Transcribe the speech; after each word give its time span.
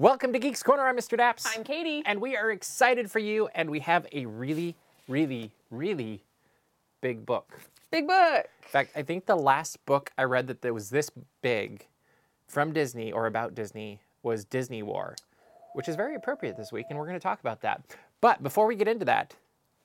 Welcome 0.00 0.32
to 0.32 0.38
Geeks 0.38 0.62
Corner. 0.62 0.86
I'm 0.86 0.96
Mr. 0.96 1.18
Daps. 1.18 1.44
I'm 1.56 1.64
Katie. 1.64 2.04
And 2.06 2.20
we 2.20 2.36
are 2.36 2.52
excited 2.52 3.10
for 3.10 3.18
you, 3.18 3.48
and 3.52 3.68
we 3.68 3.80
have 3.80 4.06
a 4.12 4.26
really, 4.26 4.76
really, 5.08 5.50
really 5.72 6.22
big 7.00 7.26
book. 7.26 7.58
Big 7.90 8.06
book. 8.06 8.46
In 8.62 8.68
fact, 8.68 8.92
I 8.94 9.02
think 9.02 9.26
the 9.26 9.34
last 9.34 9.84
book 9.86 10.12
I 10.16 10.22
read 10.22 10.46
that 10.46 10.72
was 10.72 10.90
this 10.90 11.10
big 11.42 11.88
from 12.46 12.72
Disney 12.72 13.10
or 13.10 13.26
about 13.26 13.56
Disney 13.56 13.98
was 14.22 14.44
Disney 14.44 14.84
War, 14.84 15.16
which 15.74 15.88
is 15.88 15.96
very 15.96 16.14
appropriate 16.14 16.56
this 16.56 16.70
week, 16.70 16.86
and 16.90 16.96
we're 16.96 17.06
going 17.06 17.18
to 17.18 17.20
talk 17.20 17.40
about 17.40 17.60
that. 17.62 17.82
But 18.20 18.40
before 18.40 18.66
we 18.68 18.76
get 18.76 18.86
into 18.86 19.04
that, 19.06 19.34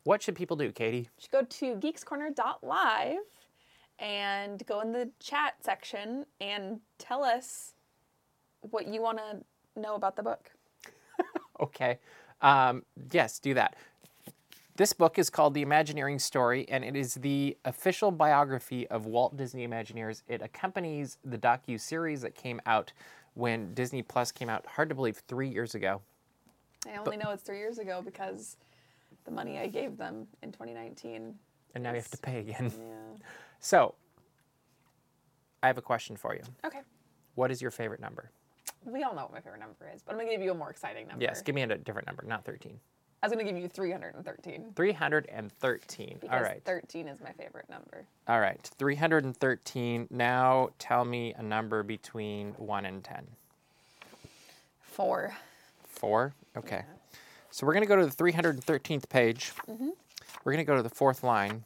what 0.03 0.21
should 0.21 0.35
people 0.35 0.55
do, 0.55 0.71
Katie? 0.71 0.97
You 0.97 1.07
should 1.17 1.31
go 1.31 1.41
to 1.41 1.75
geekscorner.live 1.77 3.17
and 3.97 4.63
go 4.67 4.81
in 4.81 4.91
the 4.91 5.09
chat 5.19 5.55
section 5.61 6.27
and 6.39 6.81
tell 6.99 7.23
us 7.23 7.73
what 8.61 8.85
you 8.88 9.02
want 9.02 9.17
to 9.17 9.43
know 9.75 9.95
about 9.95 10.15
the 10.15 10.23
book. 10.23 10.51
Okay. 11.59 11.99
Um, 12.41 12.83
yes, 13.11 13.39
do 13.39 13.53
that. 13.53 13.75
This 14.75 14.91
book 14.91 15.19
is 15.19 15.29
called 15.29 15.53
The 15.53 15.61
Imagineering 15.61 16.17
Story, 16.17 16.65
and 16.67 16.83
it 16.83 16.95
is 16.95 17.13
the 17.13 17.55
official 17.63 18.09
biography 18.11 18.87
of 18.87 19.05
Walt 19.05 19.37
Disney 19.37 19.65
Imagineers. 19.65 20.23
It 20.27 20.41
accompanies 20.41 21.19
the 21.23 21.38
docu 21.38 21.80
series 21.80 22.21
that 22.21 22.33
came 22.33 22.59
out 22.65 22.91
when 23.35 23.73
Disney 23.75 24.02
Plus 24.02 24.31
came 24.31 24.49
out. 24.49 24.65
Hard 24.65 24.89
to 24.89 24.95
believe, 24.95 25.21
three 25.27 25.47
years 25.47 25.75
ago. 25.75 26.02
I 26.91 26.97
only 26.97 27.17
know 27.17 27.30
it's 27.30 27.43
three 27.43 27.59
years 27.59 27.77
ago 27.77 28.02
because 28.03 28.58
the 29.23 29.31
money 29.31 29.59
I 29.59 29.67
gave 29.67 29.95
them 29.95 30.27
in 30.41 30.52
2019. 30.52 31.35
And 31.75 31.83
now 31.83 31.91
you 31.91 31.97
have 31.97 32.09
to 32.09 32.17
pay 32.17 32.39
again. 32.39 32.71
Yeah. 32.81 33.27
So, 33.59 33.95
I 35.61 35.67
have 35.67 35.77
a 35.77 35.81
question 35.81 36.17
for 36.17 36.33
you. 36.33 36.41
Okay. 36.65 36.81
What 37.35 37.52
is 37.52 37.61
your 37.61 37.71
favorite 37.71 38.02
number? 38.02 38.31
We 38.86 39.03
all 39.03 39.16
know 39.16 39.23
what 39.23 39.34
my 39.34 39.39
favorite 39.39 39.59
number 39.59 39.89
is, 39.94 40.02
but 40.02 40.12
I'm 40.12 40.17
going 40.17 40.30
to 40.30 40.34
give 40.36 40.44
you 40.44 40.52
a 40.52 40.56
more 40.56 40.70
exciting 40.70 41.08
number. 41.08 41.23
Yes, 41.23 41.42
give 41.42 41.56
me 41.56 41.62
a 41.62 41.78
different 41.78 42.08
number, 42.08 42.23
not 42.28 42.44
13. 42.45 42.80
I 43.23 43.28
was 43.28 43.34
going 43.34 43.45
to 43.45 43.52
give 43.53 43.62
you 43.62 43.70
313. 43.70 44.73
313. 44.76 46.17
Because 46.20 46.36
All 46.36 46.44
right. 46.44 46.62
13 46.66 47.08
is 47.08 47.22
my 47.22 47.31
favorite 47.31 47.70
number. 47.70 48.06
All 48.28 48.42
right. 48.42 48.59
313. 48.78 50.08
Now 50.11 50.72
tell 50.78 51.06
me 51.06 51.34
a 51.38 51.42
number 51.42 51.84
between 51.84 52.50
1 52.58 52.86
and 52.86 53.02
10. 53.02 53.26
Four. 54.81 55.34
Four? 55.88 56.34
Okay. 56.58 56.84
So 57.50 57.66
we're 57.66 57.72
going 57.72 57.84
to 57.84 57.88
go 57.88 57.95
to 57.95 58.06
the 58.06 58.11
313th 58.11 59.08
page. 59.08 59.54
Mm-hmm. 59.70 59.89
We're 60.44 60.52
going 60.52 60.66
to 60.66 60.70
go 60.70 60.76
to 60.76 60.84
the 60.84 60.89
fourth 60.89 61.23
line. 61.23 61.64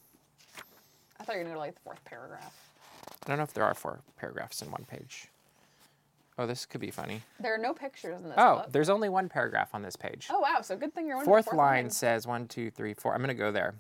I 1.20 1.24
thought 1.24 1.34
you 1.34 1.40
were 1.40 1.46
going 1.46 1.46
to 1.46 1.50
go 1.50 1.54
to 1.56 1.60
like 1.60 1.74
the 1.74 1.82
fourth 1.82 2.06
paragraph. 2.06 2.54
I 3.26 3.30
don't 3.30 3.38
know 3.38 3.44
if 3.44 3.54
there 3.54 3.64
are 3.64 3.74
four 3.74 4.02
paragraphs 4.20 4.62
in 4.62 4.70
one 4.70 4.86
page. 4.88 5.30
Oh, 6.40 6.46
this 6.46 6.66
could 6.68 6.82
be 6.82 6.92
funny. 6.92 7.22
There 7.40 7.54
are 7.54 7.58
no 7.58 7.74
pictures 7.74 8.22
in 8.22 8.30
this 8.30 8.36
Oh, 8.38 8.58
book. 8.58 8.72
there's 8.72 8.90
only 8.90 9.10
one 9.10 9.28
paragraph 9.28 9.70
on 9.74 9.82
this 9.82 9.96
page. 9.96 10.28
Oh, 10.30 10.40
wow. 10.40 10.62
So 10.62 10.76
good 10.78 10.94
thing 10.94 11.08
you're 11.08 11.18
on 11.18 11.24
the 11.24 11.26
fourth, 11.26 11.46
fourth 11.46 11.58
line 11.58 11.90
says 11.90 12.28
one, 12.28 12.48
two, 12.48 12.70
three, 12.70 12.94
four. 12.94 13.14
I'm 13.14 13.20
going 13.22 13.30
to 13.30 13.34
go 13.34 13.52
there. 13.52 13.74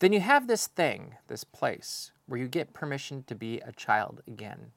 Then 0.00 0.12
you 0.12 0.20
have 0.20 0.46
this 0.46 0.66
thing, 0.66 1.14
this 1.28 1.44
place, 1.44 2.10
where 2.26 2.38
you 2.38 2.46
get 2.48 2.72
permission 2.74 3.22
to 3.26 3.34
be 3.34 3.58
a 3.60 3.72
child 3.72 4.22
again. 4.26 4.72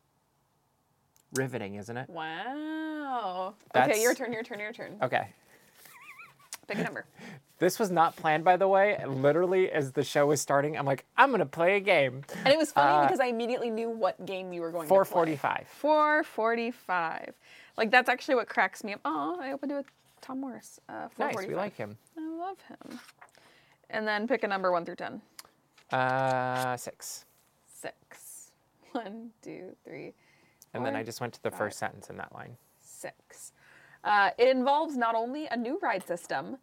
Riveting, 1.33 1.75
isn't 1.75 1.97
it? 1.97 2.09
Wow. 2.09 3.55
That's- 3.73 3.91
Okay, 3.95 4.01
your 4.01 4.13
turn, 4.13 4.31
your 4.31 4.43
turn, 4.43 4.59
your 4.59 4.71
turn. 4.73 4.97
Okay. 5.01 5.33
Pick 6.75 6.79
a 6.81 6.83
number. 6.83 7.05
This 7.59 7.79
was 7.79 7.91
not 7.91 8.17
planned, 8.17 8.43
by 8.43 8.57
the 8.57 8.67
way. 8.67 8.95
And 8.99 9.21
literally, 9.21 9.71
as 9.71 9.93
the 9.93 10.03
show 10.03 10.25
was 10.25 10.41
starting, 10.41 10.77
I'm 10.77 10.85
like, 10.85 11.05
I'm 11.15 11.29
going 11.29 11.39
to 11.39 11.45
play 11.45 11.77
a 11.77 11.79
game. 11.79 12.23
And 12.43 12.47
it 12.53 12.57
was 12.57 12.73
funny 12.73 12.91
Uh, 12.91 13.01
because 13.05 13.21
I 13.21 13.27
immediately 13.27 13.69
knew 13.69 13.89
what 13.89 14.25
game 14.25 14.51
you 14.51 14.59
were 14.59 14.71
going 14.71 14.83
to 14.85 14.89
445. 14.89 15.55
play. 15.55 15.65
445. 15.69 17.33
Like, 17.77 17.89
that's 17.89 18.09
actually 18.09 18.35
what 18.35 18.49
cracks 18.49 18.83
me 18.83 18.93
up. 18.95 19.01
Oh, 19.05 19.37
I 19.39 19.53
opened 19.53 19.71
it 19.71 19.75
with 19.75 19.85
Tom 20.19 20.41
Morris. 20.41 20.79
Uh, 20.89 21.07
Nice, 21.17 21.35
445. 21.35 21.47
we 21.47 21.55
like 21.55 21.77
him. 21.77 21.95
I 22.17 22.27
love 22.37 22.57
him. 22.67 22.99
And 23.91 24.05
then 24.05 24.27
pick 24.27 24.43
a 24.43 24.47
number 24.47 24.69
1 24.71 24.83
through 24.83 24.95
10. 24.97 25.21
Uh, 25.91 26.75
six. 26.75 27.23
Six. 27.67 28.51
One, 28.91 29.29
two, 29.41 29.75
three, 29.85 30.13
And 30.73 30.85
then 30.85 30.95
I 30.97 31.03
just 31.03 31.21
went 31.21 31.33
to 31.35 31.43
the 31.43 31.51
five. 31.51 31.59
first 31.59 31.79
sentence 31.79 32.09
in 32.09 32.17
that 32.17 32.33
line. 32.33 32.57
six. 32.81 33.53
Uh, 34.03 34.31
it 34.37 34.49
involves 34.49 34.97
not 34.97 35.15
only 35.15 35.47
a 35.47 35.55
new 35.57 35.79
ride 35.81 36.05
system, 36.05 36.57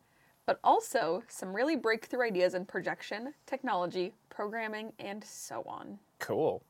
but 0.47 0.59
also 0.65 1.23
some 1.29 1.55
really 1.55 1.77
breakthrough 1.77 2.23
ideas 2.27 2.55
in 2.55 2.65
projection, 2.65 3.33
technology, 3.47 4.13
programming, 4.29 4.93
and 4.99 5.23
so 5.25 5.63
on. 5.67 5.99
Cool. 6.19 6.63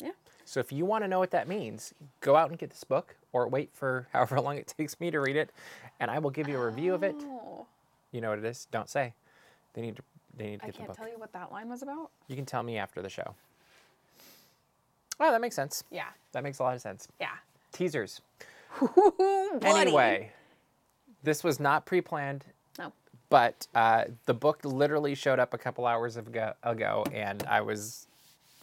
Yeah. 0.00 0.10
So 0.44 0.60
if 0.60 0.70
you 0.72 0.84
want 0.84 1.04
to 1.04 1.08
know 1.08 1.18
what 1.18 1.30
that 1.30 1.48
means, 1.48 1.94
go 2.20 2.36
out 2.36 2.50
and 2.50 2.58
get 2.58 2.70
this 2.70 2.84
book 2.84 3.16
or 3.32 3.48
wait 3.48 3.70
for 3.72 4.06
however 4.12 4.40
long 4.40 4.56
it 4.58 4.72
takes 4.76 4.98
me 5.00 5.10
to 5.10 5.20
read 5.20 5.36
it, 5.36 5.50
and 6.00 6.10
I 6.10 6.18
will 6.18 6.30
give 6.30 6.48
you 6.48 6.60
a 6.60 6.66
review 6.66 6.94
of 6.94 7.02
it. 7.02 7.16
Oh, 7.18 7.66
You 8.12 8.20
know 8.20 8.30
what 8.30 8.38
it 8.38 8.44
is? 8.44 8.66
Don't 8.70 8.88
say. 8.90 9.14
They 9.74 9.82
need 9.82 9.96
to. 9.96 10.02
They 10.36 10.46
need 10.46 10.60
to 10.60 10.66
get 10.66 10.74
the 10.76 10.80
book. 10.82 10.90
I 10.90 10.94
can't 10.94 10.98
tell 10.98 11.08
you 11.08 11.18
what 11.18 11.32
that 11.34 11.52
line 11.52 11.68
was 11.68 11.82
about. 11.82 12.10
You 12.26 12.36
can 12.36 12.46
tell 12.46 12.62
me 12.62 12.78
after 12.78 13.02
the 13.02 13.10
show. 13.10 13.34
Oh, 15.20 15.30
that 15.30 15.40
makes 15.42 15.54
sense. 15.54 15.84
Yeah. 15.90 16.08
That 16.32 16.42
makes 16.42 16.58
a 16.58 16.62
lot 16.62 16.74
of 16.74 16.80
sense. 16.80 17.06
Yeah. 17.20 17.28
Teasers. 17.72 18.22
Anyway, 19.62 20.32
this 21.22 21.44
was 21.44 21.60
not 21.60 21.86
pre-planned, 21.86 22.44
No. 22.78 22.92
but 23.28 23.66
uh, 23.74 24.04
the 24.26 24.34
book 24.34 24.60
literally 24.64 25.14
showed 25.14 25.38
up 25.38 25.54
a 25.54 25.58
couple 25.58 25.86
hours 25.86 26.16
ago, 26.16 26.52
ago, 26.62 27.04
and 27.12 27.42
I 27.44 27.60
was 27.60 28.06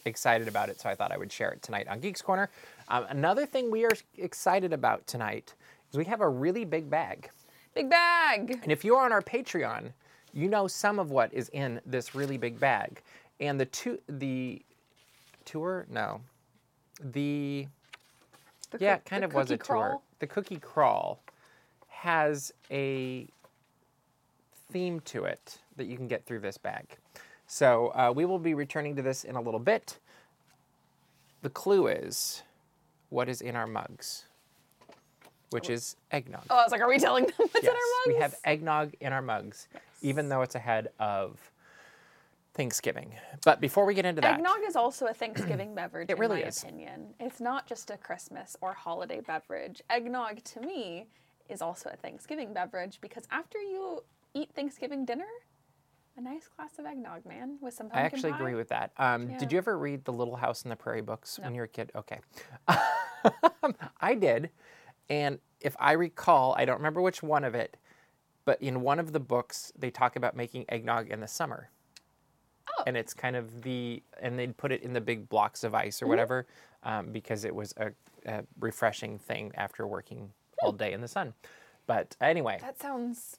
excited 0.05 0.47
about 0.47 0.69
it, 0.69 0.79
so 0.79 0.89
I 0.89 0.95
thought 0.95 1.11
I 1.11 1.17
would 1.17 1.31
share 1.31 1.51
it 1.51 1.61
tonight 1.61 1.87
on 1.87 1.99
Geeks 1.99 2.21
Corner. 2.21 2.49
Um, 2.87 3.05
another 3.09 3.45
thing 3.45 3.69
we 3.69 3.85
are 3.85 3.91
excited 4.17 4.73
about 4.73 5.05
tonight 5.07 5.53
is 5.91 5.97
we 5.97 6.05
have 6.05 6.21
a 6.21 6.29
really 6.29 6.65
big 6.65 6.89
bag. 6.89 7.29
Big 7.75 7.89
bag. 7.89 8.59
And 8.63 8.71
if 8.71 8.83
you're 8.83 8.99
on 8.99 9.11
our 9.11 9.21
Patreon, 9.21 9.91
you 10.33 10.47
know 10.47 10.67
some 10.67 10.99
of 10.99 11.11
what 11.11 11.33
is 11.33 11.49
in 11.49 11.79
this 11.85 12.15
really 12.15 12.37
big 12.37 12.59
bag. 12.59 13.01
And 13.39 13.59
the 13.59 13.65
two, 13.65 13.99
the 14.07 14.61
tour, 15.45 15.85
no, 15.89 16.21
the 16.99 17.67
The 18.71 18.77
yeah, 18.79 18.95
it 18.95 19.05
kind 19.05 19.23
of 19.23 19.33
was 19.33 19.51
a 19.51 19.57
cookie 19.57 19.67
tour. 19.67 19.99
The 20.19 20.27
cookie 20.27 20.59
crawl 20.59 21.21
has 21.87 22.53
a 22.71 23.27
theme 24.71 24.99
to 25.01 25.25
it 25.25 25.57
that 25.77 25.85
you 25.85 25.97
can 25.97 26.07
get 26.07 26.25
through 26.25 26.39
this 26.39 26.57
bag. 26.57 26.85
So 27.47 27.87
uh, 27.95 28.13
we 28.15 28.25
will 28.25 28.39
be 28.39 28.53
returning 28.53 28.95
to 28.97 29.01
this 29.01 29.23
in 29.23 29.35
a 29.35 29.41
little 29.41 29.59
bit. 29.59 29.97
The 31.41 31.49
clue 31.49 31.87
is 31.87 32.43
what 33.09 33.27
is 33.27 33.41
in 33.41 33.55
our 33.55 33.65
mugs, 33.65 34.25
which 35.49 35.69
is 35.69 35.95
eggnog. 36.11 36.43
Oh, 36.49 36.57
I 36.57 36.63
was 36.63 36.71
like, 36.71 36.81
are 36.81 36.87
we 36.87 36.99
telling 36.99 37.25
them 37.25 37.33
what's 37.37 37.55
in 37.55 37.69
our 37.69 37.75
mugs? 37.75 38.07
we 38.07 38.15
have 38.15 38.35
eggnog 38.45 38.93
in 38.99 39.13
our 39.13 39.21
mugs, 39.21 39.67
even 40.01 40.29
though 40.29 40.41
it's 40.41 40.55
ahead 40.55 40.89
of 40.99 41.39
Thanksgiving. 42.63 43.13
But 43.45 43.61
before 43.61 43.85
we 43.85 43.93
get 43.93 44.05
into 44.05 44.19
that, 44.21 44.33
Eggnog 44.33 44.59
is 44.67 44.75
also 44.75 45.05
a 45.07 45.13
Thanksgiving 45.13 45.73
beverage, 45.81 46.09
It 46.09 46.19
really 46.19 46.39
in 46.41 46.43
my 46.43 46.49
is. 46.49 46.61
opinion. 46.61 47.13
It's 47.17 47.39
not 47.39 47.65
just 47.65 47.89
a 47.89 47.95
Christmas 47.95 48.57
or 48.59 48.73
holiday 48.73 49.21
beverage. 49.21 49.81
Eggnog, 49.89 50.43
to 50.43 50.59
me, 50.59 51.07
is 51.47 51.61
also 51.61 51.89
a 51.93 51.95
Thanksgiving 51.95 52.53
beverage 52.53 52.99
because 52.99 53.23
after 53.31 53.59
you 53.59 54.03
eat 54.33 54.49
Thanksgiving 54.53 55.05
dinner, 55.05 55.23
a 56.17 56.21
nice 56.21 56.49
glass 56.53 56.71
of 56.79 56.85
eggnog, 56.85 57.25
man, 57.25 57.57
with 57.61 57.73
some 57.73 57.87
pumpkin 57.87 58.01
I 58.03 58.05
actually 58.05 58.31
pie. 58.33 58.37
agree 58.39 58.55
with 58.55 58.67
that. 58.67 58.91
Um, 58.97 59.29
Yeah. 59.29 59.37
Did 59.37 59.53
you 59.53 59.57
ever 59.57 59.77
read 59.77 60.03
the 60.03 60.11
Little 60.11 60.35
House 60.35 60.65
on 60.65 60.69
the 60.69 60.75
Prairie 60.75 60.99
books 61.01 61.39
when 61.39 61.55
you 61.55 61.61
were 61.61 61.65
a 61.65 61.69
kid? 61.69 61.93
Okay. 61.95 62.19
I 64.01 64.15
did. 64.15 64.49
And 65.09 65.39
if 65.61 65.77
I 65.79 65.93
recall, 65.93 66.55
I 66.57 66.65
don't 66.65 66.75
remember 66.77 67.01
which 67.01 67.23
one 67.23 67.45
of 67.45 67.55
it, 67.55 67.77
but 68.43 68.61
in 68.61 68.81
one 68.81 68.99
of 68.99 69.13
the 69.13 69.19
books, 69.21 69.71
they 69.79 69.89
talk 69.91 70.17
about 70.17 70.35
making 70.35 70.65
eggnog 70.67 71.09
in 71.09 71.21
the 71.21 71.27
summer. 71.27 71.69
Oh. 72.77 72.83
And 72.87 72.95
it's 72.97 73.13
kind 73.13 73.35
of 73.35 73.61
the, 73.61 74.01
and 74.21 74.37
they'd 74.37 74.55
put 74.57 74.71
it 74.71 74.81
in 74.83 74.93
the 74.93 75.01
big 75.01 75.27
blocks 75.29 75.63
of 75.63 75.73
ice 75.75 76.01
or 76.01 76.05
Mm-hmm. 76.05 76.09
whatever 76.09 76.47
um, 76.83 77.11
because 77.11 77.43
it 77.45 77.53
was 77.53 77.73
a, 77.77 77.91
a 78.25 78.43
refreshing 78.59 79.17
thing 79.19 79.51
after 79.55 79.85
working 79.87 80.31
all 80.61 80.71
day 80.71 80.93
in 80.93 81.01
the 81.01 81.07
sun. 81.07 81.33
But 81.87 82.15
anyway, 82.21 82.57
That 82.61 82.79
sounds. 82.79 83.37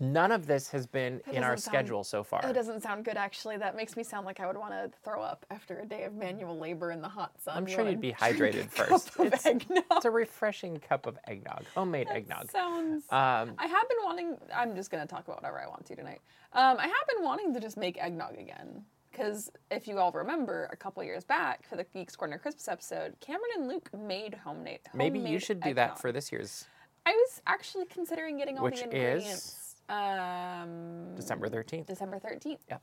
None 0.00 0.32
of 0.32 0.46
this 0.46 0.68
has 0.70 0.86
been 0.86 1.20
That 1.26 1.34
in 1.34 1.42
our 1.44 1.56
sound- 1.56 1.60
schedule 1.74 2.04
so 2.04 2.22
far. 2.22 2.42
That 2.42 2.54
doesn't 2.54 2.82
sound 2.82 3.04
good, 3.04 3.16
actually. 3.16 3.56
That 3.56 3.76
makes 3.76 3.96
me 3.96 4.02
sound 4.02 4.26
like 4.26 4.40
I 4.40 4.46
would 4.46 4.56
want 4.56 4.72
to 4.72 4.90
throw 5.04 5.22
up 5.22 5.44
after 5.50 5.78
a 5.80 5.86
day 5.86 6.04
of 6.04 6.14
manual 6.14 6.58
labor 6.58 6.90
in 6.90 7.00
the 7.00 7.08
hot 7.08 7.32
sun. 7.42 7.56
I'm 7.56 7.66
sure 7.66 7.88
you'd 7.88 8.00
be 8.00 8.12
hydrated 8.12 8.68
first. 8.70 9.10
It's-. 9.18 9.46
It's 9.70 10.04
a 10.04 10.10
refreshing 10.10 10.76
cup 10.78 11.06
of 11.06 11.18
eggnog, 11.26 11.64
homemade 11.74 12.08
eggnog. 12.10 12.50
Sounds. 12.50 13.04
Um, 13.10 13.54
I 13.58 13.66
have 13.66 13.88
been 13.88 13.98
wanting. 14.04 14.36
I'm 14.54 14.74
just 14.76 14.90
gonna 14.90 15.06
talk 15.06 15.24
about 15.26 15.36
whatever 15.42 15.60
I 15.60 15.66
want 15.68 15.86
to 15.86 15.96
tonight. 15.96 16.20
Um, 16.52 16.76
I 16.78 16.84
have 16.86 17.06
been 17.14 17.24
wanting 17.24 17.54
to 17.54 17.60
just 17.60 17.76
make 17.76 17.98
eggnog 17.98 18.38
again 18.38 18.84
because 19.10 19.50
if 19.70 19.88
you 19.88 19.98
all 19.98 20.12
remember, 20.12 20.68
a 20.72 20.76
couple 20.76 21.02
years 21.02 21.24
back 21.24 21.66
for 21.66 21.76
the 21.76 21.84
Geeks 21.84 22.14
Corner 22.16 22.38
Christmas 22.38 22.68
episode, 22.68 23.14
Cameron 23.20 23.50
and 23.56 23.68
Luke 23.68 23.88
made 23.96 24.34
homemade. 24.44 24.80
maybe 24.92 25.18
you 25.18 25.24
homemade 25.24 25.42
should 25.42 25.60
do 25.60 25.72
that 25.74 25.98
for 25.98 26.12
this 26.12 26.30
year's 26.30 26.66
I 27.06 27.12
was 27.12 27.40
actually 27.46 27.86
considering 27.86 28.36
getting 28.36 28.58
all 28.58 28.64
Which 28.64 28.82
the 28.82 28.94
is? 28.96 29.65
Um, 29.88 31.14
December 31.14 31.48
13th. 31.48 31.86
December 31.86 32.18
thirteenth. 32.18 32.60
Yep. 32.68 32.82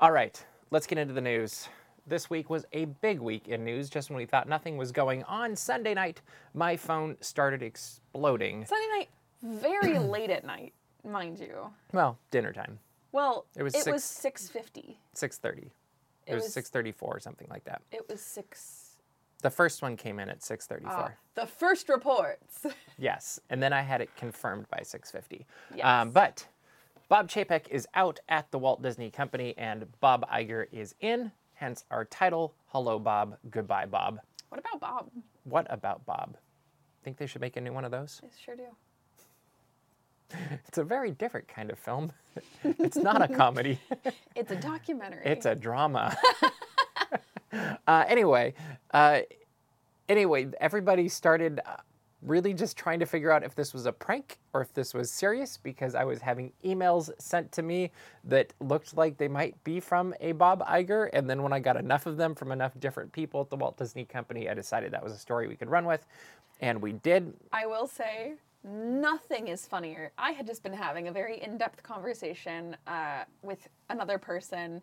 All 0.00 0.10
right, 0.12 0.44
let's 0.70 0.86
get 0.86 0.98
into 0.98 1.14
the 1.14 1.20
news. 1.20 1.68
this 2.06 2.28
week 2.28 2.50
was 2.50 2.64
a 2.72 2.86
big 2.86 3.20
week 3.20 3.46
in 3.48 3.64
news. 3.64 3.88
Just 3.88 4.10
when 4.10 4.16
we 4.16 4.26
thought 4.26 4.48
nothing 4.48 4.76
was 4.76 4.90
going 4.92 5.22
on 5.24 5.54
Sunday 5.54 5.94
night, 5.94 6.20
my 6.54 6.76
phone 6.76 7.16
started 7.20 7.62
exploding. 7.62 8.64
Sunday 8.66 8.88
night, 8.98 9.08
very 9.42 9.98
late 10.14 10.30
at 10.30 10.44
night, 10.44 10.72
mind 11.04 11.38
you. 11.38 11.70
Well, 11.92 12.18
dinner 12.32 12.52
time, 12.52 12.78
Well, 13.12 13.46
It 13.56 13.62
was 13.62 13.74
it 13.74 13.84
six- 13.84 13.92
was 13.92 14.04
six 14.04 14.48
fifty. 14.48 14.98
6:30. 15.14 15.58
It, 15.58 15.70
It 16.26 16.34
was, 16.34 16.44
was- 16.44 16.54
6:34 16.54 16.94
or 17.02 17.20
something 17.20 17.46
like 17.50 17.64
that. 17.64 17.82
It 17.92 18.08
was 18.08 18.20
six. 18.20 18.81
The 19.42 19.50
first 19.50 19.82
one 19.82 19.96
came 19.96 20.18
in 20.18 20.28
at 20.28 20.40
6:34. 20.40 20.82
ah, 20.86 21.10
the 21.34 21.46
first 21.46 21.88
reports. 21.88 22.66
Yes, 22.98 23.40
and 23.50 23.60
then 23.60 23.72
I 23.72 23.80
had 23.82 24.00
it 24.00 24.14
confirmed 24.16 24.66
by 24.70 24.78
6:50. 24.78 25.44
Yes. 25.74 25.84
Um, 25.84 26.10
but 26.12 26.46
Bob 27.08 27.28
Chapek 27.28 27.68
is 27.68 27.86
out 27.94 28.20
at 28.28 28.50
the 28.52 28.58
Walt 28.58 28.80
Disney 28.82 29.10
Company, 29.10 29.54
and 29.58 29.86
Bob 30.00 30.24
Iger 30.30 30.66
is 30.70 30.94
in. 31.00 31.32
Hence 31.54 31.84
our 31.90 32.04
title: 32.04 32.54
Hello, 32.68 32.98
Bob. 33.00 33.36
Goodbye, 33.50 33.86
Bob. 33.86 34.20
what 34.50 34.60
about 34.60 34.80
Bob? 34.80 35.10
What 35.44 35.66
about 35.68 36.06
Bob? 36.06 36.36
Think 37.02 37.16
they 37.16 37.26
should 37.26 37.40
make 37.40 37.56
a 37.56 37.60
new 37.60 37.72
one 37.72 37.84
of 37.84 37.90
those? 37.90 38.20
I 38.24 38.28
sure 38.44 38.54
do. 38.56 38.68
It's 40.68 40.78
a 40.78 40.84
very 40.84 41.10
different 41.10 41.48
kind 41.48 41.70
of 41.70 41.78
film. 41.78 42.12
it's 42.64 42.96
not 42.96 43.20
a 43.20 43.28
comedy. 43.28 43.78
It's 44.34 44.50
a 44.50 44.56
documentary. 44.56 45.22
It's 45.26 45.44
a 45.44 45.54
drama. 45.54 46.16
uh, 47.86 48.04
anyway, 48.06 48.54
uh, 48.92 49.20
anyway, 50.08 50.48
everybody 50.60 51.08
started 51.08 51.60
uh, 51.64 51.76
really 52.22 52.54
just 52.54 52.76
trying 52.76 53.00
to 53.00 53.06
figure 53.06 53.30
out 53.30 53.42
if 53.42 53.54
this 53.54 53.74
was 53.74 53.86
a 53.86 53.92
prank 53.92 54.38
or 54.52 54.62
if 54.62 54.72
this 54.72 54.94
was 54.94 55.10
serious 55.10 55.56
because 55.56 55.94
I 55.94 56.04
was 56.04 56.20
having 56.20 56.52
emails 56.64 57.10
sent 57.18 57.50
to 57.52 57.62
me 57.62 57.90
that 58.24 58.52
looked 58.60 58.96
like 58.96 59.18
they 59.18 59.28
might 59.28 59.62
be 59.64 59.80
from 59.80 60.14
a 60.20 60.32
Bob 60.32 60.64
Iger. 60.66 61.10
And 61.12 61.28
then 61.28 61.42
when 61.42 61.52
I 61.52 61.58
got 61.58 61.76
enough 61.76 62.06
of 62.06 62.16
them 62.16 62.34
from 62.34 62.52
enough 62.52 62.78
different 62.78 63.12
people 63.12 63.40
at 63.40 63.50
the 63.50 63.56
Walt 63.56 63.76
Disney 63.76 64.04
Company, 64.04 64.48
I 64.48 64.54
decided 64.54 64.92
that 64.92 65.02
was 65.02 65.12
a 65.12 65.18
story 65.18 65.48
we 65.48 65.56
could 65.56 65.70
run 65.70 65.84
with. 65.84 66.06
And 66.60 66.80
we 66.80 66.92
did. 66.92 67.34
I 67.52 67.66
will 67.66 67.88
say, 67.88 68.34
nothing 68.62 69.48
is 69.48 69.66
funnier. 69.66 70.12
I 70.16 70.30
had 70.30 70.46
just 70.46 70.62
been 70.62 70.72
having 70.72 71.08
a 71.08 71.12
very 71.12 71.42
in 71.42 71.58
depth 71.58 71.82
conversation 71.82 72.76
uh, 72.86 73.24
with 73.42 73.68
another 73.90 74.18
person 74.18 74.80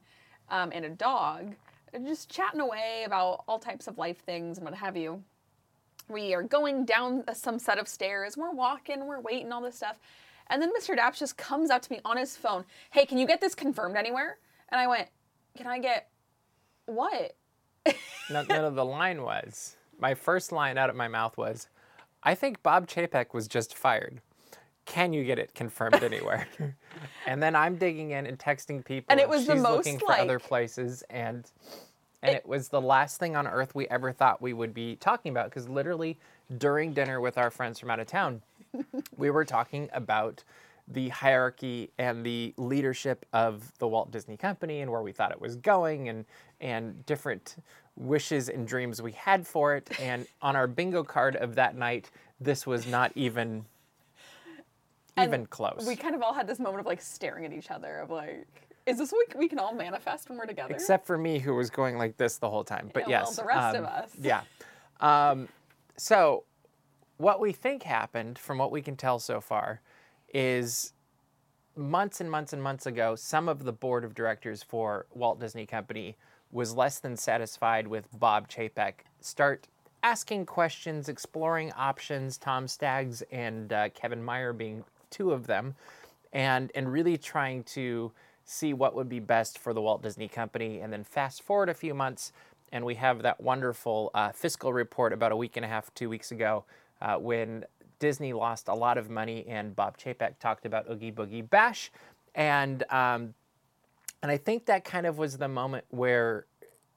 um, 0.50 0.72
and 0.74 0.84
a 0.84 0.90
dog, 0.90 1.56
just 2.06 2.30
chatting 2.30 2.60
away 2.60 3.04
about 3.06 3.44
all 3.48 3.60
types 3.60 3.88
of 3.88 3.98
life 3.98 4.20
things 4.20 4.58
and 4.58 4.66
what 4.66 4.76
have 4.76 4.98
you. 4.98 5.24
We 6.08 6.34
are 6.34 6.44
going 6.44 6.86
down 6.86 7.24
some 7.34 7.60
set 7.60 7.78
of 7.78 7.88
stairs, 7.88 8.36
we're 8.36 8.52
walking, 8.52 9.06
we're 9.06 9.20
waiting, 9.20 9.52
all 9.52 9.62
this 9.62 9.76
stuff. 9.76 10.00
And 10.48 10.62
then 10.62 10.72
Mr. 10.74 10.98
Daps 10.98 11.20
just 11.20 11.38
comes 11.38 11.70
up 11.70 11.84
to 11.84 11.92
me 11.92 12.00
on 12.04 12.18
his 12.18 12.36
phone 12.36 12.66
Hey, 12.92 13.06
can 13.06 13.20
you 13.20 13.28
get 13.28 13.40
this 13.40 13.54
confirmed 13.54 13.96
anywhere? 13.96 14.38
And 14.70 14.82
I 14.82 14.88
went, 14.88 15.10
Can 15.56 15.68
I 15.68 15.80
get 15.80 16.10
what? 16.86 17.36
No, 18.32 18.44
no, 18.48 18.70
the 18.70 18.86
line 18.86 19.24
was 19.24 19.76
my 20.00 20.14
first 20.14 20.52
line 20.52 20.78
out 20.78 20.90
of 20.90 20.96
my 20.96 21.08
mouth 21.08 21.38
was, 21.38 21.68
"I 22.24 22.36
think 22.36 22.64
Bob 22.64 22.88
Chapek 22.88 23.34
was 23.34 23.48
just 23.48 23.76
fired. 23.76 24.22
Can 24.90 25.14
you 25.14 25.24
get 25.24 25.40
it 25.40 25.54
confirmed 25.56 26.04
anywhere?" 26.04 26.48
and 27.28 27.42
then 27.42 27.56
I'm 27.56 27.78
digging 27.78 28.12
in 28.12 28.26
and 28.26 28.38
texting 28.38 28.84
people, 28.84 29.06
And 29.10 29.20
it 29.20 29.30
was 29.30 29.46
the 29.46 29.54
she's 29.54 29.62
most, 29.62 29.78
looking 29.78 30.00
for 30.00 30.12
other 30.14 30.40
places, 30.40 31.04
and 31.10 31.50
and 32.22 32.36
it, 32.36 32.46
was 32.46 32.68
the 32.68 32.82
last 32.82 33.18
thing 33.18 33.36
on 33.36 33.48
earth 33.48 33.74
we 33.74 33.88
ever 33.88 34.12
thought 34.12 34.42
we 34.42 34.52
would 34.54 34.74
be 34.74 34.98
talking 34.98 35.32
about 35.32 35.46
because 35.46 35.70
literally 35.70 36.18
during 36.58 36.94
dinner 36.94 37.22
with 37.22 37.38
our 37.38 37.50
friends 37.50 37.80
from 37.80 37.90
out 37.90 38.00
of 38.00 38.08
town, 38.08 38.42
we 39.18 39.30
were 39.30 39.46
talking 39.46 39.90
about 39.94 40.44
the 40.88 41.10
hierarchy 41.10 41.92
and 41.98 42.26
the 42.26 42.54
leadership 42.58 43.26
of 43.32 43.72
the 43.78 43.88
Walt 43.88 44.12
Disney 44.12 44.36
Company 44.36 44.82
and 44.82 44.92
where 44.92 45.04
we 45.04 45.12
thought 45.12 45.32
it 45.32 45.40
was 45.40 45.56
going 45.56 46.10
and 46.10 46.26
and 46.60 47.06
different 47.06 47.56
wishes 47.96 48.50
and 48.50 48.68
dreams 48.68 49.02
we 49.02 49.12
had 49.12 49.46
for 49.46 49.76
it 49.76 49.90
and 50.02 50.26
on 50.42 50.56
our 50.56 50.68
bingo 50.68 51.04
card 51.04 51.36
of 51.36 51.56
that 51.56 51.76
night 51.76 52.10
this 52.42 52.66
was 52.66 52.88
not 52.88 53.12
even 53.16 53.66
And 55.18 55.28
even 55.30 55.46
close 55.48 55.84
We 55.86 55.96
kind 55.96 56.16
of 56.16 56.22
all 56.22 56.34
had 56.34 56.48
this 56.48 56.60
moment 56.60 56.82
of 56.82 56.86
like 56.86 57.02
staring 57.02 57.46
at 57.46 57.54
each 57.54 57.72
other 57.72 58.00
of 58.00 58.10
like, 58.10 58.48
is 58.86 58.98
this 58.98 59.12
what 59.12 59.36
we 59.36 59.48
can 59.48 59.60
all 59.60 59.74
manifest 59.74 60.30
when 60.30 60.38
we're 60.38 60.46
together? 60.46 60.74
except 60.74 61.06
for 61.06 61.18
me 61.18 61.40
who 61.40 61.54
was 61.56 61.70
going 61.70 61.98
like 61.98 62.18
this 62.18 62.38
the 62.38 62.50
whole 62.50 62.64
time 62.64 62.90
but 62.94 63.02
Yeah, 63.08 63.22
well, 63.22 63.28
yes 63.28 63.36
the 63.36 63.46
rest 63.46 63.76
of 63.78 63.84
um, 63.86 63.92
us. 63.92 64.12
yeah 64.22 64.42
um, 65.02 65.48
so 65.98 66.44
what 67.18 67.40
we 67.40 67.52
think 67.52 67.84
happened 67.84 68.40
from 68.40 68.58
what 68.58 68.72
we 68.72 68.82
can 68.82 68.96
tell 68.96 69.20
so 69.20 69.42
far 69.42 69.82
is 70.34 70.94
months 71.76 72.20
and 72.22 72.30
months 72.32 72.54
and 72.54 72.62
months 72.64 72.86
ago 72.86 73.16
some 73.16 73.48
of 73.50 73.64
the 73.64 73.72
board 73.74 74.04
of 74.04 74.14
directors 74.16 74.64
for 74.64 75.06
walt 75.14 75.40
disney 75.40 75.66
company 75.66 76.18
was 76.52 76.74
less 76.74 77.00
than 77.00 77.16
satisfied 77.16 77.88
with 77.88 78.08
bob 78.20 78.50
chapek 78.50 78.94
start 79.22 79.68
asking 80.04 80.46
questions 80.46 81.10
exploring 81.10 81.72
options 81.74 82.38
tom 82.38 82.68
staggs 82.68 83.22
and 83.32 83.72
uh, 83.74 83.88
kevin 83.90 84.24
mayer 84.24 84.52
being 84.54 84.84
two 85.10 85.32
of 85.32 85.48
them 85.48 85.76
and 86.34 86.72
and 86.76 86.92
really 86.92 87.18
trying 87.18 87.64
to 87.64 88.12
see 88.46 88.74
what 88.74 88.96
would 88.96 89.08
be 89.08 89.20
best 89.20 89.60
for 89.60 89.74
the 89.74 89.82
Walt 89.82 90.02
Disney 90.02 90.28
Company. 90.28 90.80
And 90.80 90.92
then 90.92 91.04
fast 91.04 91.44
forward 91.44 91.70
a 91.70 91.74
few 91.74 91.94
months, 91.94 92.32
and 92.72 92.84
we 92.84 92.96
have 92.96 93.22
that 93.22 93.40
wonderful 93.40 94.10
uh, 94.14 94.32
fiscal 94.32 94.74
report 94.74 95.14
about 95.14 95.32
a 95.32 95.36
week 95.36 95.56
and 95.56 95.64
a 95.64 95.68
half, 95.68 95.94
two 95.94 96.10
weeks 96.10 96.32
ago, 96.32 96.66
uh, 97.02 97.16
when 97.16 97.66
Disney 98.00 98.34
lost 98.34 98.68
a 98.68 98.74
lot 98.74 98.98
of 98.98 99.10
money, 99.10 99.46
and 99.48 99.76
Bob 99.76 99.98
Chapek 99.98 100.40
talked 100.40 100.66
about 100.66 100.90
Oogie 100.90 101.12
Boogie 101.12 101.48
Bash, 101.48 101.92
and 102.34 102.84
um, 102.90 103.34
and 104.22 104.32
I 104.32 104.38
think 104.38 104.66
that 104.66 104.84
kind 104.84 105.06
of 105.06 105.18
was 105.18 105.38
the 105.38 105.48
moment 105.48 105.86
where, 105.90 106.46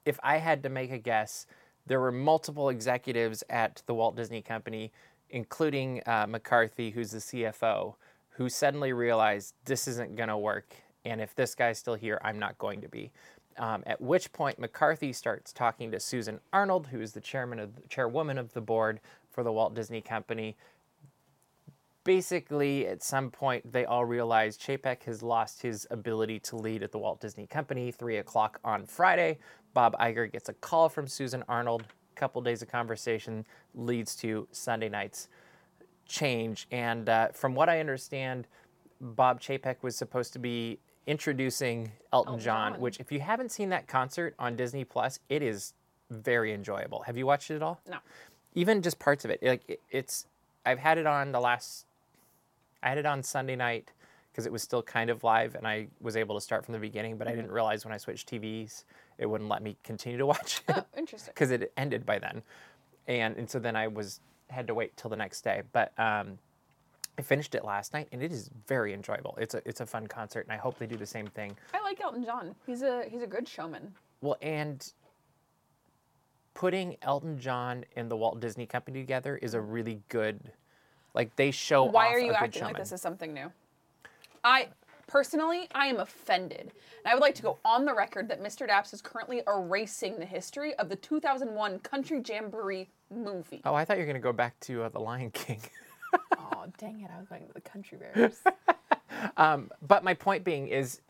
if 0.05 0.19
I 0.23 0.39
had 0.39 0.63
to 0.65 0.69
make 0.69 0.91
a 0.91 0.99
guess, 0.99 1.47
there 1.87 2.01
were 2.01 2.13
multiple 2.13 2.69
executives 2.69 3.45
at 3.51 3.83
the 3.87 3.95
Walt 3.95 4.17
Disney 4.17 4.43
Company, 4.43 4.91
including 5.31 6.03
uh, 6.07 6.27
McCarthy, 6.29 6.91
who's 6.91 7.11
the 7.11 7.19
CFO, 7.19 7.95
who 8.33 8.49
suddenly 8.49 8.93
realized 8.93 9.55
this 9.65 9.87
isn't 9.89 10.17
going 10.17 10.29
to 10.29 10.39
work. 10.39 10.75
And 11.05 11.21
if 11.21 11.35
this 11.35 11.55
guy's 11.55 11.79
still 11.79 11.95
here, 11.95 12.21
I'm 12.25 12.39
not 12.39 12.59
going 12.59 12.81
to 12.81 12.89
be. 12.89 13.11
Um, 13.59 13.83
at 13.87 14.01
which 14.01 14.33
point, 14.33 14.59
McCarthy 14.59 15.13
starts 15.13 15.53
talking 15.53 15.91
to 15.91 16.01
Susan 16.01 16.41
Arnold, 16.53 16.87
who 16.87 17.01
is 17.01 17.13
the 17.13 17.21
chairman 17.21 17.59
of 17.59 17.77
the, 17.77 17.83
chairwoman 17.89 18.39
of 18.39 18.53
the 18.55 18.61
board 18.61 19.01
for 19.31 19.43
the 19.45 19.53
Walt 19.53 19.75
Disney 19.75 20.01
Company, 20.01 20.57
basically 22.05 22.87
at 22.87 23.03
some 23.03 23.31
point 23.31 23.73
they 23.73 23.85
all 23.85 24.05
realize 24.05 24.59
Chapek 24.59 25.05
has 25.05 25.23
lost 25.23 25.63
his 25.63 25.87
ability 25.91 26.41
to 26.41 26.57
lead 26.57 26.83
at 26.83 26.93
the 26.93 26.99
Walt 26.99 27.21
Disney 27.21 27.47
Company. 27.47 27.91
Three 27.91 28.19
o'clock 28.19 28.59
on 28.65 28.87
Friday, 28.87 29.39
Bob 29.75 29.97
Iger 29.99 30.31
gets 30.31 30.49
a 30.49 30.55
call 30.55 30.89
from 30.89 31.07
Susan 31.07 31.45
Arnold. 31.49 31.83
A 31.83 32.19
couple 32.19 32.43
days 32.43 32.63
of 32.63 32.69
conversation 32.69 33.47
leads 33.75 34.15
to 34.17 34.47
Sunday 34.51 34.89
night's 34.89 35.29
change. 36.13 36.67
And 36.71 37.09
uh, 37.09 37.29
from 37.33 37.55
what 37.55 37.69
I 37.69 37.81
understand, 37.81 38.47
Bob 39.01 39.41
Chapek 39.41 39.77
was 39.83 39.97
supposed 39.97 40.33
to 40.35 40.39
be 40.39 40.79
introducing 41.07 41.93
Elton, 42.13 42.33
Elton 42.35 42.41
John, 42.45 42.73
John. 42.75 42.81
which 42.81 43.01
if 43.01 43.11
you 43.11 43.21
haven't 43.21 43.51
seen 43.51 43.71
that 43.71 43.89
concert 43.89 44.35
on 44.39 44.55
Disney 44.57 44.85
Plus, 44.85 45.19
it 45.29 45.43
is 45.43 45.75
very 46.11 46.53
enjoyable. 46.53 47.03
Have 47.03 47.17
you 47.17 47.27
watched 47.27 47.51
it 47.51 47.57
at 47.57 47.63
all? 47.63 47.81
No. 47.89 47.99
even 48.55 48.83
just 48.83 48.99
parts 48.99 49.25
of 49.25 49.31
it 49.31 49.43
like 49.43 49.63
it, 49.67 49.81
it's 49.91 50.27
i've 50.67 50.79
had 50.79 50.99
it 50.99 51.07
on 51.07 51.33
the 51.33 51.41
last 51.41 51.87
i 52.83 52.89
had 52.91 52.99
it 52.99 53.07
on 53.07 53.23
sunday 53.23 53.57
night 53.57 53.91
because 54.31 54.45
it 54.47 54.53
was 54.53 54.63
still 54.63 54.83
kind 54.83 55.09
of 55.09 55.25
live 55.25 55.55
and 55.55 55.67
i 55.67 55.89
was 56.03 56.17
able 56.17 56.35
to 56.35 56.41
start 56.41 56.63
from 56.65 56.73
the 56.75 56.79
beginning 56.79 57.17
but 57.17 57.27
i 57.27 57.35
didn't 57.35 57.51
realize 57.51 57.85
when 57.87 57.95
i 57.95 57.97
switched 57.97 58.29
tvs 58.31 58.85
it 59.19 59.25
wouldn't 59.25 59.49
let 59.49 59.63
me 59.63 59.77
continue 59.83 60.19
to 60.19 60.27
watch 60.35 60.61
it 60.69 60.75
Oh, 60.77 60.85
interesting. 60.99 61.33
because 61.35 61.51
it 61.51 61.73
ended 61.79 62.05
by 62.05 62.19
then 62.19 62.43
and 63.09 63.37
and 63.39 63.49
so 63.49 63.59
then 63.59 63.75
i 63.75 63.89
was 63.89 64.21
had 64.53 64.67
to 64.67 64.75
wait 64.75 64.97
till 64.97 65.11
the 65.11 65.17
next 65.17 65.43
day 65.43 65.63
but 65.73 65.93
um 65.99 66.39
i 67.19 67.23
finished 67.23 67.55
it 67.55 67.65
last 67.65 67.93
night 67.93 68.09
and 68.13 68.23
it 68.23 68.33
is 68.33 68.51
very 68.67 68.93
enjoyable 68.95 69.37
it's 69.41 69.55
a 69.55 69.63
it's 69.69 69.81
a 69.81 69.87
fun 69.87 70.07
concert 70.07 70.47
and 70.47 70.53
i 70.53 70.57
hope 70.57 70.79
they 70.79 70.87
do 70.87 70.97
the 70.97 71.07
same 71.07 71.27
thing 71.27 71.57
I 71.75 71.81
like 71.83 72.01
Elton 72.01 72.25
John. 72.25 72.55
He's 72.67 72.83
a 72.83 73.05
he's 73.09 73.23
a 73.23 73.27
good 73.27 73.47
showman. 73.47 73.93
well, 74.23 74.37
and 74.41 74.93
putting 76.55 76.97
Elton 77.03 77.39
John 77.39 77.85
and 77.97 78.11
the 78.11 78.17
Walt 78.17 78.41
Disney 78.41 78.67
Company 78.67 79.01
together 79.01 79.37
is 79.37 79.55
a 79.55 79.61
really 79.61 80.01
good, 80.09 80.41
like 81.15 81.35
they 81.37 81.51
show. 81.51 81.85
Why 81.85 82.09
are 82.09 82.19
you 82.19 82.33
acting 82.33 82.63
like 82.63 82.77
this 82.79 82.93
is 82.93 83.01
something 83.03 83.35
new? 83.35 83.53
I 84.45 84.69
personally, 85.07 85.69
I 85.75 85.87
am 85.87 86.01
offended. 86.01 86.73
And 87.05 87.13
I 87.13 87.15
would 87.15 87.21
like 87.21 87.35
to 87.37 87.43
go 87.43 87.59
on 87.65 87.85
the 87.85 87.95
record 87.95 88.29
that 88.29 88.43
Mr. 88.43 88.67
Daps 88.69 88.95
is 88.95 89.03
currently 89.03 89.43
erasing 89.47 90.19
the 90.19 90.25
history 90.25 90.75
of 90.77 90.89
the 90.89 90.97
2001 90.97 91.79
Country 91.81 92.23
Jamboree 92.27 92.89
movie. 93.13 93.61
Oh, 93.65 93.75
I 93.75 93.85
thought 93.85 93.97
you 93.97 94.03
were 94.03 94.07
gonna 94.07 94.19
go 94.19 94.33
back 94.33 94.59
to 94.61 94.85
uh, 94.85 94.89
the 94.89 95.01
Lion 95.01 95.31
King. 95.31 95.61
Oh, 96.39 96.67
dang 96.77 97.01
it. 97.01 97.11
I 97.11 97.19
was 97.19 97.27
going 97.27 97.47
to 97.47 97.55
the 97.55 97.61
Country 97.63 97.97
Bears. 97.97 98.43
um, 99.39 99.71
but 99.89 100.05
my 100.05 100.13
point 100.13 100.45
being 100.45 100.69
is, 100.69 101.01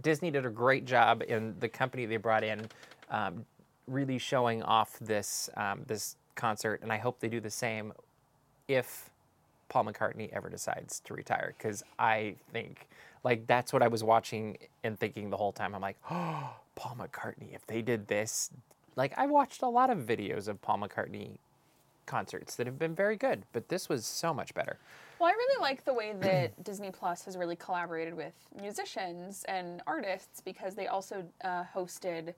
Disney 0.00 0.30
did 0.30 0.46
a 0.46 0.50
great 0.50 0.86
job 0.86 1.22
in 1.28 1.54
the 1.60 1.68
company 1.68 2.06
they 2.06 2.16
brought 2.16 2.42
in, 2.42 2.66
um, 3.10 3.44
really 3.86 4.16
showing 4.18 4.62
off 4.62 4.98
this 4.98 5.50
um, 5.56 5.82
this 5.86 6.16
concert, 6.36 6.80
and 6.82 6.90
I 6.90 6.96
hope 6.96 7.20
they 7.20 7.28
do 7.28 7.38
the 7.38 7.50
same. 7.50 7.92
If 8.66 9.10
Paul 9.68 9.84
McCartney 9.84 10.32
ever 10.32 10.48
decides 10.48 11.00
to 11.00 11.14
retire 11.14 11.54
because 11.56 11.82
I 11.98 12.36
think 12.52 12.88
like 13.24 13.46
that's 13.46 13.72
what 13.72 13.82
I 13.82 13.88
was 13.88 14.04
watching 14.04 14.56
and 14.84 14.98
thinking 14.98 15.30
the 15.30 15.36
whole 15.36 15.52
time. 15.52 15.74
I'm 15.74 15.80
like, 15.80 15.96
oh, 16.10 16.50
Paul 16.74 16.96
McCartney, 16.98 17.54
if 17.54 17.66
they 17.66 17.82
did 17.82 18.08
this, 18.08 18.50
like 18.96 19.12
I 19.16 19.26
watched 19.26 19.62
a 19.62 19.68
lot 19.68 19.90
of 19.90 19.98
videos 19.98 20.48
of 20.48 20.60
Paul 20.62 20.78
McCartney 20.78 21.38
concerts 22.06 22.54
that 22.56 22.66
have 22.66 22.78
been 22.78 22.94
very 22.94 23.16
good, 23.16 23.44
but 23.52 23.68
this 23.68 23.88
was 23.88 24.06
so 24.06 24.32
much 24.32 24.54
better. 24.54 24.78
Well, 25.18 25.28
I 25.28 25.32
really 25.32 25.60
like 25.60 25.84
the 25.84 25.94
way 25.94 26.14
that 26.20 26.62
Disney 26.64 26.90
Plus 26.90 27.24
has 27.24 27.36
really 27.36 27.56
collaborated 27.56 28.14
with 28.14 28.34
musicians 28.60 29.44
and 29.48 29.82
artists 29.86 30.40
because 30.40 30.74
they 30.74 30.86
also 30.86 31.24
uh, 31.42 31.64
hosted 31.74 32.34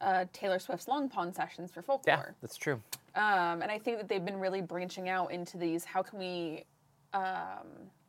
uh, 0.00 0.24
Taylor 0.32 0.58
Swift's 0.58 0.88
Long 0.88 1.08
Pond 1.08 1.34
sessions 1.34 1.70
for 1.70 1.82
folklore. 1.82 2.16
Yeah, 2.28 2.32
that's 2.40 2.56
true. 2.56 2.80
Um, 3.14 3.62
and 3.62 3.70
I 3.70 3.78
think 3.78 3.98
that 3.98 4.08
they've 4.08 4.24
been 4.24 4.40
really 4.40 4.60
branching 4.62 5.08
out 5.08 5.30
into 5.30 5.56
these. 5.58 5.84
How 5.84 6.02
can 6.02 6.18
we 6.18 6.64
um, 7.12 7.66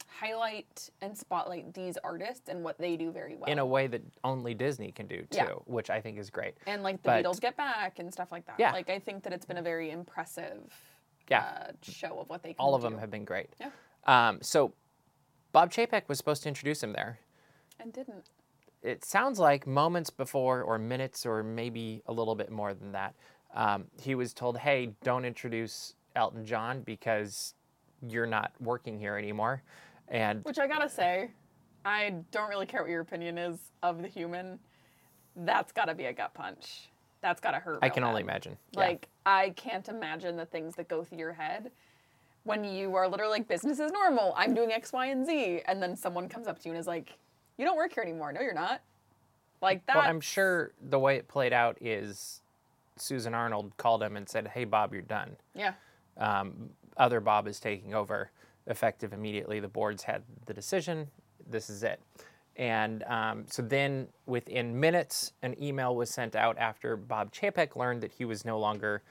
highlight 0.07 0.89
and 1.01 1.15
spotlight 1.17 1.73
these 1.73 1.97
artists 2.03 2.49
and 2.49 2.63
what 2.63 2.77
they 2.77 2.95
do 2.95 3.11
very 3.11 3.35
well? 3.35 3.49
In 3.51 3.59
a 3.59 3.65
way 3.65 3.87
that 3.87 4.01
only 4.23 4.53
Disney 4.53 4.91
can 4.91 5.07
do 5.07 5.17
too, 5.29 5.37
Yeah. 5.37 5.49
which 5.65 5.89
I 5.89 5.99
think 6.01 6.17
is 6.17 6.29
great. 6.29 6.55
and 6.67 6.83
like 6.83 7.01
the 7.03 7.09
but- 7.09 7.25
Beatles 7.25 7.39
get 7.41 7.57
back 7.57 7.99
and 7.99 8.11
stuff 8.11 8.31
like 8.31 8.45
that. 8.45 8.55
Yeah. 8.59 8.71
Like 8.71 8.89
I 8.89 8.99
think 8.99 9.23
that 9.23 9.33
it's 9.33 9.45
been 9.45 9.57
a 9.57 9.61
very 9.63 9.91
impressive 9.91 10.61
Yeah. 11.29 11.67
uh, 11.69 11.71
show 11.81 12.19
of 12.19 12.29
what 12.29 12.43
they 12.43 12.49
can 12.49 12.57
All 12.59 12.75
of 12.75 12.81
do. 12.81 12.89
them 12.89 12.99
have 12.99 13.09
been 13.11 13.25
great. 13.25 13.49
Yeah. 13.59 13.69
Um, 14.05 14.39
so 14.41 14.73
Bob 15.51 15.71
Chapek 15.71 16.03
was 16.07 16.17
supposed 16.17 16.43
to 16.43 16.49
introduce 16.49 16.83
him 16.83 16.93
there. 16.93 17.19
And 17.79 17.91
didn't. 17.93 18.29
it 18.81 19.03
sounds 19.05 19.39
like 19.39 19.65
moments 19.65 20.09
before, 20.09 20.61
or 20.61 20.77
minutes, 20.77 21.25
or 21.25 21.41
maybe 21.43 22.01
a 22.07 22.13
little 22.13 22.35
bit 22.35 22.51
more 22.51 22.73
than 22.73 22.91
that, 22.91 23.15
um, 23.53 23.85
he 24.01 24.15
was 24.15 24.33
told, 24.33 24.57
"Hey, 24.57 24.93
don't 25.03 25.25
introduce 25.25 25.95
Elton 26.15 26.45
John 26.45 26.81
because 26.81 27.53
you're 28.07 28.25
not 28.25 28.51
working 28.59 28.99
here 28.99 29.17
anymore." 29.17 29.63
And 30.09 30.43
Which 30.43 30.59
I 30.59 30.67
gotta 30.67 30.89
say, 30.89 31.31
I 31.85 32.13
don't 32.31 32.49
really 32.49 32.65
care 32.65 32.81
what 32.81 32.89
your 32.91 33.01
opinion 33.01 33.37
is 33.37 33.71
of 33.81 34.01
the 34.01 34.07
human. 34.07 34.59
That's 35.35 35.71
gotta 35.71 35.95
be 35.95 36.05
a 36.05 36.13
gut 36.13 36.33
punch. 36.33 36.89
That's 37.21 37.39
gotta 37.41 37.59
hurt. 37.59 37.79
I 37.81 37.89
can 37.89 38.03
only 38.03 38.21
bad. 38.23 38.29
imagine. 38.29 38.57
Yeah. 38.71 38.79
I 39.25 39.51
can't 39.51 39.87
imagine 39.87 40.35
the 40.37 40.45
things 40.45 40.75
that 40.75 40.87
go 40.87 41.03
through 41.03 41.17
your 41.19 41.33
head 41.33 41.71
when 42.43 42.63
you 42.63 42.93
are 42.95 43.07
literally 43.07 43.31
like 43.31 43.47
business 43.47 43.79
is 43.79 43.91
normal. 43.91 44.33
I'm 44.35 44.53
doing 44.53 44.71
X, 44.71 44.91
Y, 44.91 45.07
and 45.07 45.25
Z, 45.25 45.61
and 45.65 45.81
then 45.81 45.95
someone 45.95 46.27
comes 46.27 46.47
up 46.47 46.59
to 46.59 46.65
you 46.65 46.71
and 46.73 46.79
is 46.79 46.87
like, 46.87 47.17
"You 47.57 47.65
don't 47.65 47.77
work 47.77 47.93
here 47.93 48.03
anymore." 48.03 48.33
No, 48.33 48.41
you're 48.41 48.53
not. 48.53 48.81
Like 49.61 49.85
that. 49.85 49.95
well, 49.95 50.05
I'm 50.05 50.19
sure 50.19 50.73
the 50.89 50.99
way 50.99 51.15
it 51.15 51.27
played 51.29 51.53
out 51.53 51.77
is 51.79 52.41
Susan 52.97 53.33
Arnold 53.33 53.71
called 53.77 54.03
him 54.03 54.17
and 54.17 54.27
said, 54.27 54.49
"Hey, 54.49 54.65
Bob, 54.65 54.91
you're 54.93 55.01
done." 55.01 55.37
Yeah. 55.55 55.73
um, 56.17 56.69
other 56.97 57.19
Bob 57.19 57.47
is 57.47 57.59
taking 57.59 57.93
over 57.95 58.29
effective 58.67 59.13
immediately. 59.13 59.59
The 59.59 59.67
boards 59.67 60.03
had 60.03 60.21
the 60.45 60.53
decision. 60.53 61.07
This 61.49 61.69
is 61.69 61.81
it. 61.83 61.99
And 62.55 63.03
um, 63.03 63.45
so 63.47 63.61
then 63.61 64.07
within 64.25 64.79
minutes, 64.79 65.33
an 65.41 65.55
email 65.61 65.95
was 65.95 66.09
sent 66.09 66.35
out 66.35 66.57
after 66.57 66.95
Bob 66.95 67.33
Chapek 67.33 67.75
learned 67.75 68.01
that 68.01 68.11
he 68.11 68.25
was 68.25 68.45
no 68.45 68.59
longer 68.59 69.01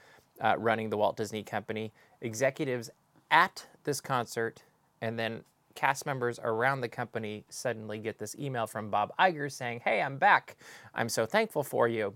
uh, 0.41 0.55
running 0.57 0.89
the 0.89 0.97
Walt 0.97 1.17
Disney 1.17 1.43
Company. 1.43 1.91
Executives 2.21 2.89
at 3.31 3.67
this 3.83 3.99
concert 3.99 4.63
and 5.01 5.19
then 5.19 5.43
cast 5.75 6.05
members 6.05 6.39
around 6.43 6.81
the 6.81 6.87
company 6.87 7.43
suddenly 7.49 7.97
get 7.97 8.17
this 8.17 8.35
email 8.39 8.67
from 8.67 8.89
Bob 8.89 9.11
Iger 9.19 9.51
saying, 9.51 9.81
Hey, 9.83 10.01
I'm 10.01 10.17
back. 10.17 10.55
I'm 10.95 11.09
so 11.09 11.25
thankful 11.25 11.63
for 11.63 11.87
you. 11.87 12.15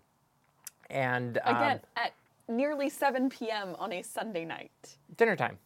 And 0.90 1.40
um, 1.44 1.56
Again, 1.58 1.80
at 1.98 2.14
nearly 2.48 2.90
7 2.90 3.30
p.m. 3.30 3.76
on 3.80 3.92
a 3.92 4.02
Sunday 4.02 4.46
night. 4.46 4.98
dinner 5.18 5.36
time. 5.36 5.58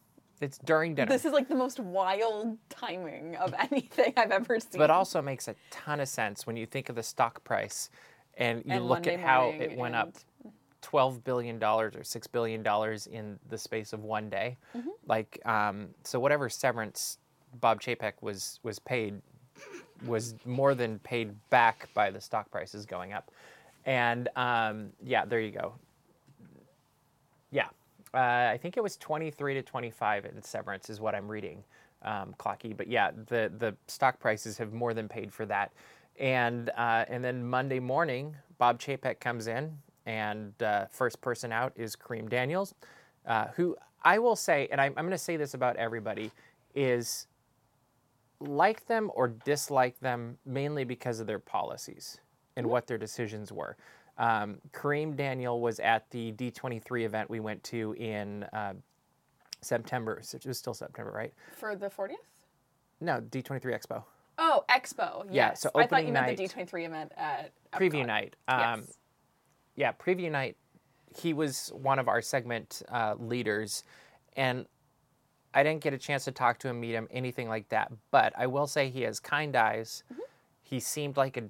It's 0.42 0.58
during 0.58 0.94
dinner. 0.94 1.08
This 1.10 1.24
is 1.24 1.32
like 1.32 1.48
the 1.48 1.54
most 1.54 1.78
wild 1.80 2.58
timing 2.68 3.36
of 3.36 3.54
anything 3.70 4.12
I've 4.16 4.30
ever 4.32 4.58
seen. 4.60 4.78
but 4.78 4.90
also 4.90 5.22
makes 5.22 5.48
a 5.48 5.54
ton 5.70 6.00
of 6.00 6.08
sense 6.08 6.46
when 6.46 6.56
you 6.56 6.66
think 6.66 6.88
of 6.88 6.96
the 6.96 7.02
stock 7.02 7.42
price 7.44 7.90
and 8.38 8.58
you 8.64 8.72
And 8.72 8.84
look 8.86 8.98
Monday 9.06 9.14
at 9.14 9.20
how 9.20 9.50
it 9.58 9.76
went 9.76 9.94
up 9.94 10.14
12 10.82 11.22
billion 11.22 11.58
dollars 11.58 11.94
or 11.94 12.02
6 12.02 12.26
billion 12.28 12.62
dollars 12.62 13.06
in 13.06 13.38
the 13.48 13.58
space 13.58 13.92
of 13.92 14.02
one 14.02 14.28
day 14.28 14.56
Mm-hmm. 14.76 14.88
like 15.06 15.38
um, 15.44 15.88
so 16.02 16.18
whatever 16.18 16.48
severance 16.48 17.18
bob 17.60 17.80
chapek 17.80 18.14
was 18.20 18.58
was 18.62 18.78
paid 18.78 19.20
was 20.06 20.34
more 20.44 20.74
than 20.74 20.98
paid 21.00 21.34
back 21.50 21.88
by 21.94 22.10
the 22.10 22.20
stock 22.20 22.50
prices 22.50 22.84
going 22.86 23.12
up 23.12 23.30
and 23.84 24.28
um, 24.36 24.88
yeah 25.04 25.24
there 25.24 25.40
you 25.40 25.52
go 25.52 25.74
uh, 28.14 28.50
i 28.52 28.58
think 28.60 28.76
it 28.76 28.82
was 28.82 28.96
23 28.96 29.54
to 29.54 29.62
25 29.62 30.24
in 30.26 30.42
severance 30.42 30.90
is 30.90 31.00
what 31.00 31.14
i'm 31.14 31.28
reading 31.28 31.64
um, 32.02 32.34
clocky 32.38 32.76
but 32.76 32.88
yeah 32.88 33.10
the 33.28 33.52
the 33.58 33.74
stock 33.86 34.18
prices 34.20 34.58
have 34.58 34.72
more 34.72 34.94
than 34.94 35.08
paid 35.08 35.32
for 35.32 35.46
that 35.46 35.72
and 36.18 36.70
uh, 36.76 37.04
and 37.08 37.24
then 37.24 37.44
monday 37.44 37.80
morning 37.80 38.36
bob 38.58 38.80
chapek 38.80 39.20
comes 39.20 39.46
in 39.46 39.76
and 40.06 40.60
uh, 40.62 40.86
first 40.90 41.20
person 41.20 41.52
out 41.52 41.72
is 41.76 41.96
kareem 41.96 42.28
daniels 42.28 42.74
uh, 43.26 43.46
who 43.56 43.76
i 44.02 44.18
will 44.18 44.36
say 44.36 44.68
and 44.72 44.80
i'm, 44.80 44.92
I'm 44.96 45.04
going 45.04 45.12
to 45.12 45.18
say 45.18 45.36
this 45.36 45.54
about 45.54 45.76
everybody 45.76 46.30
is 46.74 47.26
like 48.40 48.86
them 48.86 49.10
or 49.14 49.28
dislike 49.28 49.98
them 50.00 50.38
mainly 50.44 50.84
because 50.84 51.20
of 51.20 51.26
their 51.26 51.38
policies 51.38 52.18
and 52.56 52.66
what 52.66 52.86
their 52.86 52.98
decisions 52.98 53.52
were. 53.52 53.76
Um, 54.18 54.58
Kareem 54.72 55.16
Daniel 55.16 55.60
was 55.60 55.80
at 55.80 56.10
the 56.10 56.32
D23 56.32 57.04
event 57.04 57.30
we 57.30 57.40
went 57.40 57.62
to 57.64 57.94
in 57.98 58.44
uh, 58.52 58.74
September. 59.60 60.20
so 60.22 60.36
It 60.36 60.46
was 60.46 60.58
still 60.58 60.74
September, 60.74 61.10
right? 61.10 61.32
for 61.56 61.74
the 61.74 61.88
40th? 61.88 62.14
No, 63.00 63.20
D23 63.20 63.62
Expo. 63.64 64.04
Oh, 64.38 64.64
Expo. 64.70 65.24
Yeah, 65.26 65.48
Yes. 65.48 65.60
so 65.60 65.70
I 65.74 65.86
thought 65.86 66.04
you 66.04 66.12
opening 66.12 66.12
meant 66.14 66.36
the 66.36 66.44
D23 66.48 66.86
event 66.86 67.12
at 67.16 67.52
Preview 67.72 68.06
night. 68.06 68.36
Um, 68.48 68.80
yes. 68.80 68.98
yeah, 69.76 69.92
preview 69.92 70.30
night. 70.30 70.56
He 71.16 71.32
was 71.32 71.70
one 71.74 71.98
of 71.98 72.08
our 72.08 72.22
segment 72.22 72.82
uh, 72.90 73.14
leaders, 73.18 73.84
and 74.36 74.66
I 75.52 75.62
didn't 75.62 75.82
get 75.82 75.92
a 75.92 75.98
chance 75.98 76.24
to 76.24 76.32
talk 76.32 76.58
to 76.60 76.68
him, 76.68 76.80
meet 76.80 76.92
him, 76.92 77.08
anything 77.10 77.48
like 77.48 77.68
that. 77.68 77.92
But 78.10 78.32
I 78.36 78.46
will 78.46 78.66
say 78.66 78.88
he 78.88 79.02
has 79.02 79.20
kind 79.20 79.54
eyes. 79.54 80.02
Mm-hmm. 80.12 80.20
He 80.62 80.80
seemed 80.80 81.16
like 81.18 81.36
a 81.36 81.44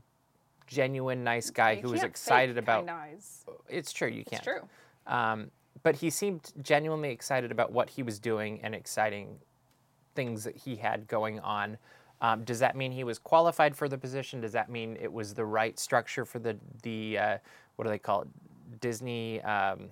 genuine, 0.67 1.25
nice 1.25 1.51
guy 1.51 1.73
You 1.73 1.83
who 1.83 1.91
was 1.91 2.03
excited 2.03 2.59
about. 2.59 2.89
eyes. 2.89 3.45
It's 3.69 3.93
true, 3.93 4.09
you 4.09 4.25
can't. 4.25 4.43
true. 4.43 4.69
Um, 5.07 5.51
but 5.83 5.97
he 5.97 6.11
seemed 6.11 6.53
genuinely 6.63 7.11
excited 7.11 7.51
about 7.51 7.73
what 7.73 7.91
he 7.91 8.03
was 8.03 8.19
doing 8.19 8.61
and 8.63 8.75
exciting 8.75 9.39
things 10.15 10.45
that 10.45 10.57
he 10.57 10.77
had 10.77 11.09
going 11.09 11.41
on. 11.41 11.77
Um, 12.21 12.45
does 12.45 12.61
that 12.61 12.77
mean 12.77 12.93
he 12.93 13.03
was 13.03 13.19
qualified 13.19 13.75
for 13.77 13.89
the 13.89 13.99
position? 13.99 14.41
Does 14.41 14.53
that 14.53 14.71
mean 14.71 14.97
it 15.01 15.13
was 15.13 15.35
the 15.35 15.45
right 15.45 15.77
structure 15.79 16.25
for 16.25 16.39
the 16.39 16.57
the 16.83 17.19
uh, 17.19 17.39
what 17.77 17.85
do 17.85 17.91
they 17.91 17.99
call 17.99 18.23
it? 18.23 18.29
Disney 18.81 19.41
um, 19.43 19.89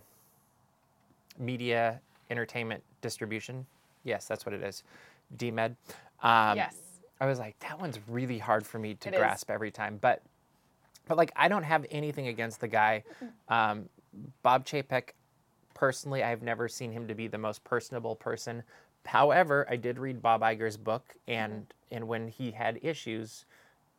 Media 1.39 2.01
Entertainment 2.31 2.83
Distribution. 3.01 3.67
Yes, 4.05 4.27
that's 4.27 4.47
what 4.47 4.55
it 4.55 4.63
is. 4.63 4.85
DMED. 5.37 5.75
Um, 6.23 6.57
yes. 6.57 6.77
I 7.21 7.27
was 7.27 7.39
like, 7.39 7.59
that 7.61 7.79
one's 7.81 7.99
really 8.09 8.39
hard 8.39 8.67
for 8.67 8.79
me 8.79 8.95
to 8.95 9.09
It 9.09 9.15
is. 9.15 9.19
grasp 9.19 9.51
every 9.51 9.71
time. 9.71 9.99
But, 10.01 10.23
but 11.11 11.19
like, 11.19 11.33
I 11.35 11.49
don't 11.49 11.65
have 11.65 11.85
anything 11.91 12.29
against 12.29 12.61
the 12.61 12.69
guy. 12.69 13.03
Um, 13.49 13.89
Bob 14.45 14.65
Chapek, 14.65 15.15
personally, 15.75 16.23
I've 16.23 16.41
never 16.41 16.69
seen 16.69 16.93
him 16.93 17.09
to 17.09 17.17
be 17.17 17.27
the 17.27 17.37
most 17.37 17.65
personable 17.65 18.15
person. 18.15 18.63
However, 19.05 19.67
I 19.69 19.75
did 19.75 19.99
read 19.99 20.23
Bob 20.23 20.43
Iger's 20.43 20.77
book, 20.77 21.17
and 21.27 21.67
and 21.91 22.07
when 22.07 22.29
he 22.29 22.53
had 22.53 22.79
issues, 22.81 23.45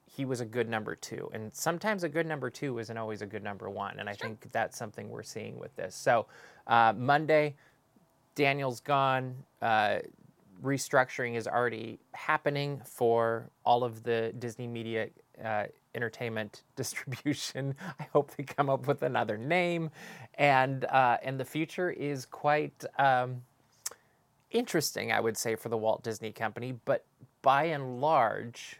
he 0.06 0.24
was 0.24 0.40
a 0.40 0.46
good 0.46 0.70
number 0.70 0.96
two. 0.96 1.30
And 1.34 1.54
sometimes 1.54 2.06
a 2.06 2.10
good 2.10 2.26
number 2.26 2.50
two 2.50 2.80
isn't 2.80 2.98
always 2.98 3.22
a 3.22 3.26
good 3.26 3.44
number 3.44 3.70
one. 3.70 4.00
And 4.00 4.08
I 4.08 4.14
think 4.14 4.48
that's 4.54 4.78
something 4.78 5.10
we're 5.10 5.22
seeing 5.22 5.60
with 5.60 5.76
this. 5.76 5.94
So 5.94 6.28
uh, 6.66 6.94
Monday, 6.96 7.56
Daniel's 8.36 8.80
gone. 8.80 9.36
Uh, 9.62 9.98
restructuring 10.64 11.36
is 11.36 11.46
already 11.46 12.00
happening 12.14 12.82
for 12.86 13.50
all 13.66 13.84
of 13.84 14.04
the 14.04 14.34
Disney 14.40 14.68
Media 14.68 15.10
uh, 15.44 15.66
Entertainment 15.96 16.64
distribution. 16.76 17.76
I 18.00 18.08
hope 18.14 18.36
they 18.36 18.44
come 18.44 18.70
up 18.70 18.88
with 18.88 19.04
another 19.04 19.38
name, 19.38 19.92
and 20.36 20.86
uh, 20.86 21.18
and 21.24 21.40
the 21.40 21.46
future 21.46 21.90
is 21.92 22.26
quite 22.26 22.84
um, 22.98 23.42
interesting, 24.52 25.12
I 25.12 25.20
would 25.20 25.38
say, 25.38 25.56
for 25.56 25.70
the 25.70 25.78
Walt 25.78 26.04
Disney 26.04 26.32
Company. 26.32 26.74
But 26.86 27.06
by 27.42 27.66
and 27.66 28.00
large, 28.02 28.80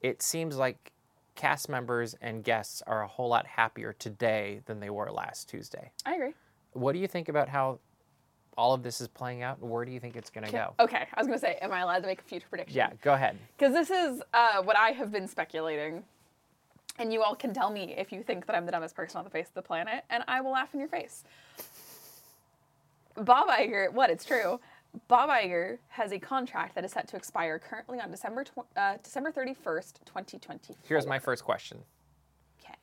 it 0.00 0.22
seems 0.22 0.56
like 0.56 0.92
cast 1.34 1.68
members 1.68 2.14
and 2.20 2.44
guests 2.44 2.82
are 2.86 3.02
a 3.02 3.08
whole 3.08 3.28
lot 3.28 3.46
happier 3.46 3.92
today 3.92 4.60
than 4.66 4.80
they 4.80 4.90
were 4.90 5.10
last 5.10 5.48
Tuesday. 5.48 5.90
I 6.06 6.14
agree. 6.14 6.34
What 6.72 6.92
do 6.92 6.98
you 6.98 7.08
think 7.08 7.28
about 7.28 7.48
how 7.48 7.80
all 8.56 8.72
of 8.72 8.82
this 8.82 9.00
is 9.00 9.08
playing 9.08 9.42
out? 9.42 9.60
Where 9.60 9.84
do 9.84 9.90
you 9.92 10.00
think 10.00 10.16
it's 10.16 10.30
going 10.30 10.46
to 10.46 10.52
go? 10.52 10.74
Okay, 10.78 11.06
I 11.12 11.20
was 11.20 11.26
gonna 11.26 11.38
say, 11.38 11.58
am 11.60 11.72
I 11.72 11.80
allowed 11.80 12.00
to 12.00 12.06
make 12.06 12.20
a 12.20 12.24
future 12.24 12.46
prediction? 12.48 12.76
Yeah, 12.76 12.90
go 13.02 13.14
ahead. 13.14 13.36
Because 13.56 13.72
this 13.72 13.90
is 13.90 14.22
uh, 14.32 14.62
what 14.62 14.76
I 14.76 14.90
have 14.90 15.10
been 15.10 15.26
speculating, 15.26 16.04
and 16.98 17.12
you 17.12 17.22
all 17.22 17.34
can 17.34 17.52
tell 17.52 17.70
me 17.70 17.94
if 17.96 18.12
you 18.12 18.22
think 18.22 18.46
that 18.46 18.54
I'm 18.56 18.66
the 18.66 18.72
dumbest 18.72 18.94
person 18.94 19.18
on 19.18 19.24
the 19.24 19.30
face 19.30 19.48
of 19.48 19.54
the 19.54 19.62
planet, 19.62 20.04
and 20.10 20.22
I 20.28 20.40
will 20.40 20.52
laugh 20.52 20.72
in 20.74 20.80
your 20.80 20.88
face. 20.88 21.24
Bob 23.16 23.48
Iger, 23.48 23.92
what? 23.92 24.10
It's 24.10 24.24
true. 24.24 24.60
Bob 25.08 25.28
Iger 25.30 25.78
has 25.88 26.12
a 26.12 26.18
contract 26.18 26.74
that 26.74 26.84
is 26.84 26.92
set 26.92 27.08
to 27.08 27.16
expire 27.16 27.58
currently 27.58 28.00
on 28.00 28.10
December 28.10 28.44
tw- 28.44 28.66
uh, 28.76 28.96
December 29.02 29.32
31st, 29.32 30.04
2020. 30.04 30.74
Here's 30.84 31.06
my 31.06 31.18
first 31.18 31.44
question: 31.44 31.78
Okay. 32.60 32.74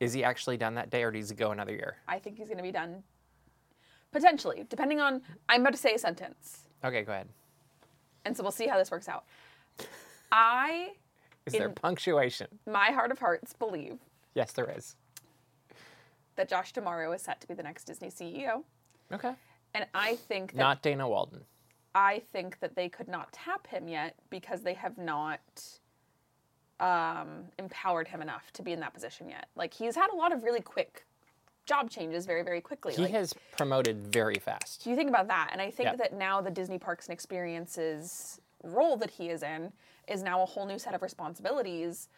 Is 0.00 0.12
he 0.12 0.24
actually 0.24 0.56
done 0.56 0.74
that 0.74 0.90
day, 0.90 1.02
or 1.04 1.10
does 1.10 1.30
he 1.30 1.36
go 1.36 1.50
another 1.52 1.72
year? 1.72 1.96
I 2.08 2.18
think 2.18 2.36
he's 2.38 2.46
going 2.48 2.56
to 2.58 2.62
be 2.62 2.72
done 2.72 3.02
potentially, 4.12 4.64
depending 4.68 5.00
on. 5.00 5.22
I'm 5.48 5.60
about 5.60 5.72
to 5.74 5.78
say 5.78 5.94
a 5.94 5.98
sentence, 5.98 6.68
Okay, 6.84 7.02
go 7.02 7.12
ahead. 7.12 7.28
and 8.24 8.36
so 8.36 8.42
we'll 8.42 8.52
see 8.52 8.66
how 8.66 8.78
this 8.78 8.90
works 8.90 9.08
out. 9.08 9.24
I, 10.32 10.90
Is 11.46 11.52
there 11.52 11.68
punctuation? 11.68 12.46
my 12.66 12.86
heart 12.90 13.10
of 13.10 13.18
hearts, 13.18 13.52
believe 13.52 13.98
Yes, 14.34 14.52
there 14.52 14.70
is. 14.76 14.96
that 16.36 16.48
Josh 16.48 16.72
D'Amaro 16.72 17.14
is 17.14 17.22
set 17.22 17.40
to 17.42 17.46
be 17.46 17.54
the 17.54 17.62
next 17.62 17.84
Disney 17.84 18.08
CEO, 18.10 18.64
Okay. 19.12 19.32
and 19.74 19.86
I 19.94 20.16
think 20.16 20.52
that 20.52 20.58
Not 20.58 20.82
Dana 20.82 21.08
Walden. 21.08 21.44
I 21.94 22.22
think 22.32 22.58
that 22.60 22.74
they 22.74 22.88
could 22.88 23.06
not 23.08 23.32
tap 23.32 23.66
him 23.68 23.86
yet 23.86 24.16
because 24.30 24.62
they 24.62 24.74
have 24.74 24.98
not 24.98 25.40
um, 26.80 27.44
empowered 27.58 28.08
him 28.08 28.20
enough 28.20 28.50
to 28.54 28.62
be 28.62 28.72
in 28.72 28.80
that 28.80 28.92
position 28.92 29.28
yet. 29.28 29.46
Like 29.54 29.72
he's 29.72 29.94
had 29.94 30.08
a 30.12 30.16
lot 30.16 30.32
of 30.32 30.42
really 30.42 30.60
quick 30.60 31.04
job 31.66 31.88
changes 31.88 32.26
very, 32.26 32.42
very 32.42 32.60
quickly. 32.60 32.94
He 32.94 33.02
like, 33.02 33.12
has 33.12 33.32
promoted 33.56 34.08
very 34.08 34.34
fast. 34.40 34.84
you 34.86 34.96
think 34.96 35.08
about 35.08 35.28
that, 35.28 35.50
and 35.52 35.62
I 35.62 35.70
think 35.70 35.90
Yeah. 35.90 35.96
that 35.96 36.14
now 36.14 36.40
the 36.40 36.50
Disney 36.50 36.78
Parks 36.78 37.06
and 37.06 37.12
Experiences 37.12 38.40
role 38.64 38.96
that 38.96 39.10
he 39.10 39.30
is 39.30 39.42
in 39.42 39.72
is 40.08 40.22
now 40.22 40.42
a 40.42 40.46
whole 40.46 40.66
new 40.66 40.78
set 40.78 40.94
of 40.94 41.02
responsibilities, 41.02 42.08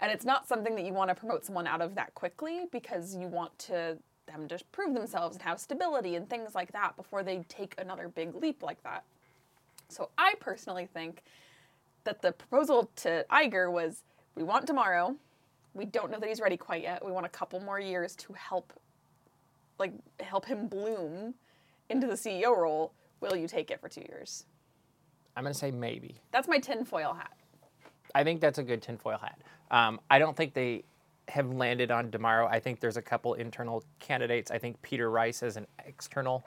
and 0.00 0.10
it's 0.10 0.24
not 0.24 0.48
something 0.48 0.74
that 0.76 0.84
you 0.84 0.92
want 0.92 1.08
to 1.08 1.14
promote 1.14 1.44
someone 1.44 1.66
out 1.66 1.80
of 1.80 1.94
that 1.94 2.14
quickly 2.14 2.66
because 2.70 3.14
you 3.14 3.26
want 3.28 3.56
to 3.60 3.98
them 4.26 4.48
to 4.48 4.58
prove 4.70 4.94
themselves 4.94 5.36
and 5.36 5.42
have 5.42 5.58
stability 5.60 6.14
and 6.16 6.28
things 6.30 6.54
like 6.54 6.72
that 6.72 6.96
before 6.96 7.22
they 7.22 7.44
take 7.48 7.74
another 7.78 8.08
big 8.08 8.34
leap 8.34 8.62
like 8.62 8.82
that. 8.84 9.04
So 9.88 10.10
I 10.16 10.34
personally 10.40 10.88
think 10.92 11.22
that 12.04 12.22
the 12.22 12.32
proposal 12.32 12.90
to 12.96 13.26
Iger 13.30 13.70
was 13.70 14.02
we 14.34 14.42
want 14.42 14.66
D'Amaro. 14.66 15.16
We 15.74 15.84
don't 15.84 16.10
know 16.10 16.18
that 16.18 16.28
he's 16.28 16.40
ready 16.40 16.56
quite 16.56 16.82
yet. 16.82 17.04
We 17.04 17.12
want 17.12 17.26
a 17.26 17.30
couple 17.30 17.60
more 17.60 17.80
years 17.80 18.14
to 18.16 18.32
help 18.32 18.72
like 19.78 19.92
help 20.20 20.46
him 20.46 20.68
bloom 20.68 21.34
into 21.88 22.06
the 22.06 22.14
CEO 22.14 22.56
role. 22.56 22.92
Will 23.20 23.36
you 23.36 23.48
take 23.48 23.70
it 23.70 23.80
for 23.80 23.88
two 23.88 24.02
years? 24.02 24.46
I'm 25.36 25.44
going 25.44 25.52
to 25.52 25.58
say 25.58 25.70
maybe. 25.70 26.16
That's 26.30 26.48
my 26.48 26.58
tinfoil 26.58 27.14
hat. 27.14 27.32
I 28.14 28.24
think 28.24 28.40
that's 28.40 28.58
a 28.58 28.62
good 28.62 28.82
tinfoil 28.82 29.18
hat. 29.18 29.40
Um, 29.70 30.00
I 30.10 30.18
don't 30.18 30.36
think 30.36 30.52
they 30.54 30.84
have 31.28 31.50
landed 31.50 31.90
on 31.90 32.10
D'Amaro. 32.10 32.48
I 32.50 32.60
think 32.60 32.80
there's 32.80 32.96
a 32.96 33.02
couple 33.02 33.34
internal 33.34 33.82
candidates. 33.98 34.50
I 34.50 34.58
think 34.58 34.80
Peter 34.82 35.10
Rice 35.10 35.42
as 35.42 35.56
an 35.56 35.66
external 35.86 36.44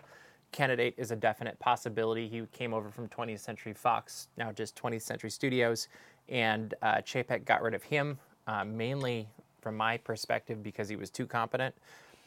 candidate 0.52 0.94
is 0.98 1.12
a 1.12 1.16
definite 1.16 1.58
possibility. 1.60 2.28
He 2.28 2.44
came 2.52 2.74
over 2.74 2.90
from 2.90 3.10
20th 3.10 3.40
Century 3.40 3.74
Fox, 3.74 4.28
now 4.38 4.52
just 4.52 4.76
20th 4.76 5.02
Century 5.02 5.30
Studios, 5.30 5.88
and 6.30 6.74
uh, 6.82 6.96
Chapek 6.98 7.46
got 7.46 7.62
rid 7.62 7.74
of 7.74 7.84
him 7.84 8.20
uh, 8.48 8.64
mainly 8.64 9.28
from 9.62 9.76
my 9.76 9.98
perspective 9.98 10.62
because 10.62 10.88
he 10.88 10.96
was 10.96 11.10
too 11.10 11.26
competent. 11.26 11.74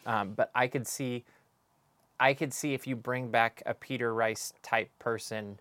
Um, 0.06 0.32
but 0.32 0.50
I 0.54 0.66
could 0.66 0.86
see, 0.86 1.24
I 2.18 2.34
could 2.34 2.52
see 2.52 2.74
if 2.74 2.86
you 2.86 2.96
bring 2.96 3.30
back 3.30 3.62
a 3.66 3.74
Peter 3.74 4.12
Rice 4.12 4.52
type 4.62 4.90
person 4.98 5.60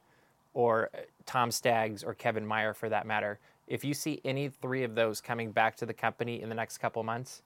or 0.57 0.89
uh, 0.91 0.97
Tom 1.27 1.51
Staggs 1.51 2.03
or 2.03 2.15
Kevin 2.15 2.45
Mayer 2.47 2.73
for 2.73 2.89
that 2.89 3.05
matter, 3.05 3.37
if 3.67 3.85
you 3.85 3.93
see 3.93 4.19
any 4.25 4.49
three 4.49 4.83
of 4.83 4.95
those 4.95 5.21
coming 5.21 5.51
back 5.51 5.75
to 5.77 5.85
the 5.85 5.93
company 5.93 6.41
in 6.41 6.49
the 6.49 6.55
next 6.55 6.79
couple 6.79 7.03
months, 7.03 7.43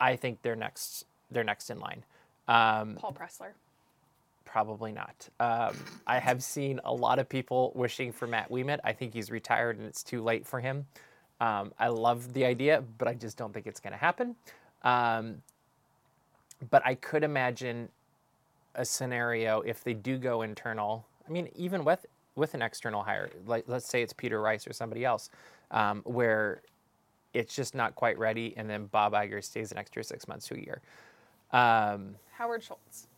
I 0.00 0.16
think 0.16 0.42
they're 0.42 0.56
next. 0.56 1.06
They're 1.30 1.44
next 1.44 1.70
in 1.70 1.78
line. 1.78 2.02
Um, 2.48 2.96
Paul 2.96 3.12
Pressler. 3.12 3.52
probably 4.44 4.90
not. 4.90 5.28
Um, 5.38 5.76
I 6.06 6.18
have 6.18 6.42
seen 6.42 6.80
a 6.84 6.92
lot 6.92 7.20
of 7.20 7.28
people 7.28 7.70
wishing 7.76 8.10
for 8.10 8.26
Matt 8.26 8.50
Ouimet. 8.50 8.80
I 8.82 8.92
think 8.92 9.14
he's 9.14 9.30
retired 9.30 9.78
and 9.78 9.86
it's 9.86 10.02
too 10.02 10.20
late 10.20 10.44
for 10.44 10.58
him. 10.58 10.86
Um, 11.40 11.72
I 11.78 11.88
love 11.88 12.32
the 12.32 12.44
idea, 12.44 12.82
but 12.98 13.06
I 13.06 13.14
just 13.14 13.36
don't 13.36 13.52
think 13.54 13.68
it's 13.68 13.80
going 13.80 13.92
to 13.92 13.98
happen. 13.98 14.34
Um, 14.82 15.42
but 16.70 16.82
I 16.84 16.96
could 16.96 17.22
imagine 17.22 17.88
a 18.74 18.84
scenario 18.84 19.60
if 19.60 19.84
they 19.84 19.94
do 19.94 20.18
go 20.18 20.42
internal. 20.42 21.06
I 21.28 21.32
mean, 21.32 21.48
even 21.56 21.84
with 21.84 22.06
with 22.36 22.54
an 22.54 22.62
external 22.62 23.02
hire, 23.02 23.30
like 23.46 23.64
let's 23.66 23.88
say 23.88 24.02
it's 24.02 24.12
Peter 24.12 24.40
Rice 24.40 24.66
or 24.66 24.72
somebody 24.72 25.04
else, 25.04 25.30
um, 25.70 26.02
where 26.04 26.62
it's 27.32 27.54
just 27.54 27.74
not 27.74 27.94
quite 27.94 28.18
ready, 28.18 28.54
and 28.56 28.68
then 28.70 28.86
Bob 28.86 29.12
Iger 29.12 29.42
stays 29.42 29.72
an 29.72 29.78
extra 29.78 30.04
six 30.04 30.28
months 30.28 30.46
to 30.48 30.54
a 30.54 30.58
year. 30.58 30.80
Um, 31.52 32.16
Howard 32.32 32.62
Schultz. 32.62 33.08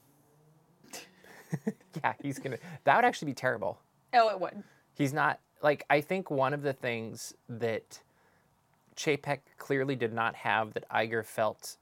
yeah, 2.02 2.14
he's 2.22 2.38
gonna. 2.38 2.58
That 2.84 2.96
would 2.96 3.04
actually 3.04 3.26
be 3.26 3.34
terrible. 3.34 3.78
Oh, 4.14 4.30
it 4.30 4.40
would. 4.40 4.62
He's 4.94 5.12
not 5.12 5.40
like 5.62 5.84
I 5.90 6.00
think 6.00 6.30
one 6.30 6.54
of 6.54 6.62
the 6.62 6.72
things 6.72 7.34
that 7.48 8.00
Chapek 8.96 9.40
clearly 9.58 9.96
did 9.96 10.12
not 10.12 10.34
have 10.34 10.74
that 10.74 10.88
Iger 10.90 11.24
felt 11.24 11.76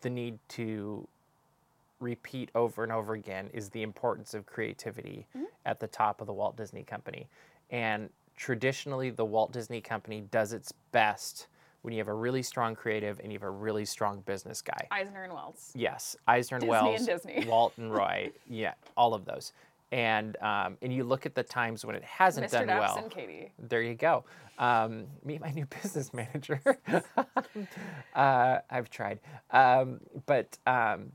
the 0.00 0.10
need 0.10 0.38
to 0.50 1.06
repeat 2.00 2.50
over 2.54 2.82
and 2.82 2.90
over 2.90 3.14
again 3.14 3.50
is 3.52 3.68
the 3.68 3.82
importance 3.82 4.34
of 4.34 4.46
creativity 4.46 5.26
at 5.66 5.78
the 5.78 5.86
top 5.86 6.20
of 6.20 6.26
the 6.26 6.32
Walt 6.32 6.56
Disney 6.56 6.82
Company. 6.82 7.28
And 7.70 8.10
traditionally 8.36 9.10
the 9.10 9.24
Walt 9.24 9.52
Disney 9.52 9.80
Company 9.80 10.22
does 10.30 10.52
its 10.52 10.72
best 10.92 11.46
when 11.82 11.92
you 11.94 11.98
have 11.98 12.08
a 12.08 12.14
really 12.14 12.42
strong 12.42 12.74
creative 12.74 13.20
and 13.20 13.32
you 13.32 13.38
have 13.38 13.46
a 13.46 13.50
really 13.50 13.84
strong 13.84 14.20
business 14.20 14.60
guy. 14.60 14.86
Eisner 14.90 15.24
and 15.24 15.32
Wells. 15.32 15.72
Yes, 15.74 16.16
Eisner 16.26 16.58
and 16.58 16.66
Wells. 16.66 16.98
Disney 16.98 17.12
Wells, 17.12 17.24
and 17.24 17.34
Disney. 17.34 17.50
Walt 17.50 17.72
and 17.76 17.92
Roy, 17.92 18.30
yeah, 18.48 18.74
all 18.96 19.14
of 19.14 19.24
those. 19.24 19.52
And 19.92 20.36
um, 20.40 20.76
and 20.82 20.92
you 20.92 21.02
look 21.04 21.26
at 21.26 21.34
the 21.34 21.42
times 21.42 21.84
when 21.84 21.96
it 21.96 22.04
hasn't 22.04 22.46
Mr. 22.46 22.52
done 22.52 22.68
Daps 22.68 22.80
well. 22.80 22.96
and 22.98 23.10
Katie. 23.10 23.50
There 23.58 23.82
you 23.82 23.94
go. 23.94 24.24
Um, 24.58 25.06
meet 25.24 25.40
my 25.40 25.50
new 25.50 25.66
business 25.82 26.14
manager. 26.14 26.60
uh, 28.14 28.58
I've 28.70 28.88
tried, 28.90 29.18
um, 29.50 30.00
but 30.26 30.58
um, 30.66 31.10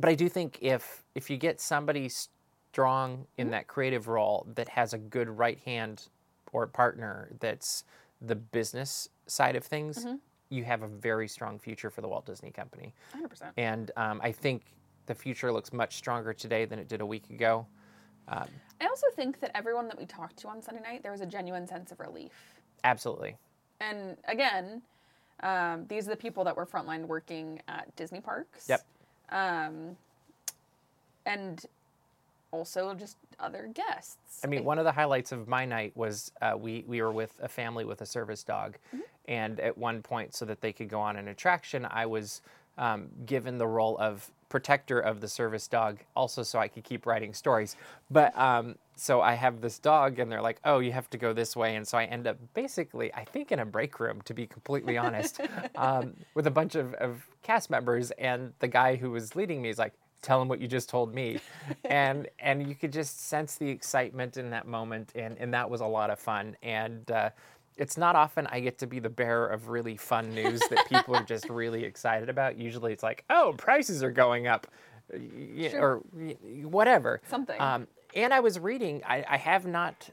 but 0.00 0.10
I 0.10 0.14
do 0.14 0.28
think 0.28 0.58
if 0.60 1.04
if 1.14 1.30
you 1.30 1.36
get 1.36 1.60
somebody 1.60 2.08
strong 2.08 3.26
in 3.38 3.50
that 3.50 3.68
creative 3.68 4.08
role 4.08 4.46
that 4.54 4.68
has 4.68 4.92
a 4.92 4.98
good 4.98 5.28
right 5.28 5.58
hand 5.64 6.08
or 6.52 6.66
partner 6.66 7.28
that's 7.40 7.84
the 8.20 8.34
business 8.34 9.08
side 9.26 9.54
of 9.54 9.64
things, 9.64 10.06
you 10.50 10.64
have 10.64 10.82
a 10.82 10.88
very 10.88 11.28
strong 11.28 11.58
future 11.58 11.90
for 11.90 12.00
the 12.00 12.08
Walt 12.08 12.26
Disney 12.26 12.50
Company. 12.50 12.94
100%. 13.14 13.50
And 13.56 13.90
um, 13.96 14.20
I 14.22 14.32
think 14.32 14.62
the 15.06 15.14
future 15.14 15.52
looks 15.52 15.72
much 15.72 15.96
stronger 15.96 16.32
today 16.32 16.64
than 16.64 16.78
it 16.78 16.88
did 16.88 17.00
a 17.00 17.06
week 17.06 17.30
ago. 17.30 17.66
I 18.28 18.86
also 18.86 19.06
think 19.14 19.40
that 19.40 19.50
everyone 19.54 19.88
that 19.88 19.98
we 19.98 20.06
talked 20.06 20.36
to 20.38 20.48
on 20.48 20.62
Sunday 20.62 20.82
night, 20.82 21.02
there 21.02 21.12
was 21.12 21.20
a 21.20 21.26
genuine 21.26 21.66
sense 21.66 21.92
of 21.92 22.00
relief. 22.00 22.32
Absolutely. 22.82 23.36
And 23.80 24.16
again, 24.26 24.82
um, 25.42 25.86
these 25.88 26.06
are 26.06 26.10
the 26.10 26.16
people 26.16 26.44
that 26.44 26.56
were 26.56 26.66
frontline 26.66 27.06
working 27.06 27.60
at 27.68 27.94
Disney 27.96 28.20
parks. 28.20 28.68
Yep. 28.68 28.86
Um, 29.30 29.96
and 31.26 31.64
also 32.50 32.94
just 32.94 33.16
other 33.40 33.68
guests. 33.74 34.40
I 34.44 34.46
mean, 34.46 34.64
one 34.64 34.78
of 34.78 34.84
the 34.84 34.92
highlights 34.92 35.32
of 35.32 35.48
my 35.48 35.64
night 35.64 35.92
was 35.96 36.30
uh, 36.40 36.54
we 36.56 36.84
we 36.86 37.02
were 37.02 37.12
with 37.12 37.32
a 37.42 37.48
family 37.48 37.84
with 37.84 38.00
a 38.00 38.06
service 38.06 38.44
dog, 38.44 38.76
and 39.26 39.58
at 39.60 39.76
one 39.76 40.02
point, 40.02 40.34
so 40.34 40.44
that 40.44 40.60
they 40.60 40.72
could 40.72 40.88
go 40.88 41.00
on 41.00 41.16
an 41.16 41.28
attraction, 41.28 41.86
I 41.90 42.06
was 42.06 42.42
um, 42.78 43.08
given 43.26 43.58
the 43.58 43.66
role 43.66 43.98
of 43.98 44.30
protector 44.54 45.00
of 45.00 45.20
the 45.20 45.26
service 45.26 45.66
dog, 45.66 45.98
also 46.14 46.44
so 46.44 46.60
I 46.60 46.68
could 46.68 46.84
keep 46.84 47.06
writing 47.06 47.34
stories. 47.34 47.74
But 48.08 48.38
um, 48.38 48.76
so 48.94 49.20
I 49.20 49.34
have 49.34 49.60
this 49.60 49.80
dog, 49.80 50.20
and 50.20 50.30
they're 50.30 50.40
like, 50.40 50.60
"Oh, 50.64 50.78
you 50.78 50.92
have 50.92 51.10
to 51.10 51.18
go 51.18 51.32
this 51.32 51.56
way," 51.56 51.74
and 51.74 51.84
so 51.84 51.98
I 51.98 52.04
end 52.04 52.28
up 52.28 52.36
basically, 52.54 53.12
I 53.14 53.24
think, 53.24 53.50
in 53.50 53.58
a 53.58 53.66
break 53.66 53.98
room, 53.98 54.20
to 54.26 54.32
be 54.32 54.46
completely 54.46 54.96
honest, 54.96 55.40
um, 55.74 56.14
with 56.34 56.46
a 56.46 56.52
bunch 56.52 56.76
of, 56.76 56.94
of 56.94 57.26
cast 57.42 57.68
members, 57.68 58.12
and 58.12 58.52
the 58.60 58.68
guy 58.68 58.94
who 58.94 59.10
was 59.10 59.34
leading 59.34 59.60
me 59.60 59.70
is 59.70 59.78
like, 59.78 59.92
tell 60.22 60.40
him 60.40 60.46
what 60.46 60.60
you 60.60 60.68
just 60.68 60.88
told 60.88 61.12
me. 61.12 61.40
And 61.84 62.28
and 62.38 62.66
you 62.68 62.74
could 62.76 62.92
just 62.92 63.26
sense 63.26 63.56
the 63.56 63.68
excitement 63.68 64.36
in 64.36 64.50
that 64.50 64.66
moment. 64.68 65.10
And 65.16 65.36
and 65.38 65.52
that 65.52 65.68
was 65.68 65.80
a 65.80 65.86
lot 65.86 66.10
of 66.10 66.18
fun. 66.20 66.56
And 66.62 67.10
uh, 67.10 67.30
it's 67.76 67.96
not 67.96 68.14
often 68.16 68.46
I 68.48 68.60
get 68.60 68.78
to 68.78 68.86
be 68.86 69.00
the 69.00 69.10
bearer 69.10 69.46
of 69.48 69.68
really 69.68 69.96
fun 69.96 70.34
news 70.34 70.60
that 70.70 70.86
people 70.88 71.16
are 71.16 71.24
just 71.24 71.48
really 71.48 71.84
excited 71.84 72.28
about. 72.28 72.56
Usually 72.56 72.92
it's 72.92 73.02
like, 73.02 73.24
oh, 73.30 73.54
prices 73.56 74.02
are 74.02 74.12
going 74.12 74.46
up, 74.46 74.66
Sure. 75.12 75.80
or 75.80 75.96
whatever. 76.62 77.20
Something. 77.28 77.60
Um, 77.60 77.88
and 78.14 78.32
I 78.32 78.40
was 78.40 78.58
reading, 78.58 79.02
I, 79.06 79.24
I 79.28 79.36
have 79.36 79.66
not 79.66 80.10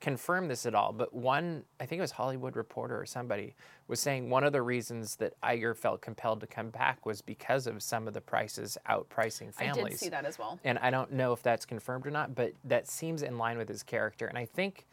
confirmed 0.00 0.50
this 0.50 0.64
at 0.66 0.74
all, 0.74 0.92
but 0.92 1.12
one, 1.14 1.62
I 1.78 1.86
think 1.86 1.98
it 1.98 2.02
was 2.02 2.12
Hollywood 2.12 2.56
Reporter 2.56 2.98
or 2.98 3.06
somebody, 3.06 3.54
was 3.86 4.00
saying 4.00 4.30
one 4.30 4.44
of 4.44 4.52
the 4.52 4.62
reasons 4.62 5.16
that 5.16 5.38
Iger 5.42 5.76
felt 5.76 6.00
compelled 6.00 6.40
to 6.40 6.46
come 6.46 6.70
back 6.70 7.04
was 7.04 7.20
because 7.20 7.66
of 7.66 7.82
some 7.82 8.08
of 8.08 8.14
the 8.14 8.20
prices 8.20 8.78
outpricing 8.88 9.52
families. 9.52 9.84
I 9.84 9.88
did 9.90 9.98
see 9.98 10.08
that 10.08 10.24
as 10.24 10.38
well. 10.38 10.58
And 10.64 10.78
I 10.78 10.90
don't 10.90 11.12
know 11.12 11.32
if 11.32 11.42
that's 11.42 11.66
confirmed 11.66 12.06
or 12.06 12.10
not, 12.10 12.34
but 12.34 12.52
that 12.64 12.88
seems 12.88 13.22
in 13.22 13.36
line 13.36 13.58
with 13.58 13.68
his 13.68 13.82
character. 13.82 14.26
And 14.26 14.38
I 14.38 14.46
think 14.46 14.86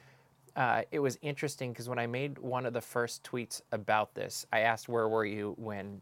uh, 0.57 0.81
it 0.91 0.99
was 0.99 1.17
interesting 1.21 1.71
because 1.71 1.87
when 1.87 1.99
I 1.99 2.07
made 2.07 2.39
one 2.39 2.65
of 2.65 2.73
the 2.73 2.81
first 2.81 3.23
tweets 3.23 3.61
about 3.71 4.15
this, 4.15 4.45
I 4.51 4.61
asked, 4.61 4.89
"Where 4.89 5.07
were 5.07 5.25
you 5.25 5.55
when 5.57 6.01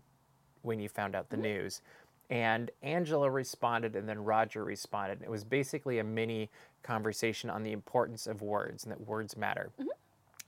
when 0.63 0.80
you 0.80 0.89
found 0.89 1.15
out 1.15 1.30
the 1.30 1.38
news?" 1.38 1.82
And 2.30 2.72
Angela 2.82 3.30
responded, 3.30 3.96
and 3.96 4.10
then 4.10 4.24
Roger 4.24 4.63
responded. 4.63 5.22
It 5.22 5.30
was 5.30 5.44
basically 5.44 6.00
a 6.00 6.04
mini 6.04 6.50
conversation 6.84 7.50
on 7.50 7.63
the 7.63 7.72
importance 7.72 8.28
of 8.28 8.41
words 8.41 8.84
and 8.84 8.91
that 8.91 9.02
words 9.02 9.38
matter. 9.38 9.72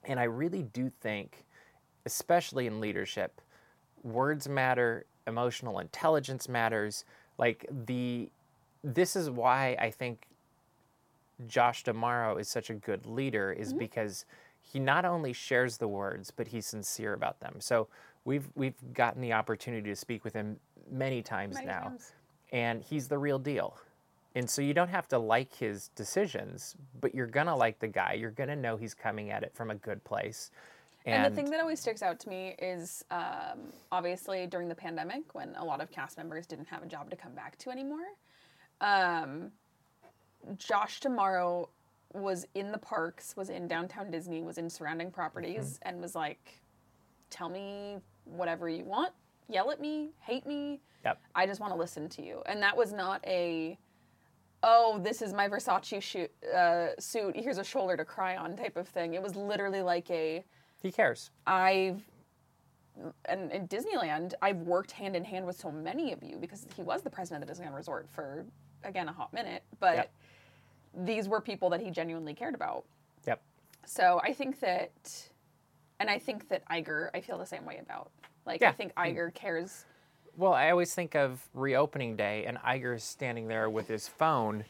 And 0.06 0.20
I 0.20 0.24
really 0.24 0.64
do 0.64 0.90
think, 1.02 1.46
especially 2.06 2.68
in 2.68 2.80
leadership, 2.80 3.42
words 4.04 4.48
matter, 4.48 5.06
emotional 5.28 5.80
intelligence 5.80 6.50
matters. 6.50 7.06
Like 7.38 7.68
the, 7.86 8.32
this 8.84 9.16
is 9.16 9.30
why 9.30 9.76
I 9.80 9.92
think 9.92 10.27
Josh 11.46 11.84
D'Amaro 11.84 12.40
is 12.40 12.48
such 12.48 12.70
a 12.70 12.74
good 12.74 13.06
leader 13.06 13.52
is 13.52 13.74
because 13.74 14.26
he 14.62 14.80
not 14.80 15.06
only 15.06 15.34
shares 15.34 15.78
the 15.78 15.88
words, 15.88 16.32
but 16.32 16.48
he's 16.48 16.66
sincere 16.66 17.14
about 17.14 17.40
them. 17.40 17.56
So 17.60 17.88
we've 18.26 18.50
we've 18.56 18.76
gotten 18.94 19.22
the 19.22 19.34
opportunity 19.34 19.90
to 19.90 19.96
speak 19.96 20.24
with 20.24 20.34
him 20.34 20.60
many 20.90 21.22
times 21.22 21.56
Many 21.56 21.68
now, 21.68 21.84
times. 21.84 22.12
and 22.52 22.82
he's 22.82 23.08
the 23.08 23.18
real 23.18 23.40
deal. 23.40 23.78
And 24.36 24.50
so 24.50 24.62
you 24.62 24.74
don't 24.74 24.90
have 24.90 25.08
to 25.10 25.18
like 25.18 25.54
his 25.56 25.90
decisions, 25.96 26.76
but 27.02 27.16
you're 27.16 27.28
gonna 27.28 27.56
like 27.56 27.80
the 27.80 27.88
guy. 27.88 28.14
You're 28.14 28.32
gonna 28.32 28.56
know 28.56 28.78
he's 28.78 28.94
coming 28.94 29.32
at 29.32 29.44
it 29.44 29.54
from 29.56 29.72
a 29.72 29.76
good 29.76 30.04
place. 30.04 30.52
And, 31.06 31.32
the 31.32 31.36
thing 31.36 31.50
that 31.52 31.62
always 31.62 31.80
sticks 31.80 32.02
out 32.02 32.20
to 32.20 32.30
me 32.30 32.54
is 32.60 33.06
um, 33.12 33.72
obviously 33.94 34.46
during 34.46 34.68
the 34.68 34.76
pandemic 34.76 35.34
when 35.34 35.56
a 35.56 35.64
lot 35.64 35.80
of 35.80 35.90
cast 35.90 36.18
members 36.18 36.46
didn't 36.46 36.68
have 36.68 36.84
a 36.84 36.86
job 36.86 37.10
to 37.10 37.16
come 37.16 37.32
back 37.32 37.58
to 37.60 37.70
anymore. 37.70 38.06
Um, 38.82 39.52
Josh 40.58 41.00
D'Amaro 41.00 41.70
was 42.14 42.46
in 42.56 42.72
the 42.72 42.78
parks, 42.78 43.36
was 43.36 43.50
in 43.50 43.68
downtown 43.68 44.10
Disney, 44.10 44.42
was 44.42 44.58
in 44.58 44.70
surrounding 44.70 45.12
properties, 45.12 45.80
and 45.84 46.02
was 46.02 46.16
like, 46.16 46.62
"Tell 47.30 47.50
me 47.50 47.98
whatever 48.26 48.70
you 48.70 48.86
want. 48.86 49.14
Yell 49.50 49.72
at 49.72 49.80
me, 49.80 50.12
hate 50.20 50.46
me. 50.46 50.82
Yep. 51.06 51.20
I 51.36 51.46
just 51.46 51.60
want 51.60 51.74
to 51.74 51.78
listen 51.78 52.10
to 52.10 52.22
you." 52.22 52.42
And 52.46 52.62
that 52.62 52.76
was 52.76 52.94
not 52.94 53.26
a 53.28 53.78
oh, 54.64 55.00
this 55.04 55.22
is 55.22 55.34
my 55.34 55.48
Versace 55.48 56.02
shoot, 56.02 56.32
uh, 56.54 56.88
suit. 57.00 57.36
Here's 57.36 57.58
a 57.58 57.64
shoulder 57.64 57.96
to 57.96 58.04
cry 58.04 58.38
on 58.38 58.56
type 58.56 58.76
of 58.76 58.88
thing. 58.88 59.14
It 59.14 59.22
was 59.22 59.36
literally 59.36 59.82
like 59.82 60.10
a 60.10 60.44
he 60.82 60.92
cares. 60.92 61.32
I've 61.46 62.02
and 63.26 63.52
in 63.52 63.68
Disneyland, 63.68 64.34
I've 64.42 64.58
worked 64.58 64.92
hand 64.92 65.16
in 65.16 65.24
hand 65.24 65.46
with 65.46 65.56
so 65.56 65.72
many 65.72 66.12
of 66.12 66.24
you 66.24 66.38
because 66.38 66.66
he 66.76 66.82
was 66.82 67.04
the 67.04 67.10
president 67.10 67.48
of 67.48 67.56
the 67.56 67.64
Disneyland 67.64 67.76
Resort 67.76 68.10
for 68.10 68.46
again 68.84 69.08
a 69.08 69.14
hot 69.14 69.34
minute. 69.34 69.64
But 69.80 69.96
Yep. 69.96 70.14
These 70.94 71.28
were 71.28 71.42
people 71.42 71.70
that 71.72 71.82
he 71.82 71.92
genuinely 71.92 72.34
cared 72.34 72.56
about. 72.56 72.86
Yep. 73.26 73.42
So 73.86 74.20
I 74.24 74.34
think 74.34 74.60
that, 74.62 75.30
and 76.00 76.10
I 76.10 76.20
think 76.20 76.50
that 76.50 76.68
Iger, 76.70 77.10
I 77.14 77.22
feel 77.22 77.38
the 77.38 77.46
same 77.46 77.66
way 77.66 77.78
about. 77.80 78.12
Like 78.46 78.62
Yeah. 78.62 78.70
I 78.70 78.74
think 78.74 78.94
Iger 78.96 79.34
cares. 79.34 79.86
Well, 80.36 80.54
I 80.54 80.70
always 80.70 80.94
think 80.94 81.16
of 81.16 81.48
reopening 81.54 82.16
day, 82.16 82.46
and 82.46 82.58
Iger's 82.60 83.04
standing 83.04 83.48
there 83.48 83.70
with 83.70 83.88
his 83.88 84.08
phone 84.08 84.66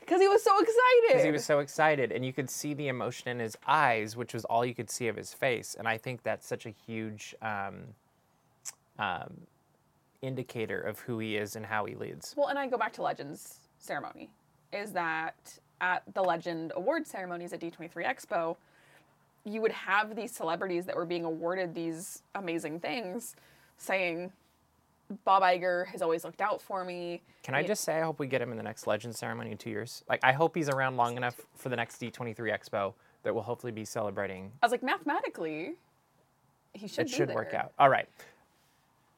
Because 0.00 0.20
he 0.20 0.26
was 0.28 0.42
so 0.42 0.52
excited. 0.58 1.02
because 1.08 1.22
he 1.24 1.30
was 1.30 1.44
so 1.44 1.60
excited, 1.60 2.10
and 2.10 2.24
you 2.26 2.32
could 2.32 2.50
see 2.50 2.74
the 2.74 2.88
emotion 2.88 3.28
in 3.28 3.38
his 3.38 3.56
eyes, 3.66 4.16
which 4.16 4.34
was 4.34 4.44
all 4.44 4.64
you 4.66 4.74
could 4.74 4.90
see 4.90 5.06
of 5.08 5.14
his 5.16 5.32
face. 5.32 5.76
And 5.78 5.86
I 5.86 5.98
think 5.98 6.22
that's 6.24 6.46
such 6.46 6.66
a 6.66 6.70
huge 6.70 7.34
um, 7.42 7.84
um, 8.98 9.42
indicator 10.20 10.80
of 10.80 10.98
who 10.98 11.18
he 11.20 11.36
is 11.36 11.54
and 11.56 11.64
how 11.64 11.84
he 11.84 11.94
leads. 11.94 12.34
Well, 12.36 12.48
and 12.48 12.58
I 12.58 12.66
go 12.66 12.76
back 12.76 12.92
to 12.94 13.02
Legends 13.02 13.60
ceremony. 13.78 14.30
Is 14.74 14.92
that 14.92 15.58
at 15.80 16.02
the 16.14 16.22
Legend 16.22 16.72
Award 16.74 17.06
ceremonies 17.06 17.52
at 17.52 17.60
D23 17.60 17.90
Expo, 18.04 18.56
you 19.44 19.60
would 19.60 19.72
have 19.72 20.16
these 20.16 20.32
celebrities 20.32 20.84
that 20.86 20.96
were 20.96 21.04
being 21.04 21.24
awarded 21.24 21.74
these 21.74 22.22
amazing 22.34 22.80
things 22.80 23.36
saying, 23.76 24.32
Bob 25.24 25.42
Iger 25.42 25.86
has 25.86 26.00
always 26.02 26.24
looked 26.24 26.40
out 26.40 26.60
for 26.62 26.84
me. 26.84 27.22
Can 27.42 27.54
I 27.54 27.62
just 27.62 27.84
say 27.84 27.98
I 27.98 28.02
hope 28.02 28.18
we 28.18 28.26
get 28.26 28.40
him 28.40 28.50
in 28.50 28.56
the 28.56 28.62
next 28.62 28.86
Legend 28.86 29.14
ceremony 29.14 29.52
in 29.52 29.58
two 29.58 29.70
years? 29.70 30.02
Like 30.08 30.20
I 30.24 30.32
hope 30.32 30.54
he's 30.56 30.68
around 30.70 30.96
long 30.96 31.16
enough 31.16 31.38
for 31.54 31.68
the 31.68 31.76
next 31.76 32.00
D23 32.00 32.34
Expo 32.36 32.94
that 33.22 33.34
we'll 33.34 33.42
hopefully 33.44 33.72
be 33.72 33.84
celebrating. 33.84 34.50
I 34.62 34.66
was 34.66 34.72
like, 34.72 34.82
mathematically, 34.82 35.74
he 36.72 36.88
should 36.88 37.06
It 37.06 37.10
should 37.10 37.28
there. 37.28 37.36
work 37.36 37.54
out. 37.54 37.72
All 37.78 37.90
right. 37.90 38.08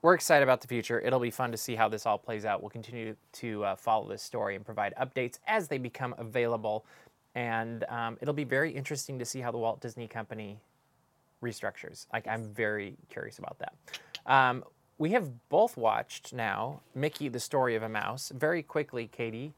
We're 0.06 0.14
excited 0.14 0.44
about 0.44 0.60
the 0.60 0.68
future. 0.68 1.00
It'll 1.00 1.18
be 1.18 1.32
fun 1.32 1.50
to 1.50 1.56
see 1.56 1.74
how 1.74 1.88
this 1.88 2.06
all 2.06 2.16
plays 2.16 2.44
out. 2.44 2.62
We'll 2.62 2.70
continue 2.70 3.16
to 3.32 3.64
uh, 3.64 3.74
follow 3.74 4.08
this 4.08 4.22
story 4.22 4.54
and 4.54 4.64
provide 4.64 4.94
updates 5.00 5.40
as 5.48 5.66
they 5.66 5.78
become 5.78 6.14
available. 6.16 6.86
And 7.34 7.82
um, 7.88 8.16
it'll 8.20 8.32
be 8.32 8.44
very 8.44 8.70
interesting 8.70 9.18
to 9.18 9.24
see 9.24 9.40
how 9.40 9.50
the 9.50 9.58
Walt 9.58 9.80
Disney 9.80 10.06
Company 10.06 10.60
restructures. 11.42 12.06
Like, 12.12 12.28
I'm 12.28 12.44
very 12.54 12.96
curious 13.10 13.40
about 13.40 13.58
that. 13.58 13.74
Um, 14.26 14.62
we 14.98 15.10
have 15.10 15.28
both 15.48 15.76
watched 15.76 16.32
now 16.32 16.82
Mickey, 16.94 17.28
the 17.28 17.40
Story 17.40 17.74
of 17.74 17.82
a 17.82 17.88
Mouse. 17.88 18.30
Very 18.32 18.62
quickly, 18.62 19.08
Katie, 19.08 19.54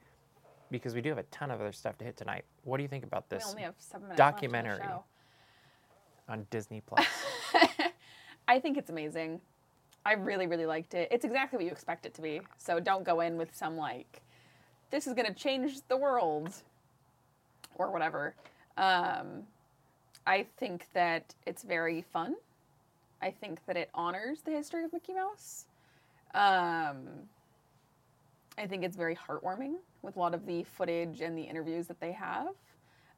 because 0.70 0.94
we 0.94 1.02
do 1.02 1.11
have 1.11 1.18
a 1.18 1.24
ton 1.24 1.50
of 1.50 1.61
other 1.61 1.72
stuff 1.72 1.98
to 1.98 2.06
hit 2.06 2.16
tonight. 2.16 2.46
What 2.64 2.78
do 2.78 2.84
you 2.84 2.88
think 2.88 3.04
about 3.04 3.28
this 3.28 3.44
only 3.50 3.64
have 3.64 3.74
seven 3.76 4.08
minutes 4.08 4.18
left 4.18 4.42
in 4.42 4.50
the 4.52 4.56
documentary. 4.56 4.94
on 6.26 6.46
Disney 6.48 6.80
Plus? 6.87 7.06
I 8.48 8.58
think 8.58 8.78
it's 8.78 8.88
amazing. 8.88 9.42
I 10.09 10.12
really, 10.12 10.47
really 10.47 10.64
liked 10.64 10.94
it. 10.94 11.09
It's 11.11 11.27
exactly 11.27 11.59
what 11.59 11.66
you 11.66 11.71
expect 11.71 12.07
it 12.07 12.14
to 12.14 12.23
be. 12.23 12.40
So 12.57 12.81
don't 12.81 13.05
go 13.05 13.21
in 13.21 13.37
with 13.37 13.55
some 13.55 13.77
like, 13.77 14.23
this 14.90 15.07
is 15.07 15.12
going 15.12 15.27
to 15.27 15.35
change 15.35 15.83
the 15.88 15.99
world 15.99 16.51
or 17.75 17.90
whatever. 17.90 18.35
Um, 18.79 19.42
I 20.27 20.47
think 20.57 20.87
that 20.94 21.35
it's 21.44 21.62
very 21.62 22.01
fun. 22.01 22.37
I 23.21 23.31
think 23.31 23.61
that 23.66 23.77
it 23.77 23.90
honors 23.92 24.40
the 24.40 24.51
history 24.53 24.83
of 24.83 24.94
Mickey 24.94 25.12
Mouse. 25.12 25.66
Um, 26.33 27.07
I 28.57 28.66
think 28.66 28.85
it's 28.85 28.97
very 28.97 29.14
heartwarming 29.14 29.75
with 30.01 30.16
a 30.16 30.18
lot 30.18 30.33
of 30.33 30.47
the 30.47 30.64
footage 30.64 31.21
and 31.21 31.37
the 31.37 31.42
interviews 31.42 31.87
that 31.87 32.01
they 32.01 32.12
have. 32.12 32.55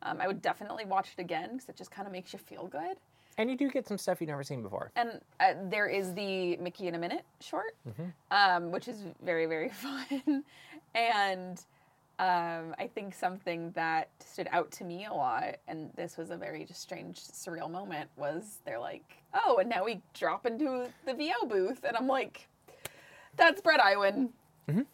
Um, 0.03 0.20
I 0.20 0.26
would 0.26 0.42
definitely 0.42 0.87
watch 0.87 1.11
it 1.16 1.20
again 1.20 1.50
because 1.53 1.68
it 1.68 1.76
just 1.76 1.92
kind 1.92 2.09
of 2.09 2.12
makes 2.12 2.33
you 2.33 2.40
feel 2.40 2.66
good. 2.66 2.96
And 3.38 3.50
you 3.50 3.56
do 3.56 3.70
get 3.70 3.86
some 3.86 3.96
stuff 3.98 4.20
you've 4.20 4.28
never 4.28 4.42
seen 4.42 4.62
before. 4.62 4.90
And 4.96 5.20
uh, 5.40 5.54
there 5.70 5.86
is 5.86 6.12
the 6.14 6.56
Mickey 6.58 6.88
in 6.88 6.94
a 6.94 6.98
Minute 6.98 7.24
short, 7.40 7.74
um, 8.30 8.70
which 8.70 8.86
is 8.88 9.04
very, 9.22 9.46
very 9.46 9.68
fun. 9.70 10.44
and 10.94 11.62
um, 12.18 12.74
I 12.78 12.86
think 12.94 13.14
something 13.14 13.70
that 13.72 14.10
stood 14.18 14.48
out 14.52 14.70
to 14.72 14.84
me 14.84 15.06
a 15.06 15.12
lot, 15.12 15.56
and 15.68 15.90
this 15.96 16.18
was 16.18 16.30
a 16.30 16.36
very 16.36 16.64
just 16.66 16.82
strange, 16.82 17.18
surreal 17.18 17.70
moment, 17.70 18.10
was 18.16 18.58
they're 18.66 18.78
like, 18.78 19.16
oh, 19.32 19.56
and 19.58 19.70
now 19.70 19.84
we 19.84 20.02
drop 20.12 20.44
into 20.44 20.86
the 21.06 21.14
VO 21.14 21.46
booth. 21.48 21.82
And 21.84 21.96
I'm 21.96 22.06
like, 22.06 22.46
that's 23.36 23.62
Bret 23.62 23.80
Iwan. 23.80 24.30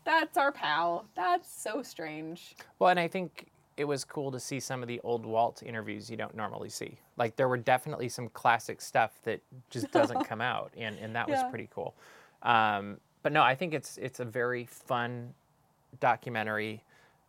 That's 0.05 0.39
our 0.39 0.53
pal. 0.53 1.07
That's 1.17 1.51
so 1.51 1.83
strange. 1.83 2.55
Well, 2.79 2.91
and 2.91 3.01
I 3.01 3.09
think 3.09 3.49
it 3.77 3.85
was 3.85 4.05
cool 4.05 4.31
to 4.33 4.41
see 4.41 4.59
some 4.59 4.83
of 4.83 4.89
the 4.89 5.01
old 5.05 5.27
Walt 5.27 5.63
interviews 5.63 6.11
you 6.11 6.17
don't 6.17 6.35
normally 6.35 6.71
see. 6.71 6.99
Like 7.17 7.37
there 7.37 7.49
were 7.49 7.59
definitely 7.59 8.09
some 8.09 8.29
classic 8.31 8.81
stuff 8.81 9.13
that 9.25 9.41
just 9.71 9.91
doesn't 9.93 10.25
come 10.29 10.41
out, 10.41 10.73
and 10.77 10.99
and 10.99 11.15
that 11.15 11.29
was 11.29 11.41
pretty 11.51 11.69
cool. 11.75 11.95
Um, 12.43 12.99
but 13.23 13.33
no, 13.33 13.43
I 13.43 13.55
think 13.55 13.75
it's 13.75 13.99
it's 13.99 14.21
a 14.21 14.25
very 14.25 14.65
fun 14.65 15.35
documentary. 16.01 16.83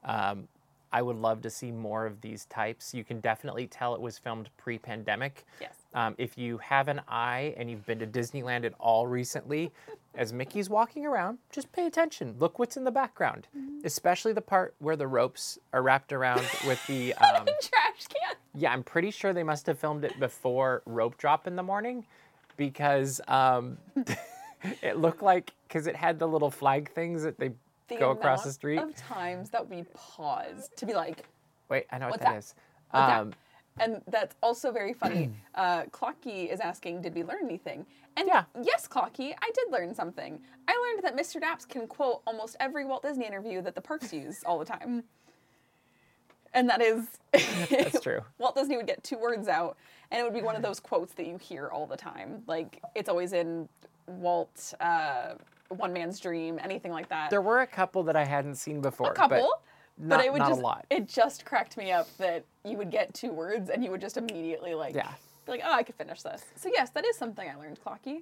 Um, 0.03 0.47
I 0.91 1.01
would 1.01 1.17
love 1.17 1.41
to 1.41 1.49
see 1.49 1.71
more 1.71 2.05
of 2.05 2.21
these 2.21 2.45
types. 2.45 2.93
You 2.93 3.03
can 3.03 3.19
definitely 3.19 3.67
tell 3.67 3.93
it 3.93 3.99
was 3.99 4.17
filmed 4.17 4.49
pre-pandemic. 4.57 5.45
Yes. 5.59 5.73
Um, 5.93 6.15
if 6.17 6.37
you 6.37 6.57
have 6.59 6.87
an 6.87 7.01
eye 7.09 7.53
and 7.57 7.69
you've 7.69 7.85
been 7.85 7.99
to 7.99 8.07
Disneyland 8.07 8.63
at 8.63 8.73
all 8.79 9.05
recently, 9.05 9.71
as 10.17 10.33
Mickey's 10.33 10.69
walking 10.69 11.05
around, 11.05 11.37
just 11.51 11.71
pay 11.71 11.85
attention. 11.85 12.35
Look 12.39 12.57
what's 12.59 12.75
in 12.75 12.83
the 12.83 12.91
background, 12.91 13.47
especially 13.85 14.33
the 14.33 14.41
part 14.41 14.73
where 14.79 14.95
the 14.95 15.07
ropes 15.07 15.59
are 15.71 15.81
wrapped 15.83 16.11
around 16.11 16.45
with 16.65 16.85
the. 16.87 17.13
Um, 17.27 17.45
Trash 17.45 18.07
can. 18.09 18.35
yeah, 18.55 18.71
I'm 18.71 18.83
pretty 18.83 19.11
sure 19.11 19.31
they 19.33 19.43
must 19.43 19.67
have 19.67 19.77
filmed 19.77 20.03
it 20.03 20.19
before 20.19 20.81
rope 20.85 21.17
drop 21.17 21.45
in 21.47 21.55
the 21.55 21.63
morning, 21.63 22.05
because 22.57 23.21
um, 23.27 23.77
it 24.81 24.97
looked 24.97 25.21
like 25.21 25.51
because 25.67 25.87
it 25.87 25.95
had 25.95 26.19
the 26.19 26.27
little 26.27 26.51
flag 26.51 26.91
things 26.91 27.23
that 27.23 27.37
they 27.39 27.51
The 27.89 27.97
go 27.97 28.11
across 28.11 28.43
the 28.43 28.51
street. 28.51 28.79
Of 28.79 28.95
times 28.95 29.49
that 29.51 29.69
we 29.69 29.83
paused 29.93 30.75
to 30.77 30.85
be 30.85 30.93
like, 30.93 31.25
Wait, 31.69 31.85
I 31.91 31.97
know 31.97 32.09
what 32.09 32.19
that 32.19 32.29
that? 32.29 32.37
is. 32.37 32.55
Um, 32.91 33.33
And 33.79 34.01
that's 34.07 34.35
also 34.41 34.71
very 34.71 34.93
funny. 34.93 35.31
uh, 35.55 35.83
Clocky 35.85 36.51
is 36.51 36.59
asking, 36.59 37.01
"Did 37.01 37.13
we 37.15 37.23
learn 37.23 37.43
anything?" 37.45 37.85
And 38.15 38.27
Yeah. 38.27 38.45
yes, 38.61 38.87
Clocky, 38.87 39.33
I 39.41 39.51
did 39.53 39.71
learn 39.71 39.93
something. 39.93 40.41
I 40.67 40.73
learned 40.95 41.03
that 41.03 41.15
Mr. 41.15 41.39
Daps 41.41 41.67
can 41.67 41.87
quote 41.87 42.21
almost 42.25 42.55
every 42.59 42.83
Walt 42.85 43.03
Disney 43.03 43.25
interview 43.25 43.61
that 43.61 43.75
the 43.75 43.81
parks 43.81 44.11
use 44.11 44.43
all 44.43 44.57
the 44.57 44.65
time. 44.65 45.03
And 46.53 46.69
that 46.69 46.81
is, 46.81 47.05
That's 47.69 47.99
true. 48.01 48.21
Walt 48.39 48.55
Disney 48.55 48.77
would 48.77 48.87
get 48.87 49.03
two 49.03 49.17
words 49.17 49.47
out, 49.47 49.77
and 50.09 50.19
it 50.19 50.23
would 50.23 50.33
be 50.33 50.41
one 50.41 50.55
of 50.55 50.61
those 50.61 50.79
quotes 50.79 51.13
that 51.13 51.27
you 51.27 51.37
hear 51.37 51.67
all 51.67 51.85
the 51.85 51.97
time. 51.97 52.43
Like 52.47 52.81
it's 52.95 53.09
always 53.09 53.33
in 53.33 53.69
Walt, 54.07 54.73
uh, 54.79 55.33
One 55.69 55.93
Man's 55.93 56.19
Dream, 56.19 56.57
anything 56.63 56.91
like 56.91 57.09
that. 57.09 57.29
There 57.29 57.41
were 57.41 57.59
a 57.61 57.67
couple 57.67 58.01
that 58.03 58.15
I 58.15 58.23
hadn't 58.23 58.55
seen 58.55 58.81
before. 58.81 59.11
a 59.11 59.13
couple. 59.13 59.37
But 59.37 59.61
but 59.97 60.17
not, 60.17 60.25
it 60.25 60.31
would 60.33 60.39
just 60.39 60.59
a 60.59 60.63
lot. 60.63 60.85
it 60.89 61.07
just 61.07 61.45
cracked 61.45 61.77
me 61.77 61.91
up 61.91 62.07
that 62.17 62.43
you 62.63 62.77
would 62.77 62.91
get 62.91 63.13
two 63.13 63.31
words 63.31 63.69
and 63.69 63.83
you 63.83 63.91
would 63.91 64.01
just 64.01 64.17
immediately 64.17 64.73
like 64.73 64.93
Yeah. 64.95 65.09
be 65.45 65.53
like, 65.53 65.61
oh, 65.65 65.73
I 65.73 65.83
could 65.83 65.95
finish 65.95 66.21
this. 66.21 66.43
So 66.55 66.69
yes, 66.71 66.89
that 66.91 67.05
is 67.05 67.17
something 67.17 67.49
I 67.49 67.55
learned, 67.55 67.79
Clocky. 67.83 68.21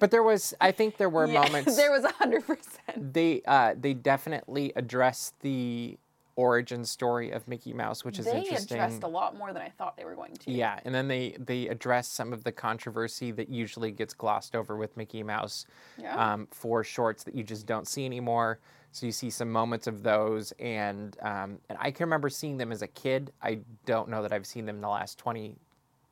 but 0.00 0.10
there 0.10 0.22
was, 0.22 0.52
I 0.60 0.72
think 0.72 0.96
there 0.96 1.08
were 1.08 1.26
Yeah, 1.32 1.42
moments. 1.42 1.76
there 1.76 1.90
was 1.92 2.04
a 2.04 2.12
hundred 2.12 2.46
percent. 2.46 3.12
they 3.12 3.42
uh, 3.46 3.74
they 3.78 3.94
definitely 3.94 4.72
addressed 4.76 5.38
the 5.40 5.96
origin 6.36 6.84
story 6.84 7.30
of 7.30 7.48
Mickey 7.48 7.72
Mouse, 7.72 8.04
which 8.04 8.18
is 8.18 8.26
They 8.26 8.38
interesting. 8.38 8.78
addressed 8.78 9.02
a 9.02 9.08
lot 9.08 9.36
more 9.36 9.52
than 9.52 9.62
I 9.62 9.70
thought 9.70 9.96
they 9.96 10.04
were 10.04 10.14
going 10.14 10.34
to. 10.34 10.50
Yeah, 10.52 10.78
and 10.84 10.94
then 10.94 11.08
they 11.08 11.36
they 11.38 11.66
address 11.68 12.06
some 12.08 12.32
of 12.32 12.44
the 12.44 12.52
controversy 12.52 13.32
that 13.32 13.48
usually 13.48 13.90
gets 13.90 14.14
glossed 14.14 14.54
over 14.54 14.76
with 14.76 14.96
Mickey 14.96 15.22
Mouse 15.22 15.66
Yeah. 15.96 16.14
um, 16.34 16.46
for 16.50 16.84
shorts 16.84 17.24
that 17.24 17.34
you 17.34 17.42
just 17.42 17.66
don't 17.66 17.88
see 17.88 18.04
anymore. 18.04 18.60
So 18.92 19.04
you 19.04 19.12
see 19.12 19.28
some 19.30 19.50
moments 19.50 19.86
of 19.86 20.02
those, 20.02 20.52
and 20.58 21.16
um, 21.20 21.58
and 21.68 21.78
I 21.80 21.90
can 21.90 22.04
remember 22.04 22.28
seeing 22.28 22.56
them 22.56 22.70
as 22.72 22.82
a 22.82 22.86
kid. 22.88 23.32
I 23.42 23.58
don't 23.84 24.08
know 24.08 24.22
that 24.22 24.32
I've 24.32 24.46
seen 24.46 24.64
them 24.66 24.76
in 24.76 24.82
the 24.82 24.88
last 24.88 25.18
twenty 25.18 25.56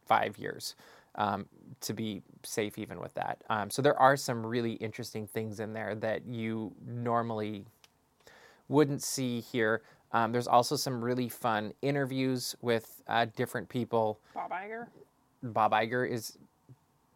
five 0.07 0.37
years. 0.39 0.75
Um, 1.17 1.47
to 1.83 1.93
be 1.95 2.23
safe, 2.43 2.77
even 2.77 2.99
with 2.99 3.15
that. 3.15 3.45
Um, 3.49 3.71
so 3.71 3.81
there 3.83 3.97
are 4.01 4.17
some 4.17 4.45
really 4.45 4.73
interesting 4.73 5.29
things 5.29 5.61
in 5.61 5.73
there 5.73 5.95
that 5.95 6.27
you 6.27 6.75
normally 6.85 7.67
wouldn't 8.69 9.01
see 9.01 9.39
here. 9.41 9.83
Um, 10.15 10.31
there's 10.31 10.47
also 10.47 10.77
some 10.77 11.05
really 11.05 11.29
fun 11.29 11.75
interviews 11.83 12.55
with 12.63 13.03
uh, 13.09 13.27
different 13.37 13.69
people. 13.69 14.21
Bob 14.33 14.51
Iger. 14.53 14.87
Bob 15.43 15.73
Iger 15.73 16.09
is 16.09 16.39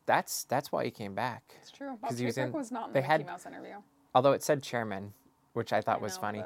that's 0.05 0.45
that's 0.45 0.73
why 0.73 0.85
he 0.85 0.91
came 0.91 1.15
back. 1.15 1.43
It's 1.63 1.71
true. 1.71 1.97
Bob 2.03 2.13
he 2.15 2.27
was 2.27 2.37
in- 2.37 2.51
was 2.53 2.73
not 2.73 2.89
in 2.89 2.93
they 2.95 3.01
the 3.01 3.07
had- 3.07 3.21
Mickey 3.21 3.31
Mouse 3.31 3.47
interview. 3.47 3.75
Although 4.15 4.33
it 4.33 4.43
said 4.43 4.63
chairman, 4.65 5.13
which 5.53 5.73
I 5.73 5.81
thought 5.81 6.01
I 6.01 6.03
was 6.03 6.17
know, 6.17 6.21
funny. 6.21 6.45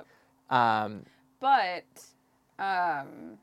but- 0.50 0.54
Um, 0.56 1.04
But 1.40 1.84
um, 2.58 3.38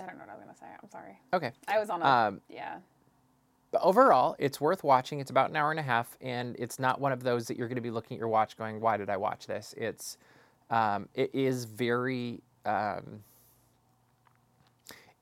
I 0.00 0.06
don't 0.06 0.16
know 0.16 0.24
what 0.24 0.30
I 0.30 0.34
was 0.34 0.40
gonna 0.44 0.56
say. 0.58 0.66
I'm 0.82 0.90
sorry. 0.90 1.18
okay. 1.34 1.52
I 1.68 1.78
was 1.78 1.90
on 1.90 2.00
a 2.00 2.06
Um, 2.06 2.40
yeah. 2.48 2.78
But 3.70 3.82
overall, 3.82 4.34
it's 4.38 4.60
worth 4.60 4.82
watching. 4.82 5.20
It's 5.20 5.30
about 5.30 5.50
an 5.50 5.56
hour 5.56 5.70
and 5.70 5.78
a 5.78 5.82
half, 5.84 6.16
and 6.22 6.56
it's 6.58 6.78
not 6.80 7.00
one 7.00 7.12
of 7.12 7.22
those 7.22 7.46
that 7.48 7.56
you're 7.56 7.68
going 7.68 7.76
to 7.76 7.80
be 7.82 7.90
looking 7.92 8.16
at 8.16 8.18
your 8.18 8.28
watch 8.28 8.56
going, 8.56 8.80
"Why 8.80 8.96
did 8.96 9.08
I 9.10 9.16
watch 9.16 9.46
this?" 9.46 9.74
It's 9.76 10.16
um, 10.70 11.08
it 11.14 11.30
is 11.34 11.64
very 11.64 12.40
um, 12.64 13.22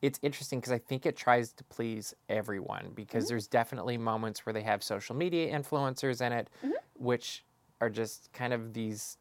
it's 0.01 0.19
interesting 0.23 0.61
because 0.61 0.73
I 0.73 0.79
think 0.79 1.07
it 1.07 1.17
tries 1.17 1.53
to 1.55 1.65
please 1.65 2.15
everyone 2.29 2.93
because 2.95 3.27
there's 3.29 3.49
definitely 3.49 3.99
moments 3.99 4.47
where 4.47 4.53
they 4.53 4.63
have 4.63 4.83
social 4.83 5.17
media 5.17 5.53
influencers 5.53 6.25
in 6.25 6.33
it, 6.33 6.49
which 6.95 7.45
are 7.81 7.91
just 7.91 8.33
kind 8.33 8.53
of 8.53 8.73
these 8.75 9.17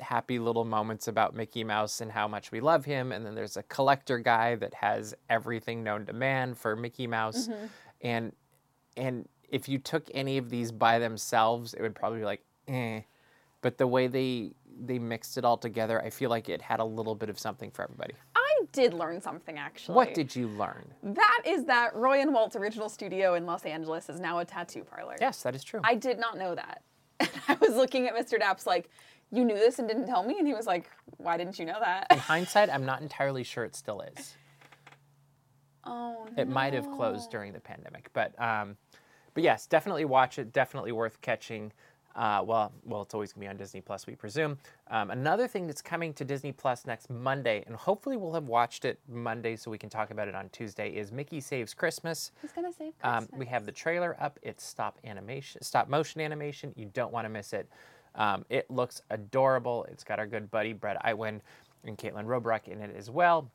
happy 0.00 0.38
little 0.38 0.64
moments 0.64 1.08
about 1.08 1.34
Mickey 1.34 1.64
Mouse 1.64 2.00
and 2.00 2.10
how 2.12 2.28
much 2.28 2.52
we 2.52 2.60
love 2.60 2.84
him. 2.84 3.12
And 3.12 3.26
then 3.26 3.34
there's 3.34 3.56
a 3.56 3.62
collector 3.64 4.18
guy 4.18 4.54
that 4.56 4.72
has 4.74 5.14
everything 5.28 5.82
known 5.82 6.06
to 6.06 6.12
man 6.12 6.54
for 6.54 6.76
Mickey 6.76 7.06
Mouse. 7.06 7.48
And 8.00 8.32
and 8.96 9.28
if 9.50 9.68
you 9.68 9.78
took 9.78 10.08
any 10.14 10.38
of 10.38 10.50
these 10.50 10.72
by 10.72 10.98
themselves, 10.98 11.74
it 11.74 11.82
would 11.82 11.94
probably 11.94 12.20
be 12.20 12.24
like, 12.24 12.42
eh. 12.68 13.00
But 13.60 13.76
the 13.76 13.86
way 13.86 14.06
they 14.06 14.52
they 14.80 14.98
mixed 14.98 15.36
it 15.38 15.44
all 15.44 15.56
together, 15.56 16.02
I 16.02 16.10
feel 16.10 16.30
like 16.30 16.48
it 16.48 16.62
had 16.62 16.80
a 16.80 16.84
little 16.84 17.14
bit 17.14 17.28
of 17.28 17.38
something 17.38 17.70
for 17.70 17.82
everybody. 17.82 18.14
I 18.36 18.64
did 18.72 18.94
learn 18.94 19.20
something 19.20 19.56
actually. 19.58 19.94
What 19.94 20.14
did 20.14 20.34
you 20.34 20.48
learn? 20.48 20.84
That 21.02 21.42
is 21.46 21.64
that 21.66 21.94
Roy 21.94 22.20
and 22.20 22.32
Walt's 22.34 22.56
original 22.56 22.88
studio 22.88 23.34
in 23.34 23.46
Los 23.46 23.64
Angeles 23.64 24.08
is 24.08 24.20
now 24.20 24.38
a 24.38 24.44
tattoo 24.44 24.84
parlor. 24.84 25.16
Yes, 25.20 25.42
that 25.42 25.54
is 25.54 25.62
true. 25.64 25.80
I 25.84 25.94
did 25.94 26.18
not 26.18 26.36
know 26.38 26.54
that. 26.54 26.82
And 27.20 27.30
I 27.48 27.54
was 27.60 27.74
looking 27.76 28.06
at 28.06 28.14
Mr. 28.14 28.40
Daps 28.40 28.66
like, 28.66 28.90
you 29.30 29.44
knew 29.44 29.56
this 29.56 29.78
and 29.78 29.86
didn't 29.86 30.06
tell 30.06 30.22
me? 30.22 30.36
And 30.38 30.46
he 30.46 30.54
was 30.54 30.66
like, 30.66 30.90
why 31.18 31.36
didn't 31.36 31.58
you 31.58 31.66
know 31.66 31.78
that? 31.80 32.06
In 32.10 32.18
hindsight, 32.18 32.70
I'm 32.70 32.86
not 32.86 33.02
entirely 33.02 33.44
sure 33.44 33.64
it 33.64 33.76
still 33.76 34.00
is. 34.16 34.34
oh, 35.84 36.26
It 36.36 36.48
might 36.48 36.72
have 36.74 36.90
closed 36.90 37.30
during 37.30 37.52
the 37.52 37.60
pandemic, 37.60 38.10
but 38.12 38.40
um, 38.40 38.76
but 39.34 39.42
yes, 39.42 39.66
definitely 39.66 40.04
watch 40.04 40.38
it. 40.38 40.52
Definitely 40.52 40.92
worth 40.92 41.20
catching. 41.20 41.72
Uh, 42.16 42.42
well, 42.44 42.72
well, 42.84 43.02
it's 43.02 43.14
always 43.14 43.32
gonna 43.32 43.44
be 43.44 43.48
on 43.48 43.56
Disney 43.56 43.80
Plus, 43.80 44.06
we 44.06 44.16
presume. 44.16 44.58
Um, 44.90 45.10
another 45.10 45.46
thing 45.46 45.66
that's 45.68 45.82
coming 45.82 46.12
to 46.14 46.24
Disney 46.24 46.50
Plus 46.50 46.84
next 46.84 47.10
Monday, 47.10 47.62
and 47.66 47.76
hopefully 47.76 48.16
we'll 48.16 48.32
have 48.32 48.48
watched 48.48 48.84
it 48.84 48.98
Monday, 49.08 49.54
so 49.54 49.70
we 49.70 49.78
can 49.78 49.88
talk 49.88 50.10
about 50.10 50.26
it 50.26 50.34
on 50.34 50.48
Tuesday. 50.48 50.90
Is 50.90 51.12
Mickey 51.12 51.40
Saves 51.40 51.74
Christmas? 51.74 52.32
He's 52.42 52.50
gonna 52.52 52.72
save 52.72 52.92
Um, 53.04 53.18
Christmas. 53.26 53.38
we 53.38 53.46
have 53.46 53.66
the 53.66 53.72
trailer 53.72 54.16
up. 54.18 54.38
It's 54.42 54.64
stop 54.64 54.98
animation, 55.04 55.62
stop 55.62 55.88
motion 55.88 56.20
animation. 56.20 56.72
You 56.76 56.86
don't 56.86 57.12
want 57.12 57.24
to 57.26 57.28
miss 57.28 57.52
it. 57.52 57.68
Um, 58.16 58.44
it 58.48 58.68
looks 58.68 59.00
adorable. 59.10 59.84
It's 59.84 60.02
got 60.02 60.18
our 60.18 60.26
good 60.26 60.50
buddy 60.50 60.72
Bret 60.72 60.96
Iwan 61.04 61.40
and 61.84 61.96
Kaitlyn 61.96 62.24
Robrock 62.24 62.66
in 62.66 62.80
it 62.80 62.96
as 62.96 63.10
well. 63.10 63.48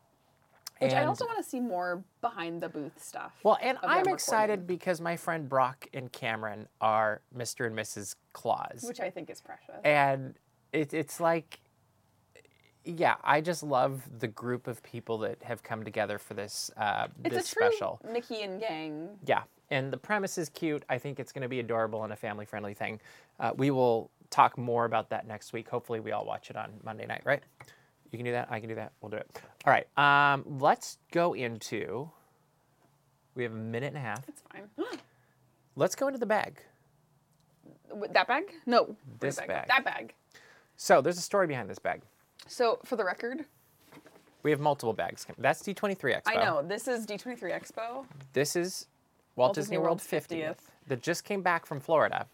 Which 0.83 0.93
I 0.93 1.05
also 1.05 1.25
want 1.25 1.37
to 1.37 1.43
see 1.43 1.59
more 1.59 2.03
behind 2.21 2.61
the 2.61 2.69
booth 2.69 3.03
stuff. 3.03 3.33
well, 3.43 3.57
and 3.61 3.77
I'm 3.81 3.99
recording, 3.99 4.13
excited 4.13 4.67
because 4.67 5.01
my 5.01 5.15
friend 5.17 5.47
Brock 5.47 5.87
and 5.93 6.11
Cameron 6.11 6.67
are 6.81 7.21
Mr. 7.35 7.67
and 7.67 7.75
Mrs. 7.75 8.15
Claus. 8.33 8.83
Which 8.83 8.99
I 8.99 9.09
think 9.09 9.29
is 9.29 9.41
precious. 9.41 9.75
and 9.83 10.35
it, 10.71 10.93
it's 10.93 11.19
like, 11.19 11.59
yeah, 12.85 13.15
I 13.23 13.41
just 13.41 13.63
love 13.63 14.01
the 14.19 14.27
group 14.27 14.67
of 14.67 14.83
people 14.83 15.17
that 15.19 15.41
have 15.43 15.63
come 15.63 15.83
together 15.83 16.17
for 16.17 16.33
this 16.33 16.69
uh, 16.77 17.07
it's 17.23 17.35
this 17.35 17.51
a 17.51 17.55
true 17.55 17.69
special. 17.69 17.99
Mickey 18.11 18.41
and 18.41 18.59
gang. 18.59 19.09
Yeah, 19.25 19.43
and 19.69 19.91
the 19.93 19.97
premise 19.97 20.37
is 20.37 20.49
cute. 20.49 20.83
I 20.89 20.97
think 20.97 21.19
it's 21.19 21.31
going 21.31 21.43
to 21.43 21.47
be 21.47 21.59
adorable 21.59 22.03
and 22.03 22.11
a 22.11 22.15
family 22.17 22.45
friendly 22.45 22.73
thing. 22.73 22.99
Uh, 23.39 23.51
we 23.55 23.71
will 23.71 24.11
talk 24.29 24.57
more 24.57 24.85
about 24.85 25.09
that 25.11 25.27
next 25.27 25.53
week. 25.53 25.69
Hopefully, 25.69 25.99
we 25.99 26.11
all 26.11 26.25
watch 26.25 26.49
it 26.49 26.55
on 26.57 26.71
Monday 26.83 27.05
night, 27.05 27.21
right? 27.23 27.43
You 28.13 28.19
can 28.19 28.25
do 28.25 28.31
that. 28.33 28.47
I 28.51 28.59
can 28.59 28.69
do 28.69 28.75
that. 28.75 28.91
We'll 29.01 29.09
do 29.09 29.17
it. 29.17 29.41
All 29.65 29.73
right. 29.73 29.87
Um, 29.97 30.45
let's 30.59 30.99
go 31.11 31.33
into. 31.33 32.11
We 33.33 33.41
have 33.41 33.51
a 33.51 33.55
minute 33.55 33.87
and 33.87 33.97
a 33.97 33.99
half. 33.99 34.23
That's 34.27 34.43
fine. 34.51 34.69
Let's 35.75 35.95
go 35.95 36.05
into 36.05 36.19
the 36.19 36.27
bag. 36.27 36.61
That 38.11 38.27
bag? 38.27 38.43
No. 38.67 38.95
This 39.19 39.37
that 39.37 39.47
bag. 39.47 39.67
That 39.67 39.83
bag. 39.83 40.13
So 40.77 41.01
there's 41.01 41.17
a 41.17 41.21
story 41.21 41.47
behind 41.47 41.67
this 41.67 41.79
bag. 41.79 42.03
So 42.45 42.77
for 42.85 42.95
the 42.95 43.03
record, 43.03 43.45
We 44.43 44.51
have 44.51 44.59
multiple 44.59 44.93
bags. 44.93 45.25
That's 45.39 45.63
D23 45.63 45.97
Expo. 45.97 46.21
I 46.27 46.35
know 46.35 46.61
this 46.61 46.87
is 46.87 47.07
D23 47.07 47.39
Expo. 47.59 48.05
This 48.33 48.55
is 48.55 48.85
Walt, 49.35 49.55
Disney, 49.55 49.79
World 49.79 49.99
50th, 49.99 50.57
that 50.87 51.01
just 51.01 51.23
came 51.23 51.41
back 51.41 51.65
from 51.65 51.79
Florida. 51.79 52.27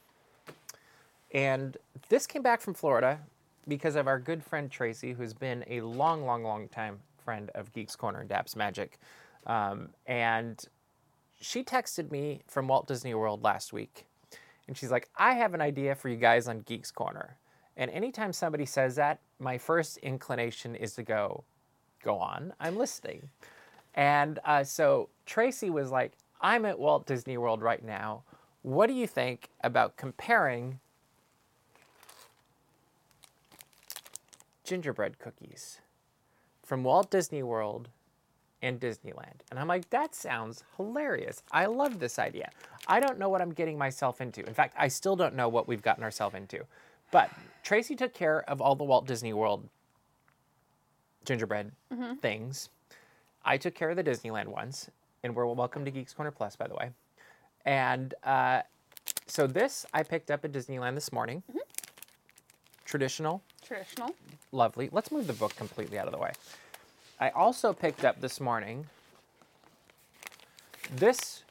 And 1.34 1.78
this 2.10 2.28
came 2.28 2.42
back 2.42 2.60
from 2.60 2.74
Florida 2.74 3.20
because 3.70 3.96
of 3.96 4.08
our 4.08 4.20
good 4.20 4.44
friend 4.44 4.70
Tracy, 4.70 5.14
who's 5.14 5.34
been 5.34 5.64
a 5.68 5.82
long, 5.82 6.26
long, 6.26 6.44
long 6.44 6.68
time 6.68 7.00
friend 7.24 7.52
of 7.56 7.72
Geeks 7.74 7.96
Corner 7.96 8.22
and 8.22 8.30
Daps 8.30 8.56
Magic. 8.56 8.98
Um, 9.46 9.90
and 10.08 10.64
she 11.40 11.64
texted 11.64 12.12
me 12.12 12.42
from 12.48 12.68
Walt 12.68 12.88
Disney 12.88 13.14
World 13.14 13.44
last 13.44 13.72
week. 13.72 14.06
And 14.68 14.76
she's 14.78 14.92
like, 14.92 15.10
I 15.16 15.34
have 15.34 15.54
an 15.54 15.62
idea 15.62 15.96
for 15.96 16.10
you 16.10 16.18
guys 16.18 16.48
on 16.48 16.62
Geeks 16.62 16.92
Corner. 16.92 17.38
And 17.78 17.90
anytime 17.92 18.34
somebody 18.34 18.66
says 18.66 18.96
that, 18.96 19.22
my 19.40 19.58
first 19.58 19.98
inclination 19.98 20.76
is 20.76 20.96
to 20.96 21.04
go, 21.04 21.44
go 22.04 22.18
on, 22.18 22.54
I'm 22.60 22.76
listening. 22.76 23.30
And 23.96 24.40
uh, 24.44 24.64
so 24.64 25.10
Tracy 25.26 25.70
was 25.70 25.92
like, 25.92 26.14
I'm 26.42 26.66
at 26.66 26.78
Walt 26.78 27.06
Disney 27.08 27.38
World 27.38 27.62
right 27.62 27.84
now. 27.84 28.24
What 28.62 28.88
do 28.88 28.94
you 28.94 29.08
think 29.08 29.50
about 29.64 29.98
comparing 29.98 30.80
gingerbread 34.70 35.18
cookies 35.18 35.82
from 36.62 36.84
Walt 36.84 37.10
Disney 37.10 37.42
World 37.42 37.90
and 38.62 38.80
Disneyland? 38.80 39.42
And 39.50 39.60
I'm 39.60 39.68
like, 39.68 39.90
that 39.90 40.14
sounds 40.14 40.64
hilarious. 40.78 41.42
I 41.52 41.66
love 41.66 41.98
this 41.98 42.20
idea. 42.20 42.52
I 42.88 43.00
don't 43.00 43.18
know 43.18 43.30
what 43.30 43.42
I'm 43.42 43.52
getting 43.52 43.80
myself 43.80 44.22
into. 44.22 44.46
In 44.46 44.54
fact, 44.54 44.76
I 44.78 44.88
still 44.88 45.16
don't 45.16 45.34
know 45.34 45.50
what 45.50 45.68
we've 45.68 45.82
gotten 45.82 46.04
ourselves 46.04 46.36
into. 46.36 46.64
But 47.10 47.32
Tracy 47.64 47.96
took 47.96 48.14
care 48.14 48.48
of 48.48 48.62
all 48.62 48.76
the 48.76 48.84
Walt 48.84 49.08
Disney 49.08 49.34
World 49.34 49.68
gingerbread 51.26 51.72
things. 52.22 52.70
I 53.44 53.58
took 53.58 53.74
care 53.74 53.90
of 53.90 53.96
the 53.96 54.04
Disneyland 54.04 54.50
ones, 54.50 54.92
and 55.24 55.36
we're 55.36 55.48
welcome 55.48 55.84
to 55.84 55.90
Geeks 55.90 56.14
Corner 56.14 56.30
Plus, 56.30 56.56
by 56.56 56.68
the 56.68 56.76
way. 56.76 56.92
And 57.66 58.14
uh, 58.24 58.62
so 59.26 59.48
this 59.48 59.88
I 59.96 60.04
picked 60.04 60.30
up 60.30 60.46
at 60.46 60.52
Disneyland 60.52 60.94
this 60.94 61.12
morning. 61.12 61.42
Traditional, 62.90 63.44
Traditional. 63.64 64.16
lovely. 64.52 64.90
Let's 64.92 65.12
move 65.12 65.28
the 65.28 65.34
book 65.34 65.56
completely 65.56 66.00
out 66.00 66.08
of 66.08 66.12
the 66.12 66.18
way. 66.18 66.32
I 67.20 67.30
also 67.30 67.72
picked 67.72 68.04
up 68.04 68.20
this 68.20 68.40
morning 68.42 68.88
this. 70.96 71.44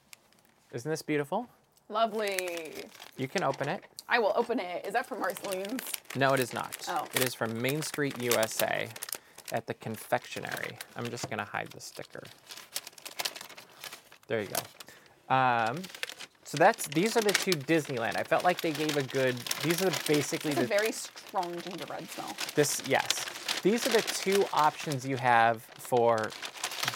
Isn't 0.72 0.90
this 0.90 1.00
beautiful? 1.02 1.48
Lovely. 1.88 2.84
You 3.16 3.28
can 3.28 3.44
open 3.44 3.68
it. 3.68 3.84
I 4.08 4.18
will 4.18 4.32
open 4.34 4.58
it. 4.58 4.84
Is 4.84 4.94
that 4.94 5.06
from 5.06 5.20
Marceline's? 5.20 5.80
No, 6.16 6.32
it 6.34 6.40
is 6.40 6.52
not. 6.52 6.76
Oh. 6.88 7.06
It 7.14 7.24
is 7.24 7.34
from 7.34 7.60
Main 7.62 7.82
Street, 7.82 8.20
USA, 8.20 8.88
at 9.52 9.66
the 9.68 9.74
confectionery. 9.74 10.76
I'm 10.96 11.08
just 11.08 11.28
going 11.30 11.38
to 11.38 11.44
hide 11.44 11.68
the 11.70 11.80
sticker. 11.80 12.24
There 14.26 14.40
you 14.40 14.48
go. 14.48 15.34
Um, 15.34 15.82
so 16.48 16.56
that's 16.56 16.86
these 16.88 17.14
are 17.14 17.20
the 17.20 17.32
two 17.32 17.50
Disneyland. 17.50 18.16
I 18.16 18.22
felt 18.22 18.42
like 18.42 18.62
they 18.62 18.72
gave 18.72 18.96
a 18.96 19.02
good. 19.02 19.36
These 19.62 19.82
are 19.82 19.90
basically 20.06 20.52
It's 20.52 20.60
a 20.60 20.62
the 20.62 20.66
very 20.66 20.92
strong 20.92 21.54
gingerbread 21.60 22.08
smell. 22.08 22.34
this 22.54 22.82
yes. 22.86 23.26
These 23.62 23.86
are 23.86 23.90
the 23.90 24.00
two 24.00 24.46
options 24.54 25.06
you 25.06 25.16
have 25.18 25.60
for 25.76 26.30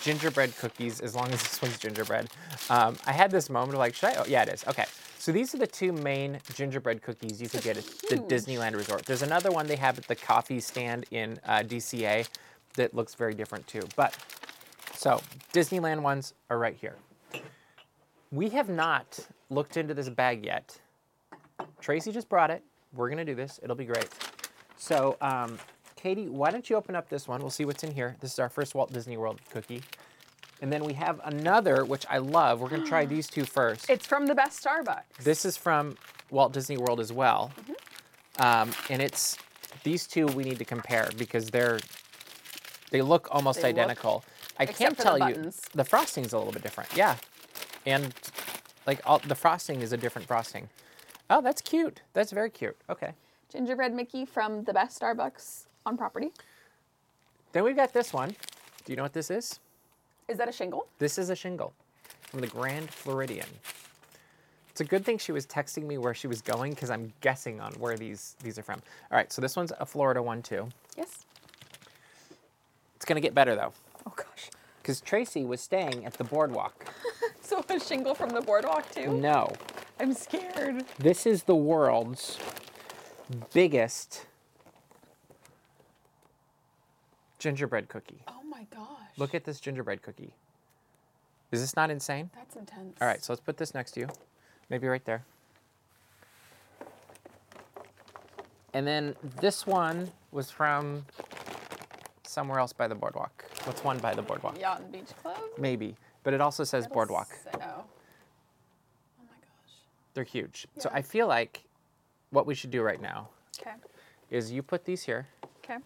gingerbread 0.00 0.56
cookies, 0.56 1.02
as 1.02 1.14
long 1.14 1.30
as 1.34 1.42
this 1.42 1.60
one's 1.60 1.78
gingerbread. 1.78 2.30
Um, 2.70 2.96
I 3.06 3.12
had 3.12 3.30
this 3.30 3.50
moment 3.50 3.74
of 3.74 3.80
like, 3.80 3.94
should 3.94 4.08
I? 4.08 4.14
Oh, 4.14 4.24
yeah, 4.26 4.42
it 4.42 4.48
is. 4.48 4.64
Okay. 4.66 4.86
So 5.18 5.32
these 5.32 5.54
are 5.54 5.58
the 5.58 5.66
two 5.66 5.92
main 5.92 6.38
gingerbread 6.54 7.02
cookies 7.02 7.42
you 7.42 7.50
could 7.50 7.62
get 7.62 7.76
at 7.76 7.84
the. 8.08 8.16
Disneyland 8.16 8.74
Resort. 8.74 9.04
There's 9.04 9.20
another 9.20 9.50
one 9.50 9.66
they 9.66 9.76
have 9.76 9.98
at 9.98 10.08
the 10.08 10.16
coffee 10.16 10.60
stand 10.60 11.04
in 11.10 11.38
uh, 11.44 11.58
DCA 11.58 12.26
that 12.76 12.94
looks 12.94 13.14
very 13.14 13.34
different 13.34 13.66
too. 13.66 13.82
But 13.96 14.16
so 14.94 15.20
Disneyland 15.52 16.00
ones 16.00 16.32
are 16.48 16.58
right 16.58 16.74
here. 16.80 16.96
We 18.32 18.48
have 18.48 18.70
not 18.70 19.18
looked 19.50 19.76
into 19.76 19.92
this 19.92 20.08
bag 20.08 20.44
yet. 20.44 20.76
Tracy 21.80 22.10
just 22.12 22.28
brought 22.30 22.50
it. 22.50 22.62
We're 22.94 23.10
gonna 23.10 23.24
do 23.26 23.34
this. 23.34 23.60
It'll 23.62 23.76
be 23.76 23.84
great. 23.84 24.08
So, 24.78 25.16
um, 25.20 25.58
Katie, 25.96 26.28
why 26.28 26.50
don't 26.50 26.68
you 26.68 26.76
open 26.76 26.96
up 26.96 27.08
this 27.10 27.28
one? 27.28 27.40
We'll 27.40 27.50
see 27.50 27.64
what's 27.66 27.84
in 27.84 27.92
here. 27.92 28.16
This 28.20 28.32
is 28.32 28.38
our 28.38 28.48
first 28.48 28.74
Walt 28.74 28.90
Disney 28.92 29.16
World 29.18 29.38
cookie. 29.50 29.82
And 30.62 30.72
then 30.72 30.82
we 30.84 30.94
have 30.94 31.20
another, 31.24 31.84
which 31.84 32.06
I 32.08 32.18
love. 32.18 32.60
We're 32.60 32.70
gonna 32.70 32.86
try 32.86 33.04
these 33.14 33.26
two 33.28 33.44
first. 33.44 33.88
It's 33.90 34.06
from 34.06 34.26
the 34.26 34.34
best 34.34 34.64
Starbucks. 34.64 35.18
This 35.22 35.44
is 35.44 35.56
from 35.58 35.96
Walt 36.30 36.52
Disney 36.54 36.78
World 36.78 37.00
as 37.00 37.12
well. 37.12 37.52
Um, 38.38 38.70
and 38.88 39.02
it's 39.02 39.36
these 39.84 40.06
two 40.06 40.26
we 40.28 40.42
need 40.42 40.58
to 40.58 40.64
compare 40.64 41.10
because 41.18 41.50
they're 41.50 41.80
they 42.90 43.02
look 43.02 43.28
almost 43.30 43.60
They 43.60 43.68
look- 43.68 43.78
identical. 43.78 44.24
I 44.58 44.64
except 44.64 44.78
can't 44.78 44.98
tell 44.98 45.30
you 45.30 45.50
the 45.74 45.84
frosting's 45.84 46.32
a 46.32 46.38
little 46.38 46.52
bit 46.52 46.62
different. 46.62 46.94
Yeah. 46.96 47.16
And 47.86 48.12
like 48.86 49.00
all 49.06 49.18
the 49.18 49.34
frosting 49.34 49.80
is 49.80 49.92
a 49.92 49.96
different 49.96 50.26
frosting. 50.28 50.68
Oh, 51.30 51.40
that's 51.40 51.60
cute. 51.60 52.02
That's 52.12 52.32
very 52.32 52.50
cute. 52.50 52.76
Okay. 52.90 53.12
Gingerbread 53.50 53.92
Mickey 53.94 54.24
from 54.24 54.64
the 54.64 54.72
best 54.72 55.00
Starbucks 55.00 55.64
on 55.86 55.96
property. 55.96 56.30
Then 57.52 57.64
we've 57.64 57.76
got 57.76 57.92
this 57.92 58.12
one. 58.12 58.30
Do 58.84 58.92
you 58.92 58.96
know 58.96 59.02
what 59.02 59.12
this 59.12 59.30
is? 59.30 59.60
Is 60.28 60.38
that 60.38 60.48
a 60.48 60.52
shingle? 60.52 60.86
This 60.98 61.18
is 61.18 61.30
a 61.30 61.36
shingle 61.36 61.72
from 62.22 62.40
the 62.40 62.46
Grand 62.46 62.90
Floridian. 62.90 63.46
It's 64.70 64.80
a 64.80 64.84
good 64.84 65.04
thing 65.04 65.18
she 65.18 65.32
was 65.32 65.46
texting 65.46 65.84
me 65.86 65.98
where 65.98 66.14
she 66.14 66.26
was 66.26 66.40
going 66.40 66.72
because 66.72 66.90
I'm 66.90 67.12
guessing 67.20 67.60
on 67.60 67.72
where 67.74 67.96
these 67.98 68.36
these 68.42 68.58
are 68.58 68.62
from. 68.62 68.80
All 69.10 69.16
right, 69.18 69.30
so 69.30 69.42
this 69.42 69.54
one's 69.54 69.72
a 69.78 69.84
Florida 69.84 70.22
one 70.22 70.40
too. 70.42 70.66
Yes. 70.96 71.26
It's 72.96 73.04
gonna 73.04 73.20
get 73.20 73.34
better 73.34 73.54
though, 73.54 73.72
Oh 74.06 74.12
gosh. 74.16 74.48
because 74.80 75.00
Tracy 75.02 75.44
was 75.44 75.60
staying 75.60 76.06
at 76.06 76.14
the 76.14 76.24
boardwalk. 76.24 76.86
So 77.52 77.62
a 77.68 77.78
shingle 77.78 78.14
from 78.14 78.30
the 78.30 78.40
boardwalk 78.40 78.90
too? 78.94 79.12
No, 79.12 79.52
I'm 80.00 80.14
scared. 80.14 80.86
this 80.98 81.26
is 81.26 81.42
the 81.42 81.54
world's 81.54 82.38
biggest 83.52 84.24
gingerbread 87.38 87.90
cookie. 87.90 88.22
Oh 88.26 88.42
my 88.48 88.66
gosh. 88.74 88.86
Look 89.18 89.34
at 89.34 89.44
this 89.44 89.60
gingerbread 89.60 90.00
cookie. 90.00 90.32
Is 91.50 91.60
this 91.60 91.76
not 91.76 91.90
insane? 91.90 92.30
That's 92.34 92.56
intense. 92.56 92.96
All 93.02 93.06
right, 93.06 93.22
so 93.22 93.34
let's 93.34 93.42
put 93.42 93.58
this 93.58 93.74
next 93.74 93.92
to 93.92 94.00
you. 94.00 94.08
Maybe 94.70 94.88
right 94.88 95.04
there. 95.04 95.22
And 98.72 98.86
then 98.86 99.14
this 99.42 99.66
one 99.66 100.10
was 100.30 100.50
from 100.50 101.04
somewhere 102.22 102.58
else 102.58 102.72
by 102.72 102.88
the 102.88 102.94
boardwalk. 102.94 103.44
What's 103.64 103.84
one 103.84 103.98
by 103.98 104.14
the 104.14 104.22
boardwalk? 104.22 104.58
Yacht 104.58 104.80
and 104.80 104.90
Beach 104.90 105.14
Club? 105.20 105.36
Maybe, 105.58 105.96
but 106.22 106.34
it 106.34 106.40
also 106.40 106.64
says 106.64 106.84
That'll 106.84 106.94
boardwalk. 106.94 107.28
say- 107.44 107.50
oh. 107.54 107.58
Oh 107.60 109.24
my 109.28 109.34
gosh. 109.40 109.74
They're 110.14 110.24
huge. 110.24 110.66
So 110.78 110.90
I 110.92 111.02
feel 111.02 111.26
like 111.26 111.64
what 112.30 112.46
we 112.46 112.54
should 112.54 112.70
do 112.70 112.82
right 112.82 113.00
now 113.00 113.28
Okay. 113.60 113.74
is 114.30 114.50
you 114.52 114.62
put 114.62 114.84
these 114.84 115.02
here. 115.02 115.26
Okay. 115.58 115.78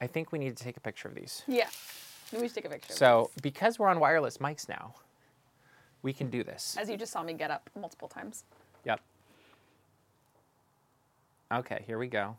I 0.00 0.06
think 0.06 0.32
we 0.32 0.38
need 0.38 0.56
to 0.56 0.62
take 0.64 0.76
a 0.76 0.80
picture 0.80 1.08
of 1.08 1.14
these. 1.14 1.42
Yeah. 1.46 1.68
We 2.32 2.40
should 2.48 2.54
take 2.54 2.64
a 2.66 2.68
picture. 2.70 2.92
So 2.92 3.30
because 3.42 3.78
we're 3.78 3.88
on 3.88 4.00
wireless 4.00 4.38
mics 4.38 4.68
now, 4.68 4.94
we 6.02 6.12
can 6.12 6.28
do 6.30 6.44
this. 6.44 6.76
as 6.78 6.88
you 6.88 6.96
just 6.96 7.12
saw 7.12 7.22
me 7.22 7.32
get 7.32 7.50
up 7.50 7.68
multiple 7.78 8.08
times. 8.08 8.44
Yep. 8.84 9.00
Okay, 11.52 11.82
here 11.86 11.98
we 11.98 12.08
go. 12.08 12.36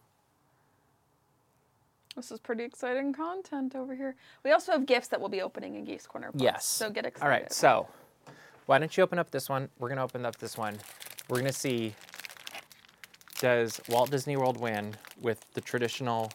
This 2.17 2.31
is 2.31 2.39
pretty 2.39 2.63
exciting 2.63 3.13
content 3.13 3.75
over 3.75 3.93
here. 3.95 4.15
We 4.43 4.51
also 4.51 4.71
have 4.71 4.87
gifts 4.87 5.07
that 5.09 5.19
we'll 5.19 5.29
be 5.29 5.43
opening 5.43 5.75
in 5.75 5.85
Geeks 5.85 6.07
Corner. 6.07 6.31
Plus, 6.31 6.41
Yes. 6.41 6.65
So 6.65 6.89
get 6.89 7.05
excited. 7.05 7.23
All 7.23 7.29
right, 7.29 7.53
so 7.53 7.87
why 8.65 8.79
don't 8.79 8.97
you 8.97 9.03
open 9.03 9.19
up 9.19 9.29
this 9.29 9.47
one? 9.47 9.69
We're 9.77 9.87
going 9.89 9.97
to 9.97 10.03
open 10.03 10.25
up 10.25 10.35
this 10.37 10.57
one. 10.57 10.79
We're 11.29 11.37
going 11.39 11.51
to 11.51 11.57
see 11.57 11.93
does 13.39 13.79
Walt 13.87 14.09
Disney 14.09 14.35
World 14.35 14.59
win 14.59 14.95
with 15.21 15.45
the 15.53 15.61
traditional. 15.61 16.31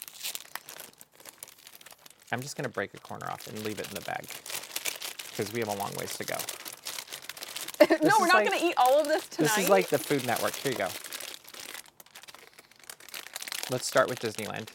I'm 2.31 2.41
just 2.41 2.57
going 2.57 2.65
to 2.65 2.71
break 2.71 2.95
a 2.95 2.99
corner 3.01 3.29
off 3.29 3.49
and 3.49 3.59
leave 3.65 3.81
it 3.81 3.89
in 3.89 3.95
the 3.97 4.03
bag 4.03 4.25
because 5.31 5.53
we 5.53 5.59
have 5.59 5.69
a 5.69 5.75
long 5.75 5.91
ways 5.99 6.17
to 6.17 6.25
go. 6.25 6.37
no, 8.07 8.15
we're 8.21 8.29
not 8.29 8.37
like- 8.37 8.49
going 8.49 8.61
to 8.61 8.65
eat 8.67 8.75
all 8.77 9.01
of 9.01 9.09
this 9.09 9.27
tonight. 9.27 9.49
This 9.57 9.65
is 9.65 9.69
like 9.69 9.89
the 9.89 9.99
Food 9.99 10.25
Network. 10.29 10.55
Here 10.55 10.71
you 10.71 10.79
go. 10.79 10.89
Let's 13.69 13.87
start 13.87 14.09
with 14.09 14.21
Disneyland. 14.21 14.69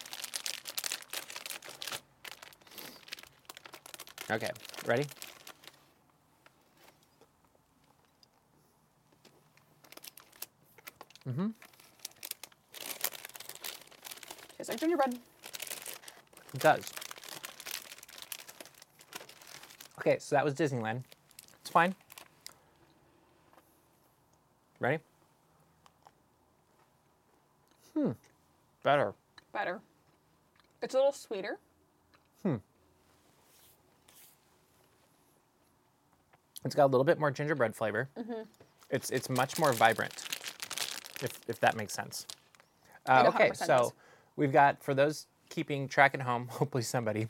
Okay, 4.29 4.49
ready? 4.85 5.05
Mm-hmm. 11.27 11.47
Tastes 14.57 14.69
like 14.69 14.79
gingerbread. 14.79 15.17
It 16.53 16.59
does. 16.59 16.83
Okay, 19.99 20.17
so 20.19 20.35
that 20.35 20.43
was 20.43 20.53
Disneyland. 20.53 21.03
It's 21.61 21.69
fine. 21.69 21.95
Ready? 24.79 24.99
Hmm. 27.93 28.11
Better. 28.83 29.13
Better. 29.53 29.79
It's 30.81 30.93
a 30.93 30.97
little 30.97 31.13
sweeter. 31.13 31.57
It's 36.67 36.75
got 36.75 36.83
a 36.83 36.91
little 36.91 37.05
bit 37.05 37.17
more 37.17 37.31
gingerbread 37.31 37.73
flavor. 37.73 38.09
It's 38.89 39.09
it's 39.09 39.29
much 39.29 39.57
more 39.57 39.71
vibrant, 39.71 40.13
if 41.21 41.39
if 41.47 41.61
that 41.61 41.77
makes 41.77 41.93
sense. 41.93 42.27
Uh, 43.05 43.31
okay, 43.33 43.51
so 43.53 43.93
we've 44.35 44.51
got 44.51 44.83
for 44.83 44.93
those 44.93 45.27
keeping 45.49 45.87
track 45.87 46.13
at 46.13 46.21
home, 46.21 46.47
hopefully 46.51 46.83
somebody. 46.83 47.29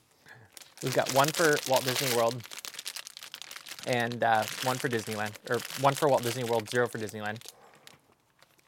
We've 0.82 0.96
got 0.96 1.14
one 1.14 1.28
for 1.28 1.56
Walt 1.70 1.84
Disney 1.84 2.16
World, 2.18 2.42
and 3.86 4.24
uh, 4.24 4.44
one 4.64 4.78
for 4.78 4.90
Disneyland, 4.90 5.34
or 5.52 5.60
one 5.82 5.94
for 5.94 6.10
Walt 6.10 6.24
Disney 6.24 6.44
World, 6.44 6.68
zero 6.72 6.88
for 6.88 6.98
Disneyland. 6.98 7.38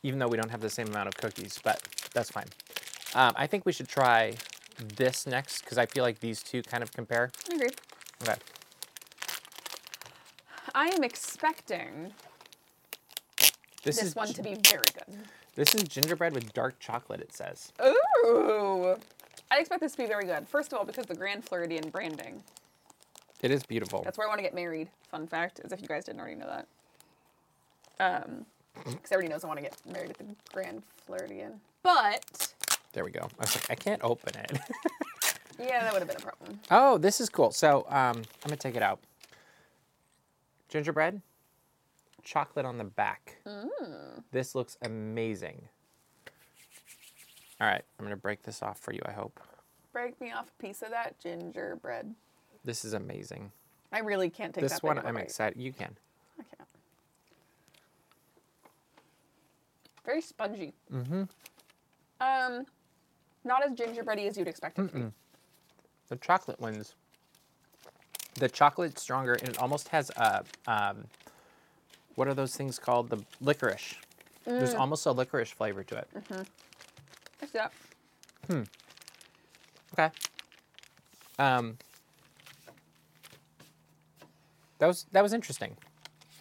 Even 0.03 0.19
though 0.19 0.27
we 0.27 0.37
don't 0.37 0.51
have 0.51 0.61
the 0.61 0.69
same 0.69 0.87
amount 0.87 1.07
of 1.07 1.17
cookies, 1.17 1.59
but 1.63 1.81
that's 2.13 2.29
fine. 2.29 2.47
Um, 3.15 3.33
I 3.35 3.47
think 3.47 3.65
we 3.65 3.73
should 3.73 3.87
try 3.87 4.35
this 4.77 5.25
next 5.25 5.61
because 5.61 5.79
I 5.79 5.87
feel 5.87 6.03
like 6.03 6.19
these 6.19 6.43
two 6.43 6.61
kind 6.61 6.83
of 6.83 6.91
compare. 6.93 7.31
I 7.51 7.55
agree. 7.55 7.69
Okay. 8.21 8.35
I 10.79 10.85
am 10.95 11.03
expecting 11.03 12.13
This, 13.83 13.97
this 13.97 14.01
is 14.01 14.15
one 14.15 14.29
to 14.29 14.41
be 14.41 14.55
very 14.69 14.85
good. 14.93 15.17
This 15.53 15.75
is 15.75 15.83
gingerbread 15.83 16.33
with 16.33 16.53
dark 16.53 16.79
chocolate. 16.79 17.19
It 17.19 17.33
says. 17.33 17.73
Ooh. 17.85 18.95
I 19.51 19.59
expect 19.59 19.81
this 19.81 19.91
to 19.91 19.97
be 19.97 20.05
very 20.05 20.23
good. 20.23 20.47
First 20.47 20.71
of 20.71 20.79
all, 20.79 20.85
because 20.85 21.05
the 21.05 21.15
Grand 21.15 21.43
Floridian 21.43 21.89
branding. 21.89 22.41
It 23.41 23.51
is 23.51 23.63
beautiful. 23.63 24.03
That's 24.03 24.17
where 24.17 24.25
I 24.25 24.29
want 24.29 24.39
to 24.39 24.41
get 24.41 24.55
married. 24.55 24.87
Fun 25.11 25.27
fact, 25.27 25.59
as 25.65 25.73
if 25.73 25.81
you 25.81 25.87
guys 25.89 26.05
didn't 26.05 26.21
already 26.21 26.35
know 26.35 26.47
that. 27.99 28.23
Um, 28.25 28.45
because 28.85 29.11
everybody 29.11 29.33
knows 29.33 29.43
I 29.43 29.47
want 29.47 29.57
to 29.57 29.63
get 29.63 29.75
married 29.85 30.11
at 30.11 30.17
the 30.17 30.27
Grand 30.53 30.81
Floridian. 31.05 31.59
But 31.83 32.53
There 32.93 33.03
we 33.03 33.11
go. 33.11 33.27
I 33.37 33.41
was 33.41 33.53
like, 33.53 33.69
I 33.69 33.75
can't 33.75 34.01
open 34.01 34.33
it. 34.37 34.57
yeah, 35.59 35.83
that 35.83 35.91
would 35.91 35.99
have 35.99 36.07
been 36.07 36.15
a 36.15 36.21
problem. 36.21 36.61
oh, 36.71 36.97
this 36.97 37.19
is 37.19 37.27
cool. 37.27 37.51
So 37.51 37.79
um, 37.89 38.15
I'm 38.15 38.23
gonna 38.45 38.55
take 38.55 38.77
it 38.77 38.81
out. 38.81 39.01
Gingerbread, 40.69 41.21
chocolate 42.23 42.65
on 42.65 42.77
the 42.77 42.83
back. 42.83 43.37
This 44.31 44.55
looks 44.55 44.77
amazing. 44.83 45.67
All 47.59 47.67
right, 47.67 47.83
I'm 47.97 48.05
gonna 48.05 48.15
break 48.15 48.43
this 48.43 48.61
off 48.63 48.79
for 48.79 48.93
you. 48.93 49.01
I 49.05 49.11
hope. 49.11 49.39
Break 49.91 50.21
me 50.21 50.31
off 50.31 50.51
a 50.57 50.61
piece 50.61 50.81
of 50.81 50.91
that 50.91 51.19
gingerbread. 51.19 52.13
This 52.63 52.85
is 52.85 52.93
amazing. 52.93 53.51
I 53.91 53.99
really 53.99 54.29
can't 54.29 54.53
take 54.53 54.61
this 54.61 54.83
one, 54.83 54.99
I'm 54.99 55.17
excited. 55.17 55.59
You 55.59 55.73
can. 55.73 55.97
I 56.39 56.43
can't. 56.55 56.69
Very 60.05 60.21
spongy. 60.21 60.73
Mm-hmm. 60.93 61.23
Um, 62.21 62.65
not 63.43 63.65
as 63.65 63.73
gingerbready 63.73 64.27
as 64.27 64.37
you'd 64.37 64.47
expect 64.47 64.77
it 64.77 64.87
to 64.89 64.93
be. 64.93 65.05
The 66.09 66.15
chocolate 66.17 66.59
ones. 66.59 66.93
The 68.39 68.49
chocolate's 68.49 69.01
stronger, 69.01 69.33
and 69.33 69.49
it 69.49 69.57
almost 69.59 69.89
has 69.89 70.09
a 70.17 70.43
um, 70.67 71.05
what 72.15 72.27
are 72.27 72.33
those 72.33 72.55
things 72.55 72.79
called? 72.79 73.09
The 73.09 73.23
licorice. 73.41 73.95
There's 74.45 74.73
almost 74.79 75.05
a 75.05 75.11
licorice 75.11 75.51
flavor 75.51 75.83
to 75.83 75.97
it. 75.97 76.07
I 77.41 77.45
see 77.45 77.51
that. 77.53 77.71
Okay. 79.93 80.09
Um, 81.37 81.77
that 84.79 84.87
was 84.87 85.05
that 85.11 85.21
was 85.23 85.33
interesting. 85.33 85.77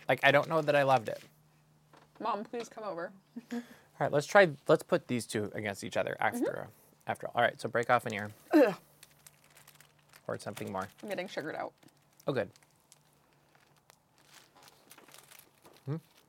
Like 0.09 0.21
I 0.23 0.31
don't 0.31 0.49
know 0.49 0.63
that 0.63 0.75
I 0.75 0.83
loved 0.85 1.09
it. 1.09 1.21
Mom, 2.21 2.45
please 2.45 2.69
come 2.69 2.85
over. 2.85 3.13
All 3.53 3.61
right, 4.01 4.13
let's 4.13 4.27
try. 4.27 4.49
Let's 4.69 4.83
put 4.83 5.07
these 5.09 5.27
two 5.27 5.51
against 5.55 5.85
each 5.85 5.97
other 5.97 6.17
after. 6.21 6.69
After 7.07 7.27
all. 7.27 7.33
All 7.37 7.43
right, 7.43 7.59
so 7.61 7.69
break 7.69 7.89
off 7.91 8.05
an 8.07 8.15
ear. 8.15 8.31
Or 10.29 10.39
something 10.39 10.71
more. 10.71 10.87
I'm 11.03 11.09
getting 11.09 11.27
sugared 11.27 11.57
out. 11.57 11.73
Oh, 12.27 12.33
good. 12.33 12.51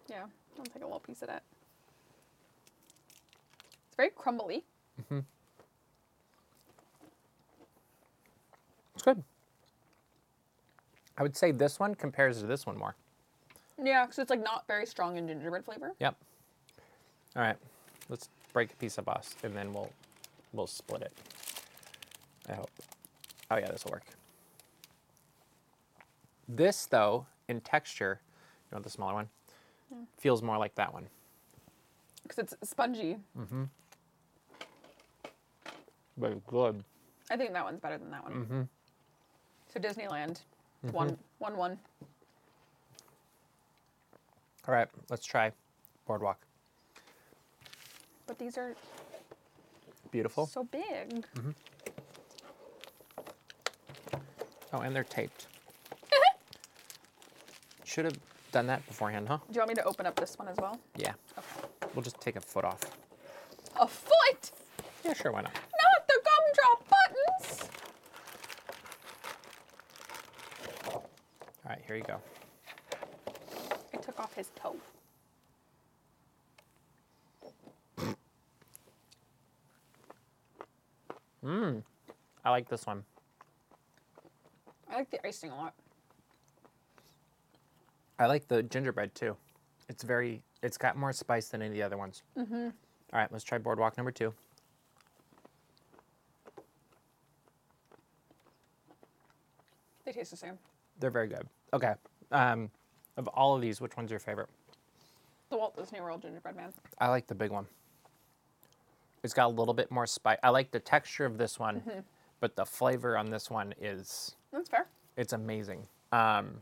Yeah, 0.10 0.24
I'll 0.58 0.66
take 0.66 0.82
a 0.82 0.86
little 0.86 1.00
piece 1.00 1.22
of 1.22 1.28
that. 1.28 1.44
It's 3.88 3.96
very 3.96 4.10
crumbly. 4.10 4.64
Mm-hmm. 5.02 5.20
It's 8.96 9.04
good. 9.04 9.24
I 11.18 11.24
would 11.24 11.38
say 11.38 11.52
this 11.52 11.80
one 11.80 11.94
compares 11.94 12.40
to 12.40 12.48
this 12.48 12.66
one 12.66 12.78
more. 12.78 12.96
Yeah, 13.82 14.06
because 14.06 14.18
it's 14.20 14.30
like 14.30 14.44
not 14.44 14.66
very 14.68 14.86
strong 14.86 15.18
in 15.18 15.28
gingerbread 15.28 15.66
flavor. 15.66 15.94
Yep. 16.00 16.16
All 17.36 17.44
right, 17.44 17.58
let's 18.10 18.30
break 18.52 18.74
a 18.74 18.76
piece 18.78 18.98
of 18.98 19.08
us, 19.08 19.36
and 19.44 19.56
then 19.56 19.72
we'll 19.74 19.92
we'll 20.54 20.68
split 20.68 21.04
it. 21.04 21.14
I 22.50 22.54
hope. 22.54 22.72
Oh 23.52 23.58
yeah, 23.58 23.70
this 23.72 23.84
will 23.86 23.92
work. 23.92 24.04
This 26.48 26.86
though, 26.86 27.26
in 27.48 27.62
texture, 27.62 28.22
you 28.72 28.76
want 28.76 28.84
the 28.84 28.90
smaller 28.90 29.14
one, 29.14 29.30
feels 30.18 30.42
more 30.42 30.58
like 30.58 30.76
that 30.76 30.94
one. 30.94 31.08
Because 32.24 32.40
it's 32.40 32.70
spongy. 32.70 33.18
Mm-hmm. 33.38 33.64
But 36.18 36.46
good. 36.48 36.84
I 37.32 37.38
think 37.38 37.54
that 37.54 37.64
one's 37.64 37.80
better 37.80 37.98
than 37.98 38.12
that 38.12 38.24
one. 38.24 38.34
Mm-hmm. 38.34 38.62
So 39.74 39.80
Disneyland, 39.80 40.42
one, 40.92 41.18
one, 41.38 41.56
one. 41.56 41.80
All 44.68 44.74
right, 44.74 44.88
let's 45.10 45.26
try 45.26 45.52
boardwalk. 46.06 46.40
But 48.28 48.38
these 48.38 48.58
are 48.58 48.76
Beautiful. 50.12 50.46
so 50.46 50.64
big. 50.64 51.26
Oh, 54.74 54.80
and 54.80 54.96
they're 54.96 55.04
taped. 55.04 55.48
Should 57.84 58.06
have 58.06 58.18
done 58.52 58.68
that 58.68 58.86
beforehand, 58.88 59.28
huh? 59.28 59.38
Do 59.48 59.54
you 59.56 59.60
want 59.62 59.70
me 59.70 59.76
to 59.76 59.84
open 59.84 60.06
up 60.06 60.16
this 60.16 60.38
one 60.38 60.48
as 60.48 60.58
well? 60.58 60.80
Yeah. 60.96 61.14
Okay. 61.38 61.68
We'll 61.96 62.04
just 62.04 62.20
take 62.22 62.36
a 62.36 62.42
foot 62.42 62.66
off. 62.66 62.80
A 63.80 63.88
foot, 63.88 64.52
Yeah, 65.06 65.14
sure, 65.14 65.32
why 65.32 65.42
not? 65.42 65.54
not 65.54 66.08
the 66.08 66.22
gumdrop 66.26 66.86
buttons. 67.46 67.70
All 70.94 71.04
right, 71.70 71.82
here 71.88 71.96
you 71.96 72.04
go. 72.04 72.18
I 73.94 73.98
took 73.98 74.20
off 74.20 74.34
his 74.36 74.50
toe. 74.56 74.76
Mmm. 81.44 81.84
I 82.44 82.50
like 82.50 82.70
this 82.70 82.86
one. 82.86 83.04
I 85.00 85.04
like 85.04 85.12
the 85.12 85.26
icing 85.26 85.52
a 85.52 85.56
lot. 85.56 85.74
I 88.20 88.26
like 88.26 88.50
the 88.50 88.64
gingerbread 88.64 89.16
too. 89.16 89.38
It's 89.88 90.04
very, 90.04 90.42
it's 90.62 90.78
got 90.78 90.98
more 90.98 91.14
spice 91.14 91.48
than 91.48 91.62
any 91.62 91.70
of 91.70 91.74
the 91.76 91.84
other 91.84 91.98
ones. 91.98 92.22
Mm-hmm. 92.38 92.66
All 92.66 92.72
right, 93.14 93.32
let's 93.32 93.46
try 93.46 93.60
boardwalk 93.60 93.96
number 93.96 94.12
two. 94.12 94.34
They 100.04 100.12
taste 100.12 100.32
the 100.32 100.38
same. 100.38 100.58
They're 101.00 101.10
very 101.10 101.30
good. 101.30 101.48
Okay. 101.72 101.94
Um, 102.34 102.70
of 103.16 103.30
all 103.30 103.56
of 103.56 103.62
these, 103.62 103.80
which 103.80 103.96
one's 103.96 104.12
your 104.12 104.20
favorite? 104.20 104.50
The 105.50 105.58
Walt 105.58 105.78
Disney 105.78 106.02
World 106.02 106.24
gingerbread 106.24 106.58
man. 106.58 106.74
I 106.98 107.08
like 107.08 107.26
the 107.26 107.36
big 107.36 107.52
one. 107.52 107.68
It's 109.24 109.34
got 109.34 109.46
a 109.46 109.54
little 109.54 109.74
bit 109.74 109.92
more 109.92 110.06
spice. 110.06 110.40
I 110.44 110.50
like 110.50 110.72
the 110.72 110.80
texture 110.82 111.24
of 111.24 111.38
this 111.38 111.58
one, 111.58 111.82
but 112.40 112.56
the 112.56 112.66
flavor 112.66 113.18
on 113.18 113.30
this 113.30 113.50
one 113.50 113.74
is 113.82 114.36
That's 114.52 114.70
fair. 114.70 114.88
it's 115.18 115.34
amazing. 115.34 115.88
Um, 116.12 116.62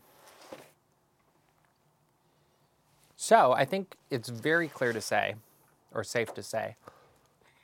so 3.15 3.51
I 3.53 3.65
think 3.65 3.95
it's 4.09 4.29
very 4.29 4.67
clear 4.67 4.93
to 4.93 5.01
say, 5.01 5.35
or 5.93 6.03
safe 6.03 6.33
to 6.35 6.43
say, 6.43 6.75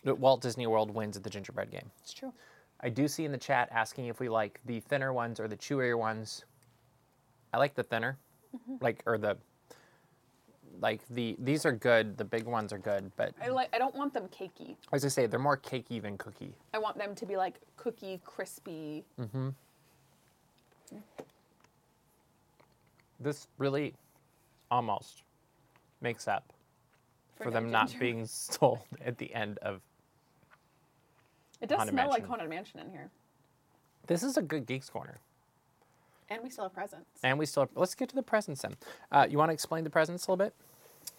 that 0.03 0.17
Walt 0.19 0.41
Disney 0.41 0.67
World 0.67 0.93
wins 0.93 1.15
at 1.15 1.23
the 1.23 1.29
gingerbread 1.29 1.71
game. 1.71 1.91
It's 2.01 2.13
true. 2.13 2.33
I 2.81 2.89
do 2.89 3.07
see 3.07 3.23
in 3.23 3.31
the 3.31 3.37
chat 3.37 3.69
asking 3.71 4.07
if 4.07 4.19
we 4.19 4.27
like 4.29 4.59
the 4.65 4.79
thinner 4.81 5.13
ones 5.13 5.39
or 5.39 5.47
the 5.47 5.55
chewier 5.55 5.97
ones. 5.97 6.43
I 7.53 7.57
like 7.57 7.75
the 7.75 7.83
thinner, 7.83 8.17
like 8.81 9.01
or 9.05 9.17
the 9.17 9.37
like 10.83 10.99
the 11.09 11.35
these 11.39 11.65
are 11.65 11.71
good. 11.71 12.17
The 12.17 12.25
big 12.25 12.43
ones 12.43 12.73
are 12.73 12.77
good, 12.77 13.09
but 13.15 13.33
I 13.41 13.47
like. 13.47 13.69
I 13.73 13.77
don't 13.77 13.95
want 13.95 14.13
them 14.13 14.27
cakey. 14.27 14.75
as 14.91 15.05
I 15.05 15.07
say, 15.07 15.25
they're 15.27 15.39
more 15.39 15.55
cakey 15.57 16.01
than 16.01 16.17
cookie. 16.17 16.53
I 16.73 16.77
want 16.77 16.97
them 16.97 17.15
to 17.15 17.25
be 17.25 17.37
like 17.37 17.55
cookie, 17.77 18.19
crispy. 18.25 19.05
Mm-hmm. 19.19 19.49
This 23.21 23.47
really 23.57 23.93
almost 24.69 25.23
makes 26.01 26.27
up 26.27 26.51
for 27.37 27.45
no 27.45 27.51
them 27.51 27.71
not 27.71 27.87
ginger. 27.87 27.99
being 27.99 28.25
sold 28.27 28.79
at 29.03 29.17
the 29.17 29.33
end 29.33 29.59
of. 29.59 29.79
It 31.61 31.69
does 31.69 31.77
Haunted 31.77 31.93
smell 31.93 32.09
like 32.09 32.23
Mansion. 32.23 32.29
Haunted 32.29 32.49
Mansion 32.49 32.79
in 32.81 32.91
here. 32.91 33.09
This 34.07 34.21
is 34.21 34.35
a 34.35 34.41
good 34.41 34.65
geeks 34.65 34.89
corner, 34.89 35.19
And 36.29 36.43
we 36.43 36.49
still 36.49 36.65
have 36.65 36.73
presents. 36.73 37.07
and 37.23 37.39
we 37.39 37.45
still. 37.45 37.63
have, 37.63 37.69
Let's 37.73 37.95
get 37.95 38.09
to 38.09 38.15
the 38.15 38.21
presents 38.21 38.63
then. 38.63 38.73
Uh, 39.09 39.25
you 39.29 39.37
want 39.37 39.47
to 39.47 39.53
explain 39.53 39.85
the 39.85 39.89
presents 39.89 40.27
a 40.27 40.31
little 40.31 40.45
bit 40.45 40.53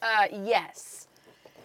Uh, 0.02 0.26
yes. 0.32 1.06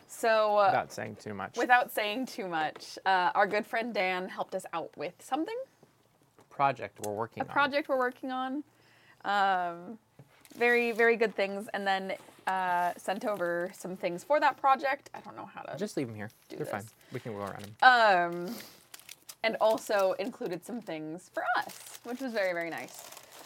So, 0.08 0.58
uh, 0.58 0.66
without 0.68 0.92
saying 0.92 1.18
too 1.22 1.34
much? 1.34 1.58
without 1.58 1.92
saying 1.92 2.26
too 2.26 2.48
much, 2.48 2.98
uh, 3.06 3.32
our 3.36 3.48
good 3.48 3.66
friend 3.66 3.94
Dan 3.94 4.28
helped 4.28 4.54
us 4.56 4.66
out 4.74 4.90
with 4.98 5.14
something, 5.20 5.56
project 6.50 7.00
we're 7.06 7.14
working 7.14 7.42
on. 7.42 7.48
a 7.48 7.50
on. 7.50 7.54
project 7.54 7.90
we're 7.90 7.98
working 7.98 8.32
on. 8.32 8.64
Um, 9.24 9.98
very, 10.58 10.92
very 10.92 11.16
good 11.16 11.36
things. 11.36 11.70
And 11.74 11.86
then 11.88 12.14
uh, 12.48 12.92
sent 12.98 13.26
over 13.26 13.72
some 13.78 13.96
things 13.96 14.24
for 14.24 14.40
that 14.40 14.58
project. 14.58 15.10
I 15.14 15.20
don't 15.22 15.36
know 15.38 15.46
how 15.54 15.62
to. 15.62 15.78
Just 15.78 15.96
leave 15.98 16.08
them 16.08 16.16
here. 16.16 16.30
do 16.50 16.58
They're 16.58 16.66
fine. 16.66 16.82
this. 16.82 16.94
We 17.14 17.20
can 17.20 17.34
go 17.34 17.40
around 17.40 17.64
them. 17.82 18.48
Um, 18.50 18.56
and 19.44 19.56
also 19.62 20.16
included 20.20 20.66
some 20.66 20.82
things 20.82 21.30
for 21.34 21.44
us, 21.58 22.00
which 22.04 22.20
was 22.20 22.34
very, 22.34 22.52
very 22.54 22.70
nice. 22.70 23.04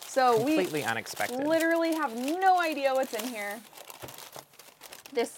So 0.08 0.38
we 0.38 0.56
Completely 0.56 0.84
unexpected. 0.84 1.46
literally 1.46 1.94
have 1.94 2.16
no 2.16 2.60
idea 2.62 2.94
what's 2.94 3.14
in 3.14 3.28
here. 3.28 3.60
This 5.14 5.38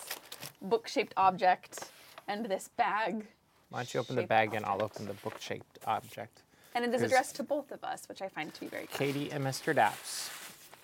book-shaped 0.61 1.13
object 1.17 1.91
and 2.27 2.45
this 2.45 2.69
bag. 2.77 3.27
Why 3.69 3.79
don't 3.79 3.93
you 3.93 3.99
open 3.99 4.15
the 4.15 4.21
shaped 4.21 4.29
bag 4.29 4.53
and 4.53 4.65
I'll 4.65 4.75
object. 4.75 4.95
open 4.95 5.07
the 5.07 5.13
book-shaped 5.15 5.79
object. 5.85 6.41
And 6.73 6.85
it 6.85 6.93
is 6.93 7.01
There's- 7.01 7.11
addressed 7.11 7.35
to 7.37 7.43
both 7.43 7.71
of 7.71 7.83
us, 7.83 8.07
which 8.07 8.21
I 8.21 8.29
find 8.29 8.53
to 8.53 8.59
be 8.61 8.67
very 8.67 8.87
cool. 8.87 8.97
Katie 8.97 9.31
and 9.31 9.43
Mr. 9.43 9.73
Daps. 9.75 10.29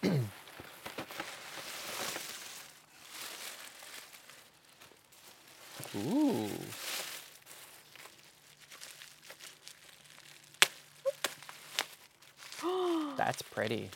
Ooh. 5.96 6.50
That's 13.18 13.42
pretty. 13.42 13.90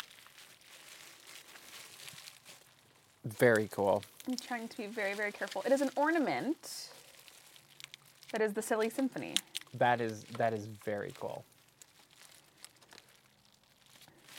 Very 3.25 3.67
cool. 3.71 4.03
I'm 4.27 4.35
trying 4.35 4.67
to 4.67 4.77
be 4.77 4.85
very, 4.85 5.13
very 5.13 5.31
careful. 5.31 5.63
It 5.65 5.71
is 5.71 5.81
an 5.81 5.89
ornament 5.95 6.89
that 8.31 8.41
is 8.41 8.53
the 8.53 8.61
Silly 8.61 8.89
Symphony. 8.89 9.33
That 9.73 9.99
is 9.99 10.23
that 10.37 10.53
is 10.53 10.65
very 10.67 11.11
cool. 11.19 11.43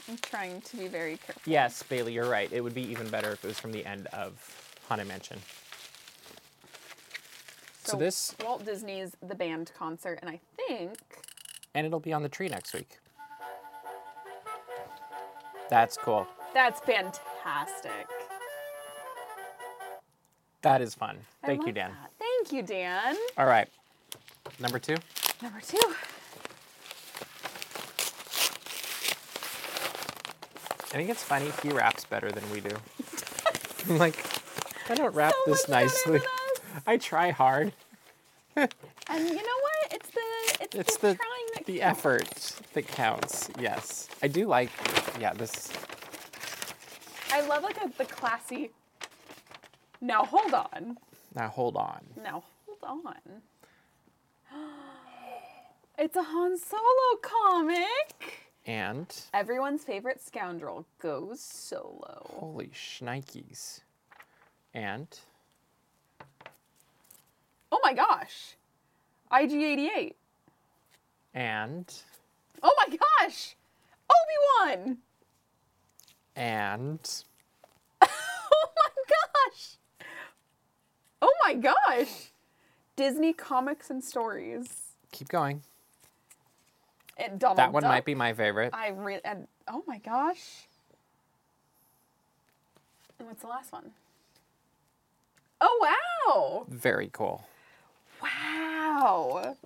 I'm 0.09 0.17
trying 0.19 0.61
to 0.61 0.77
be 0.77 0.87
very 0.87 1.17
careful. 1.17 1.43
Yes, 1.47 1.83
Bailey, 1.83 2.13
you're 2.13 2.29
right. 2.31 2.49
It 2.53 2.61
would 2.63 2.75
be 2.75 2.83
even 2.83 3.09
better 3.11 3.33
if 3.33 3.45
it 3.45 3.49
was 3.49 3.59
from 3.59 3.73
the 3.73 3.85
end 3.85 4.07
of 4.13 4.33
Haunted 4.89 5.09
Mansion. 5.09 5.39
So 7.83 7.97
this- 7.97 8.35
Walt 8.45 8.65
Disney's 8.65 9.17
The 9.21 9.35
Band 9.35 9.73
concert, 9.77 10.19
and 10.23 10.31
I 10.31 10.41
think 10.57 10.99
And 11.75 11.87
it'll 11.87 12.01
be 12.01 12.13
on 12.13 12.23
the 12.23 12.29
tree 12.29 12.49
next 12.49 12.73
week. 12.73 12.99
That's 15.69 15.97
cool. 15.97 16.27
that's 16.55 16.81
fantastic. 16.81 18.07
That 20.67 20.83
is 20.83 20.97
fun. 20.97 21.17
I 21.45 21.47
Thank 21.47 21.65
you, 21.65 21.73
Dan. 21.73 21.93
that. 21.93 22.11
Thank 22.19 22.53
you, 22.53 22.61
Dan. 22.61 23.15
All 23.39 23.47
right. 23.47 23.69
Number 24.59 24.81
two. 24.81 24.97
Number 25.41 25.61
two. 25.61 25.79
I 30.83 30.99
think 30.99 31.09
it's 31.09 31.23
funny 31.23 31.53
he 31.63 31.69
raps 31.71 32.05
better 32.05 32.33
than 32.33 32.43
we 32.51 32.61
do. 32.61 32.71
I'm 33.89 33.99
like, 33.99 34.17
I 34.91 34.97
don't 34.97 35.15
rap 35.15 35.35
So 35.45 35.53
this 35.53 35.69
nicely. 35.69 36.21
I 36.85 36.97
try 36.97 37.31
hard. 37.31 37.73
And 39.09 39.25
you 39.25 39.37
know 39.37 39.41
what? 39.43 39.93
It's 39.93 40.11
the 40.11 40.65
it's, 40.65 40.75
It's 40.75 40.97
the, 40.97 41.09
the 41.11 41.15
trying 41.15 41.47
that 41.55 41.67
the 41.67 41.79
counts. 41.79 41.99
effort 42.01 42.61
that 42.73 42.89
counts. 42.89 43.51
Yes, 43.61 44.09
I 44.21 44.27
do 44.27 44.49
like. 44.49 44.71
Yeah, 45.21 45.33
this. 45.33 45.71
I 47.31 47.43
love 47.47 47.63
like 47.63 47.77
a, 47.85 47.89
the 47.97 48.05
classy 48.05 48.71
Now 50.01 50.25
hold 50.25 50.53
on. 50.55 50.99
Now 51.35 51.49
hold 51.49 51.77
on. 51.77 52.01
Now 52.23 52.43
hold 52.67 53.05
on. 53.07 53.43
It's 55.99 56.15
a 56.15 56.23
Han 56.23 56.59
Solo 56.59 57.17
comic. 57.23 58.51
And 58.67 59.07
Everyone's 59.33 59.83
favorite 59.83 60.21
scoundrel 60.21 60.85
goes 61.01 61.41
solo. 61.41 62.27
holy 62.39 62.67
shnikes. 62.75 63.81
And 64.75 65.07
Oh 67.73 67.81
my 67.83 67.95
gosh. 67.95 68.57
IG88. 69.33 70.13
and 71.33 71.95
Oh 72.63 72.75
my 72.77 72.97
gosh. 73.21 73.57
Obi-Wan. 74.11 74.99
and 76.37 77.23
Oh 78.03 78.09
my 78.77 78.91
gosh. 79.09 79.77
Oh 81.23 81.33
my 81.45 81.55
gosh. 81.55 82.31
Disney 82.97 83.33
comics 83.33 83.91
and 83.91 84.03
stories. 84.03 84.67
keep 85.13 85.29
going. 85.29 85.63
And 87.19 87.39
Donald 87.41 87.59
That 87.59 87.73
one 87.73 87.83
Duck. 87.83 87.91
might 87.91 88.05
be 88.05 88.15
my 88.15 88.33
favorite. 88.35 88.71
I 88.75 88.89
really 88.89 89.21
and 89.25 89.47
oh 89.69 89.83
my 89.87 89.99
gosh. 89.99 90.67
And 93.19 93.29
what's 93.29 93.41
the 93.43 93.49
last 93.49 93.73
one? 93.73 93.91
Oh 95.61 95.79
wow! 96.27 96.67
Very 96.69 97.09
cool. 97.13 97.47
Wow. 98.23 99.57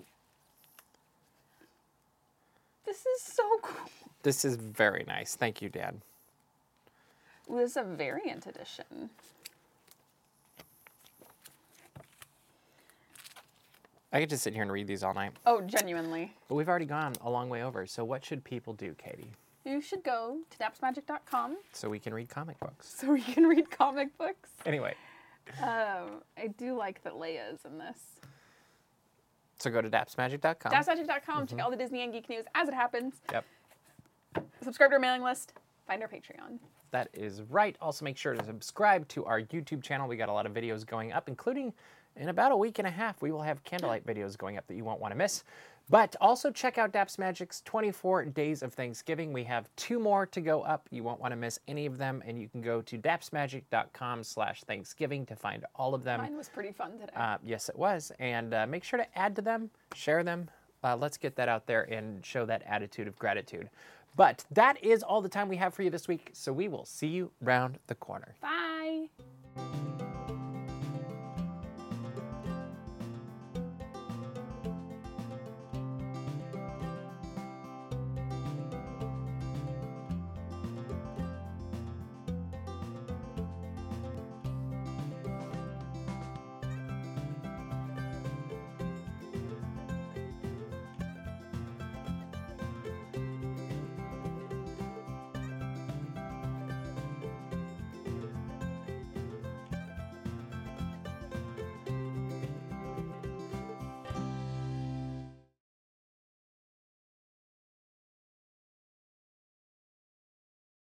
This 2.85 3.05
is 3.05 3.21
so 3.21 3.43
cool. 3.61 3.89
This 4.23 4.45
is 4.45 4.55
very 4.55 5.03
nice. 5.07 5.35
Thank 5.35 5.61
you, 5.61 5.67
Dad. 5.69 5.99
Ooh, 7.49 7.57
This 7.57 7.71
is 7.71 7.77
a 7.77 7.83
variant 7.83 8.45
edition. 8.47 9.09
I 14.13 14.19
could 14.19 14.29
just 14.29 14.43
sit 14.43 14.53
here 14.53 14.63
and 14.63 14.71
read 14.71 14.87
these 14.87 15.03
all 15.03 15.13
night. 15.13 15.31
Oh, 15.45 15.61
genuinely. 15.61 16.33
But 16.49 16.55
we've 16.55 16.67
already 16.69 16.85
gone 16.85 17.13
a 17.21 17.29
long 17.29 17.49
way 17.49 17.63
over. 17.63 17.85
So 17.87 18.03
what 18.03 18.25
should 18.25 18.43
people 18.43 18.73
do, 18.73 18.93
Katie? 18.97 19.31
You 19.63 19.79
should 19.79 20.03
go 20.03 20.39
to 20.49 20.57
dapsmagic.com 20.57 21.57
So 21.71 21.89
we 21.89 21.99
can 21.99 22.13
read 22.13 22.29
comic 22.29 22.59
books. 22.59 22.93
so 22.97 23.11
we 23.11 23.21
can 23.21 23.45
read 23.45 23.69
comic 23.71 24.17
books. 24.17 24.49
Anyway, 24.65 24.95
Um, 25.61 26.21
I 26.37 26.47
do 26.57 26.75
like 26.75 27.03
that 27.03 27.13
Leia 27.13 27.53
is 27.53 27.59
in 27.65 27.77
this. 27.77 27.99
so 29.59 29.69
go 29.69 29.81
to 29.81 29.89
dapsmagic.com. 29.89 30.71
Dapsmagic.com, 30.71 31.47
check 31.47 31.59
out 31.59 31.65
all 31.65 31.71
the 31.71 31.77
Disney 31.77 32.01
and 32.03 32.11
Geek 32.11 32.27
news 32.29 32.45
as 32.55 32.67
it 32.67 32.73
happens. 32.73 33.21
Yep. 33.31 33.45
Subscribe 34.63 34.89
to 34.91 34.95
our 34.95 34.99
mailing 34.99 35.21
list. 35.23 35.53
Find 35.87 36.01
our 36.01 36.07
Patreon. 36.09 36.57
That 36.91 37.09
is 37.13 37.41
right. 37.43 37.75
Also, 37.81 38.03
make 38.03 38.17
sure 38.17 38.33
to 38.33 38.43
subscribe 38.43 39.07
to 39.09 39.23
our 39.25 39.41
YouTube 39.41 39.81
channel. 39.83 40.07
We 40.07 40.17
got 40.17 40.29
a 40.29 40.33
lot 40.33 40.45
of 40.45 40.53
videos 40.53 40.85
going 40.85 41.13
up, 41.13 41.27
including 41.29 41.73
in 42.15 42.29
about 42.29 42.51
a 42.51 42.57
week 42.57 42.79
and 42.79 42.87
a 42.87 42.91
half, 42.91 43.21
we 43.21 43.31
will 43.31 43.41
have 43.41 43.63
candlelight 43.63 44.05
videos 44.05 44.37
going 44.37 44.57
up 44.57 44.67
that 44.67 44.75
you 44.75 44.83
won't 44.83 44.99
want 44.99 45.11
to 45.11 45.17
miss. 45.17 45.43
But 45.89 46.15
also 46.21 46.51
check 46.51 46.77
out 46.77 46.93
Daps 46.93 47.17
Magic's 47.19 47.61
24 47.65 48.25
Days 48.25 48.63
of 48.63 48.73
Thanksgiving. 48.73 49.33
We 49.33 49.43
have 49.43 49.67
two 49.75 49.99
more 49.99 50.25
to 50.27 50.39
go 50.39 50.61
up. 50.61 50.87
You 50.89 51.03
won't 51.03 51.19
want 51.19 51.33
to 51.33 51.35
miss 51.35 51.59
any 51.67 51.85
of 51.85 51.97
them, 51.97 52.23
and 52.25 52.39
you 52.39 52.47
can 52.47 52.61
go 52.61 52.81
to 52.83 52.97
dapsmagic.com 52.97 54.23
slash 54.23 54.63
Thanksgiving 54.63 55.25
to 55.25 55.35
find 55.35 55.65
all 55.75 55.93
of 55.93 56.03
them. 56.03 56.21
Mine 56.21 56.37
was 56.37 56.47
pretty 56.47 56.71
fun 56.71 56.93
today. 56.93 57.11
Uh, 57.15 57.37
yes, 57.43 57.67
it 57.67 57.77
was. 57.77 58.11
And 58.19 58.53
uh, 58.53 58.65
make 58.67 58.85
sure 58.85 58.99
to 58.99 59.17
add 59.17 59.35
to 59.35 59.41
them, 59.41 59.69
share 59.93 60.23
them. 60.23 60.49
Uh, 60.83 60.95
let's 60.95 61.17
get 61.17 61.35
that 61.35 61.49
out 61.49 61.67
there 61.67 61.83
and 61.91 62.25
show 62.25 62.45
that 62.45 62.63
attitude 62.65 63.07
of 63.07 63.17
gratitude. 63.19 63.69
But 64.15 64.45
that 64.51 64.83
is 64.83 65.03
all 65.03 65.21
the 65.21 65.29
time 65.29 65.47
we 65.47 65.57
have 65.57 65.73
for 65.73 65.83
you 65.83 65.89
this 65.89 66.07
week. 66.07 66.29
So 66.33 66.51
we 66.51 66.67
will 66.67 66.85
see 66.85 67.07
you 67.07 67.31
round 67.41 67.79
the 67.87 67.95
corner. 67.95 68.35
Bye. 68.41 69.09